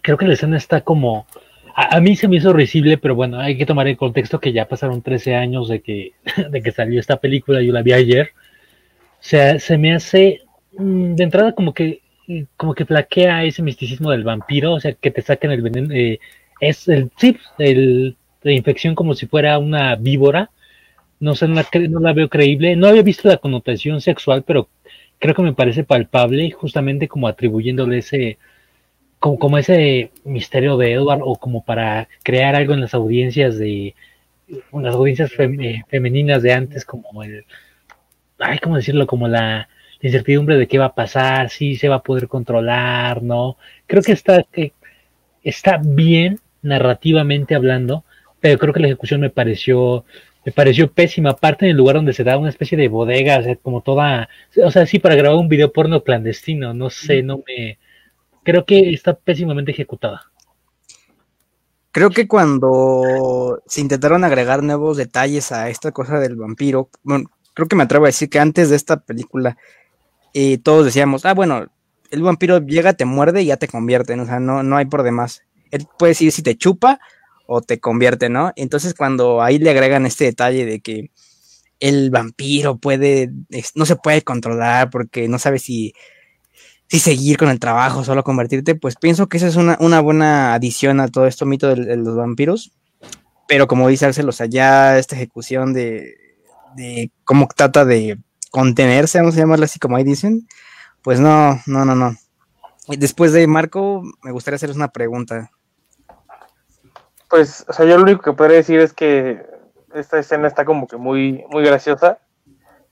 Creo 0.03 0.17
que 0.17 0.27
la 0.27 0.35
escena 0.35 0.57
está 0.57 0.83
como, 0.83 1.27
a, 1.75 1.97
a 1.97 2.01
mí 2.01 2.17
se 2.17 2.29
me 2.29 2.37
hizo 2.37 2.53
risible, 2.53 2.99
pero 2.99 3.15
bueno, 3.15 3.39
hay 3.39 3.57
que 3.57 3.67
tomar 3.67 3.89
en 3.89 3.97
contexto 3.97 4.41
que 4.41 4.53
ya 4.53 4.69
pasaron 4.69 5.03
13 5.03 5.35
años 5.35 5.69
de 5.69 5.81
que, 5.81 6.13
de 6.51 6.63
que 6.63 6.73
salió 6.73 7.01
esta 7.01 7.21
película, 7.21 7.63
yo 7.63 7.73
la 7.73 7.83
vi 7.83 7.93
ayer. 7.93 8.31
O 9.21 9.23
sea, 9.23 9.59
se 9.59 9.77
me 9.77 9.95
hace, 9.95 10.41
mm, 10.73 11.15
de 11.15 11.25
entrada 11.25 11.53
como 11.55 11.75
que, 11.75 12.03
como 12.57 12.75
que 12.75 12.87
flaquea 12.87 13.45
ese 13.45 13.63
misticismo 13.63 14.11
del 14.11 14.25
vampiro, 14.25 14.75
o 14.75 14.81
sea, 14.81 14.93
que 14.95 15.11
te 15.11 15.23
saquen 15.23 15.51
el 15.51 15.63
veneno, 15.63 15.93
eh, 15.95 16.21
es 16.61 16.89
el, 16.89 17.11
sí, 17.17 17.37
el, 17.59 18.17
la 18.43 18.53
infección 18.53 18.95
como 18.95 19.15
si 19.15 19.27
fuera 19.27 19.59
una 19.59 19.97
víbora. 19.97 20.51
No 21.21 21.35
sé, 21.35 21.49
no 21.49 21.55
la, 21.55 21.67
no 21.89 22.01
la 22.01 22.13
veo 22.13 22.29
creíble. 22.29 22.77
No 22.77 22.89
había 22.89 23.03
visto 23.03 23.29
la 23.29 23.37
connotación 23.37 24.01
sexual, 24.01 24.43
pero 24.47 24.69
creo 25.19 25.35
que 25.35 25.43
me 25.43 25.53
parece 25.53 25.85
palpable, 25.85 26.51
justamente 26.51 27.09
como 27.09 27.29
atribuyéndole 27.29 27.99
ese, 27.99 28.39
como, 29.19 29.39
como 29.39 29.59
ese 29.59 30.11
misterio 30.25 30.77
de 30.77 30.93
Edward, 30.95 31.21
o 31.23 31.37
como 31.37 31.65
para 31.65 32.09
crear 32.23 32.57
algo 32.57 32.75
en 32.75 32.81
las 32.81 32.95
audiencias 32.95 33.59
de, 33.59 33.95
en 34.49 34.83
las 34.83 34.95
audiencias 34.95 35.31
eh, 35.39 35.83
femeninas 35.89 36.43
de 36.43 36.53
antes, 36.53 36.85
como 36.85 37.23
el, 37.23 37.45
ay, 38.39 38.59
¿cómo 38.59 38.77
decirlo? 38.77 39.07
Como 39.07 39.29
la, 39.29 39.69
la 40.01 40.09
incertidumbre 40.09 40.57
de 40.57 40.67
qué 40.67 40.79
va 40.79 40.87
a 40.87 40.95
pasar, 40.95 41.51
si 41.51 41.77
se 41.77 41.89
va 41.89 41.97
a 41.97 42.03
poder 42.03 42.29
controlar, 42.29 43.23
¿no? 43.23 43.59
Creo 43.87 44.03
que 44.03 44.13
está, 44.13 44.45
que 44.45 44.73
está 45.43 45.81
bien 45.83 46.41
narrativamente 46.63 47.55
hablando, 47.55 48.05
pero 48.41 48.59
creo 48.59 48.73
que 48.73 48.81
la 48.81 48.87
ejecución 48.87 49.21
me 49.21 49.31
pareció, 49.31 50.05
me 50.45 50.53
pareció 50.53 50.91
pésima, 50.93 51.31
aparte 51.31 51.67
en 51.67 51.73
el 51.73 51.77
lugar 51.77 51.97
donde 51.97 52.13
se 52.13 52.25
da 52.25 52.39
una 52.39 52.49
especie 52.49 52.77
de 52.77 52.89
bodega, 52.89 53.39
o 53.39 53.43
sea, 53.43 53.57
como 53.57 53.83
toda, 53.83 54.29
o 54.65 54.71
sea, 54.71 54.87
sí, 54.87 54.99
para 54.99 55.15
grabar 55.15 55.39
un 55.39 55.49
video 55.49 55.73
porno 55.73 56.03
clandestino, 56.03 56.75
no 56.75 56.91
sé, 56.91 57.23
no 57.23 57.43
me, 57.47 57.79
creo 58.43 58.65
que 58.65 58.93
está 58.93 59.15
pésimamente 59.15 59.73
ejecutada. 59.73 60.23
Creo 61.93 62.11
que 62.11 62.29
cuando 62.29 63.63
se 63.67 63.81
intentaron 63.81 64.23
agregar 64.23 64.63
nuevos 64.63 64.97
detalles 64.97 65.51
a 65.51 65.69
esta 65.69 65.91
cosa 65.91 66.21
del 66.21 66.37
vampiro, 66.37 66.89
bueno, 67.03 67.29
creo 67.53 67.67
que 67.67 67.77
me 67.77 67.83
atrevo 67.83 68.05
a 68.05 68.09
decir 68.09 68.31
que 68.31 68.39
antes 68.39 68.71
de 68.71 68.77
esta 68.77 69.01
película 69.01 69.57
eh, 70.33 70.59
todos 70.59 70.85
decíamos, 70.85 71.27
ah, 71.27 71.35
bueno, 71.35 71.67
el 72.11 72.23
vampiro 72.23 72.59
llega, 72.59 72.93
te 72.93 73.05
muerde 73.05 73.43
y 73.43 73.47
ya 73.47 73.57
te 73.57 73.69
convierte, 73.69 74.19
o 74.19 74.25
sea, 74.25 74.39
no, 74.39 74.63
no 74.63 74.77
hay 74.77 74.85
por 74.87 75.03
demás. 75.03 75.43
Él 75.73 75.87
puede 75.99 76.11
decir 76.11 76.31
si 76.33 76.43
te 76.43 76.57
chupa 76.57 77.01
o 77.53 77.61
te 77.61 77.81
convierte, 77.81 78.29
¿no? 78.29 78.53
Entonces 78.55 78.95
cuando 78.95 79.43
ahí 79.43 79.59
le 79.59 79.71
agregan 79.71 80.07
este 80.07 80.25
detalle 80.25 80.65
de 80.65 80.81
que 80.81 81.11
el 81.81 82.11
vampiro 82.11 82.79
puede, 82.79 83.33
no 83.75 83.87
se 83.87 83.97
puede 83.97 84.23
controlar 84.23 84.89
porque 84.89 85.27
no 85.27 85.37
sabe 85.41 85.59
si, 85.59 85.93
si 86.87 87.01
seguir 87.01 87.39
con 87.39 87.49
el 87.49 87.59
trabajo, 87.59 88.05
solo 88.05 88.23
convertirte, 88.23 88.77
pues 88.77 88.95
pienso 88.95 89.29
que 89.29 89.39
esa 89.39 89.49
es 89.49 89.57
una, 89.57 89.77
una 89.81 90.01
buena 90.01 90.55
adición 90.55 91.01
a 91.01 91.09
todo 91.09 91.27
esto 91.27 91.45
mito 91.45 91.75
de, 91.75 91.97
los 91.97 92.15
vampiros. 92.15 92.71
Pero 93.49 93.67
como 93.67 93.89
dice 93.89 94.07
Axel, 94.07 94.29
o 94.29 94.33
sea, 94.33 94.47
ya 94.47 94.97
esta 94.97 95.17
ejecución 95.17 95.73
de, 95.73 96.15
de 96.77 97.11
cómo 97.25 97.49
trata 97.49 97.85
de 97.85 98.17
contenerse, 98.53 99.19
vamos 99.19 99.35
a 99.35 99.39
llamarlo 99.39 99.65
así 99.65 99.81
como 99.81 99.97
ahí 99.97 100.05
dicen, 100.05 100.47
pues 101.03 101.19
no, 101.19 101.61
no, 101.67 101.85
no, 101.85 101.97
no. 101.97 102.15
Después 102.87 103.33
de 103.33 103.45
Marco, 103.49 104.05
me 104.23 104.31
gustaría 104.31 104.55
hacerles 104.55 104.77
una 104.77 104.93
pregunta. 104.93 105.51
Pues, 107.31 107.65
o 107.69 107.73
sea, 107.73 107.87
yo 107.87 107.97
lo 107.97 108.03
único 108.03 108.23
que 108.23 108.33
podría 108.33 108.57
decir 108.57 108.81
es 108.81 108.93
que 108.93 109.41
esta 109.95 110.19
escena 110.19 110.49
está 110.49 110.65
como 110.65 110.89
que 110.89 110.97
muy, 110.97 111.45
muy 111.51 111.65
graciosa. 111.65 112.19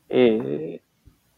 Eh, 0.08 0.80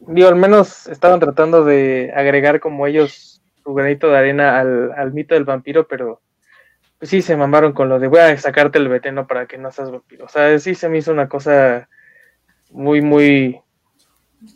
digo, 0.00 0.28
al 0.28 0.36
menos 0.36 0.86
estaban 0.86 1.18
tratando 1.18 1.64
de 1.64 2.12
agregar 2.14 2.60
como 2.60 2.86
ellos 2.86 3.40
su 3.64 3.72
granito 3.72 4.08
de 4.08 4.18
arena 4.18 4.60
al, 4.60 4.92
al 4.92 5.14
mito 5.14 5.34
del 5.34 5.44
vampiro, 5.44 5.88
pero 5.88 6.20
pues 6.98 7.08
sí 7.08 7.22
se 7.22 7.38
mamaron 7.38 7.72
con 7.72 7.88
lo 7.88 7.98
de 7.98 8.08
voy 8.08 8.20
a 8.20 8.36
sacarte 8.36 8.76
el 8.76 8.88
veneno 8.88 9.26
para 9.26 9.46
que 9.46 9.56
no 9.56 9.72
seas 9.72 9.90
vampiro. 9.90 10.26
O 10.26 10.28
sea, 10.28 10.58
sí 10.58 10.74
se 10.74 10.90
me 10.90 10.98
hizo 10.98 11.10
una 11.10 11.26
cosa 11.26 11.88
muy, 12.70 13.00
muy, 13.00 13.58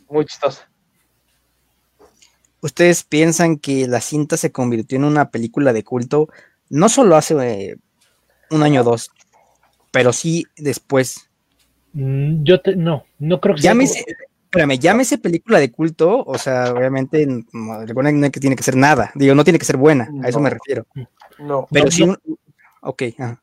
muy 0.07 0.25
chistosa. 0.25 0.69
¿Ustedes 2.61 3.03
piensan 3.03 3.57
que 3.57 3.87
la 3.87 4.01
cinta 4.01 4.37
se 4.37 4.51
convirtió 4.51 4.97
en 4.99 5.05
una 5.05 5.31
película 5.31 5.73
de 5.73 5.83
culto 5.83 6.29
no 6.69 6.89
solo 6.89 7.15
hace 7.15 7.35
eh, 7.41 7.77
un 8.55 8.63
año 8.63 8.81
o 8.81 8.83
dos, 8.83 9.09
pero 9.91 10.13
sí 10.13 10.45
después? 10.57 11.29
Mm, 11.93 12.43
Yo 12.43 12.59
te, 12.61 12.75
no, 12.75 13.05
no 13.19 13.39
creo 13.39 13.55
que 13.55 13.61
sea 13.61 13.71
Llámese, 13.71 14.05
espérame, 14.43 14.79
llámese 14.79 15.17
película 15.17 15.59
de 15.59 15.71
culto, 15.71 16.23
o 16.25 16.37
sea, 16.37 16.73
obviamente 16.73 17.25
no, 17.25 17.43
no 17.53 18.25
es 18.25 18.31
que 18.31 18.39
tiene 18.39 18.55
que 18.55 18.63
ser 18.63 18.75
nada, 18.75 19.11
digo, 19.15 19.35
no 19.35 19.43
tiene 19.43 19.59
que 19.59 19.65
ser 19.65 19.77
buena, 19.77 20.09
a 20.23 20.29
eso 20.29 20.39
me 20.39 20.49
refiero. 20.49 20.85
No. 21.39 21.67
Pero 21.71 21.85
No, 21.85 21.91
sí, 21.91 22.03
un- 22.03 22.17
ok, 22.81 23.03
ajá. 23.17 23.41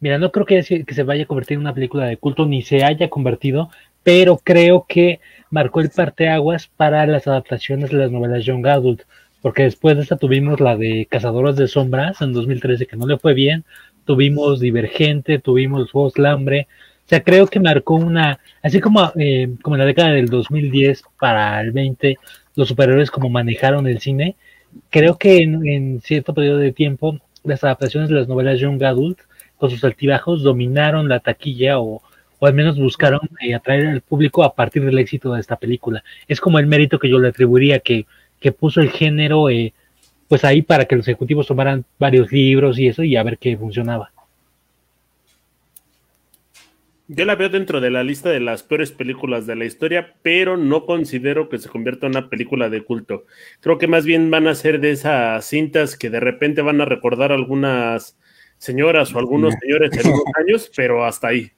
Mira, 0.00 0.18
no 0.18 0.30
creo 0.32 0.44
que 0.44 0.62
se, 0.62 0.84
que 0.84 0.94
se 0.94 1.02
vaya 1.02 1.24
a 1.24 1.26
convertir 1.26 1.54
en 1.54 1.62
una 1.62 1.74
película 1.74 2.04
de 2.06 2.16
culto, 2.18 2.46
ni 2.46 2.62
se 2.62 2.84
haya 2.84 3.08
convertido, 3.08 3.70
pero 4.02 4.36
creo 4.36 4.84
que 4.88 5.20
marcó 5.50 5.80
el 5.80 5.90
parteaguas 5.90 6.66
para 6.66 7.06
las 7.06 7.26
adaptaciones 7.26 7.90
de 7.90 7.96
las 7.96 8.10
novelas 8.10 8.44
Young 8.44 8.66
Adult, 8.66 9.02
porque 9.40 9.62
después 9.62 9.96
de 9.96 10.02
esta 10.02 10.16
tuvimos 10.16 10.60
la 10.60 10.76
de 10.76 11.06
Cazadoras 11.10 11.56
de 11.56 11.68
Sombras 11.68 12.20
en 12.20 12.32
2013, 12.32 12.86
que 12.86 12.96
no 12.96 13.06
le 13.06 13.18
fue 13.18 13.34
bien, 13.34 13.64
tuvimos 14.04 14.60
Divergente, 14.60 15.38
tuvimos 15.38 15.90
del 16.14 16.26
Hambre, 16.26 16.68
o 17.04 17.08
sea, 17.08 17.22
creo 17.22 17.46
que 17.46 17.60
marcó 17.60 17.94
una, 17.94 18.40
así 18.62 18.80
como, 18.80 19.12
eh, 19.16 19.50
como 19.62 19.76
en 19.76 19.80
la 19.80 19.86
década 19.86 20.10
del 20.12 20.28
2010 20.28 21.02
para 21.18 21.60
el 21.60 21.72
20, 21.72 22.16
los 22.56 22.68
superhéroes 22.68 23.10
como 23.10 23.28
manejaron 23.28 23.86
el 23.86 24.00
cine, 24.00 24.36
creo 24.90 25.18
que 25.18 25.42
en, 25.42 25.66
en 25.66 26.00
cierto 26.00 26.32
periodo 26.32 26.58
de 26.58 26.72
tiempo 26.72 27.18
las 27.42 27.62
adaptaciones 27.62 28.08
de 28.08 28.16
las 28.16 28.28
novelas 28.28 28.58
Young 28.58 28.82
Adult 28.82 29.18
con 29.56 29.70
sus 29.70 29.84
altibajos 29.84 30.42
dominaron 30.42 31.08
la 31.08 31.20
taquilla 31.20 31.78
o, 31.78 32.02
o 32.38 32.46
al 32.46 32.54
menos 32.54 32.78
buscaron 32.78 33.20
eh, 33.40 33.54
atraer 33.54 33.86
al 33.86 34.00
público 34.00 34.42
a 34.42 34.54
partir 34.54 34.84
del 34.84 34.98
éxito 34.98 35.32
de 35.34 35.40
esta 35.40 35.56
película. 35.56 36.02
Es 36.26 36.40
como 36.40 36.58
el 36.58 36.66
mérito 36.66 36.98
que 36.98 37.08
yo 37.08 37.18
le 37.18 37.28
atribuiría 37.28 37.80
que, 37.80 38.06
que 38.40 38.52
puso 38.52 38.80
el 38.80 38.90
género 38.90 39.50
eh, 39.50 39.74
pues 40.28 40.44
ahí 40.44 40.62
para 40.62 40.84
que 40.84 40.96
los 40.96 41.06
ejecutivos 41.08 41.46
tomaran 41.46 41.84
varios 41.98 42.32
libros 42.32 42.78
y 42.78 42.88
eso 42.88 43.02
y 43.02 43.16
a 43.16 43.22
ver 43.22 43.38
qué 43.38 43.56
funcionaba. 43.56 44.10
Yo 47.06 47.26
la 47.26 47.34
veo 47.34 47.50
dentro 47.50 47.82
de 47.82 47.90
la 47.90 48.02
lista 48.02 48.30
de 48.30 48.40
las 48.40 48.62
peores 48.62 48.90
películas 48.90 49.46
de 49.46 49.56
la 49.56 49.66
historia, 49.66 50.14
pero 50.22 50.56
no 50.56 50.86
considero 50.86 51.50
que 51.50 51.58
se 51.58 51.68
convierta 51.68 52.06
en 52.06 52.16
una 52.16 52.30
película 52.30 52.70
de 52.70 52.82
culto. 52.82 53.26
Creo 53.60 53.76
que 53.76 53.86
más 53.86 54.06
bien 54.06 54.30
van 54.30 54.48
a 54.48 54.54
ser 54.54 54.80
de 54.80 54.92
esas 54.92 55.44
cintas 55.44 55.98
que 55.98 56.08
de 56.08 56.20
repente 56.20 56.62
van 56.62 56.80
a 56.80 56.86
recordar 56.86 57.30
algunas 57.30 58.16
señoras 58.56 59.14
o 59.14 59.18
algunos 59.18 59.52
señores 59.60 59.92
en 59.92 60.12
unos 60.12 60.24
años, 60.38 60.70
pero 60.74 61.04
hasta 61.04 61.28
ahí. 61.28 61.52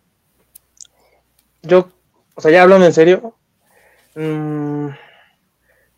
Yo, 1.62 1.92
o 2.34 2.40
sea, 2.40 2.50
ya 2.50 2.64
hablando 2.64 2.86
en 2.86 2.92
serio, 2.92 3.36
mm, 4.16 4.88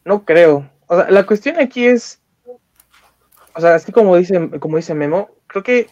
no 0.05 0.25
creo. 0.27 0.71
O 0.89 0.97
sea, 0.97 1.11
la 1.11 1.25
cuestión 1.25 1.59
aquí 1.59 1.87
es, 1.87 2.21
o 3.59 3.61
sea, 3.61 3.75
así 3.75 3.91
como 3.91 4.17
dice, 4.17 4.51
como 4.61 4.77
dice 4.77 4.95
Memo, 4.95 5.31
creo 5.49 5.65
que 5.65 5.89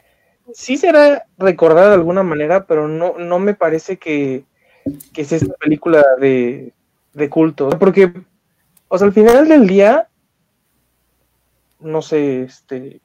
sí 0.54 0.76
será 0.76 1.26
recordada 1.36 1.88
de 1.88 1.94
alguna 1.94 2.22
manera, 2.22 2.64
pero 2.66 2.86
no, 2.86 3.18
no 3.18 3.40
me 3.40 3.54
parece 3.54 3.96
que, 3.98 4.44
que 5.12 5.22
es 5.22 5.32
esta 5.32 5.52
película 5.54 6.04
de, 6.20 6.72
de 7.14 7.30
culto. 7.30 7.70
Porque, 7.70 8.12
o 8.88 8.98
sea, 8.98 9.08
al 9.08 9.14
final 9.14 9.48
del 9.48 9.66
día, 9.66 10.08
no 11.80 12.02
sé, 12.02 12.42
este, 12.42 13.00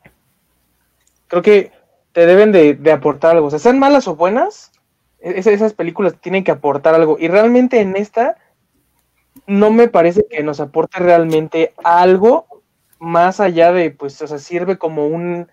creo 1.27 1.41
que 1.41 1.71
te 2.11 2.25
deben 2.25 2.51
de, 2.51 2.77
aportar 2.91 3.35
algo. 3.35 3.47
O 3.47 3.49
sea, 3.49 3.59
sean 3.59 3.79
malas 3.79 4.07
o 4.07 4.15
buenas, 4.15 4.71
es- 5.19 5.47
esas 5.47 5.73
películas 5.73 6.15
tienen 6.19 6.43
que 6.43 6.51
aportar 6.51 6.93
algo. 6.95 7.17
Y 7.19 7.27
realmente 7.27 7.79
en 7.81 7.95
esta, 7.95 8.37
no 9.47 9.71
me 9.71 9.87
parece 9.87 10.25
que 10.29 10.43
nos 10.43 10.59
aporte 10.59 10.99
realmente 10.99 11.73
algo 11.83 12.45
más 13.01 13.39
allá 13.39 13.73
de, 13.73 13.89
pues, 13.89 14.21
o 14.21 14.27
sea, 14.27 14.37
sirve 14.37 14.77
como 14.77 15.07
un, 15.07 15.47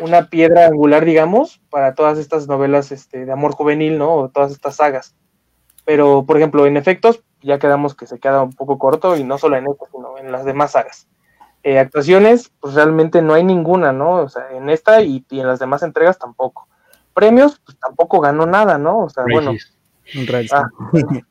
una 0.00 0.28
piedra 0.28 0.66
angular, 0.66 1.04
digamos, 1.04 1.62
para 1.70 1.94
todas 1.94 2.18
estas 2.18 2.48
novelas 2.48 2.90
este, 2.90 3.24
de 3.24 3.30
amor 3.30 3.52
juvenil, 3.52 3.98
¿no? 3.98 4.14
O 4.14 4.28
todas 4.30 4.50
estas 4.50 4.74
sagas. 4.76 5.14
Pero, 5.84 6.24
por 6.26 6.36
ejemplo, 6.36 6.66
en 6.66 6.76
efectos, 6.76 7.22
ya 7.40 7.60
quedamos 7.60 7.94
que 7.94 8.08
se 8.08 8.18
queda 8.18 8.42
un 8.42 8.52
poco 8.52 8.78
corto, 8.78 9.16
y 9.16 9.22
no 9.22 9.38
solo 9.38 9.56
en 9.56 9.68
esta, 9.68 9.86
sino 9.92 10.18
en 10.18 10.32
las 10.32 10.44
demás 10.44 10.72
sagas. 10.72 11.06
Eh, 11.62 11.78
actuaciones, 11.78 12.50
pues 12.58 12.74
realmente 12.74 13.22
no 13.22 13.34
hay 13.34 13.44
ninguna, 13.44 13.92
¿no? 13.92 14.14
O 14.16 14.28
sea, 14.28 14.50
en 14.50 14.68
esta 14.68 15.00
y, 15.00 15.24
y 15.30 15.38
en 15.38 15.46
las 15.46 15.60
demás 15.60 15.84
entregas 15.84 16.18
tampoco. 16.18 16.66
Premios, 17.14 17.60
pues 17.64 17.78
tampoco 17.78 18.18
ganó 18.18 18.44
nada, 18.44 18.76
¿no? 18.76 19.04
O 19.04 19.08
sea, 19.08 19.22
bueno. 19.30 19.52
Un 20.16 20.26
rato. 20.26 20.48
Ah, 20.52 20.68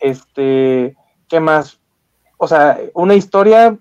este, 0.00 0.96
¿qué 1.28 1.38
más? 1.38 1.80
O 2.38 2.48
sea, 2.48 2.78
una 2.94 3.14
historia, 3.14 3.76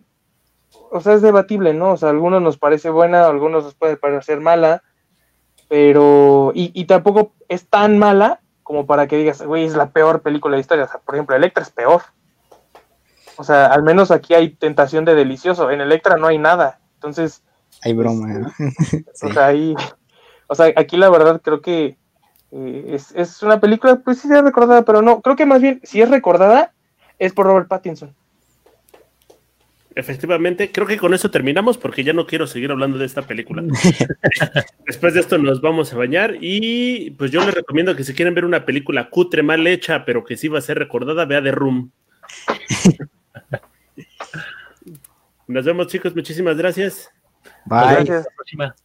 o 0.92 1.00
sea, 1.00 1.14
es 1.14 1.22
debatible, 1.22 1.74
¿no? 1.74 1.94
O 1.94 1.98
sea, 1.98 2.10
a 2.10 2.12
algunos 2.12 2.42
nos 2.42 2.58
parece 2.58 2.90
buena, 2.90 3.22
a 3.24 3.30
algunos 3.30 3.64
nos 3.64 3.76
puede 3.76 3.96
parecer 3.96 4.42
mala, 4.42 4.84
pero, 5.70 6.52
y, 6.54 6.72
y 6.74 6.86
tampoco 6.86 7.32
es 7.48 7.68
tan 7.68 7.98
mala 7.98 8.42
como 8.62 8.86
para 8.86 9.08
que 9.08 9.18
digas, 9.18 9.42
güey, 9.42 9.64
es 9.66 9.76
la 9.76 9.90
peor 9.90 10.22
película 10.22 10.56
de 10.56 10.62
historia. 10.62 10.84
O 10.84 10.88
sea, 10.88 11.00
por 11.00 11.16
ejemplo, 11.16 11.36
Electra 11.36 11.64
es 11.64 11.70
peor. 11.70 12.02
O 13.38 13.44
sea, 13.44 13.68
al 13.68 13.84
menos 13.84 14.12
aquí 14.12 14.34
hay 14.34 14.50
tentación 14.50 15.06
de 15.06 15.16
delicioso. 15.16 15.72
En 15.72 15.82
Electra 15.82 16.18
no 16.18 16.28
hay 16.28 16.38
nada. 16.38 16.80
Entonces, 16.96 17.42
Hay 17.84 17.94
broma, 17.94 18.28
¿no? 18.28 18.52
Sí. 18.84 19.06
o 19.24 19.34
sea, 19.34 19.48
ahí, 19.48 19.76
o 20.48 20.56
sea, 20.56 20.74
aquí 20.76 20.98
la 20.98 21.10
verdad 21.10 21.42
creo 21.42 21.62
que 21.62 21.98
eh, 22.52 22.86
es, 22.90 23.14
es 23.16 23.42
una 23.42 23.60
película, 23.60 23.96
pues 23.98 24.20
sí 24.20 24.28
es 24.32 24.42
recordada, 24.42 24.84
pero 24.84 25.02
no, 25.02 25.22
creo 25.22 25.36
que 25.36 25.46
más 25.46 25.62
bien, 25.62 25.80
si 25.84 26.02
es 26.02 26.10
recordada, 26.10 26.74
es 27.18 27.34
por 27.34 27.46
Robert 27.46 27.68
Pattinson. 27.68 28.14
Efectivamente, 29.94 30.72
creo 30.72 30.88
que 30.88 30.98
con 30.98 31.14
eso 31.14 31.30
terminamos 31.30 31.78
porque 31.78 32.04
ya 32.04 32.14
no 32.14 32.26
quiero 32.26 32.48
seguir 32.48 32.72
hablando 32.72 32.98
de 32.98 33.06
esta 33.06 33.24
película. 33.24 33.62
Después 34.88 35.14
de 35.14 35.20
esto 35.20 35.38
nos 35.38 35.60
vamos 35.60 35.92
a 35.92 35.98
bañar 35.98 36.38
y 36.40 37.12
pues 37.12 37.30
yo 37.32 37.44
les 37.44 37.54
recomiendo 37.54 37.96
que 37.96 38.06
si 38.06 38.14
quieren 38.14 38.34
ver 38.34 38.46
una 38.46 38.64
película 38.66 39.10
cutre, 39.10 39.44
mal 39.44 39.68
hecha, 39.68 40.06
pero 40.06 40.24
que 40.24 40.38
sí 40.38 40.48
va 40.48 40.60
a 40.60 40.62
ser 40.62 40.80
recordada, 40.80 41.26
vea 41.26 41.44
The 41.44 41.52
Room. 41.52 41.92
Nos 45.48 45.66
vemos 45.66 45.88
chicos, 45.88 46.16
muchísimas 46.16 46.56
gracias. 46.56 47.12
Bye. 47.66 48.06
Gracias. 48.06 48.20
Hasta 48.20 48.30
la 48.30 48.36
próxima. 48.36 48.76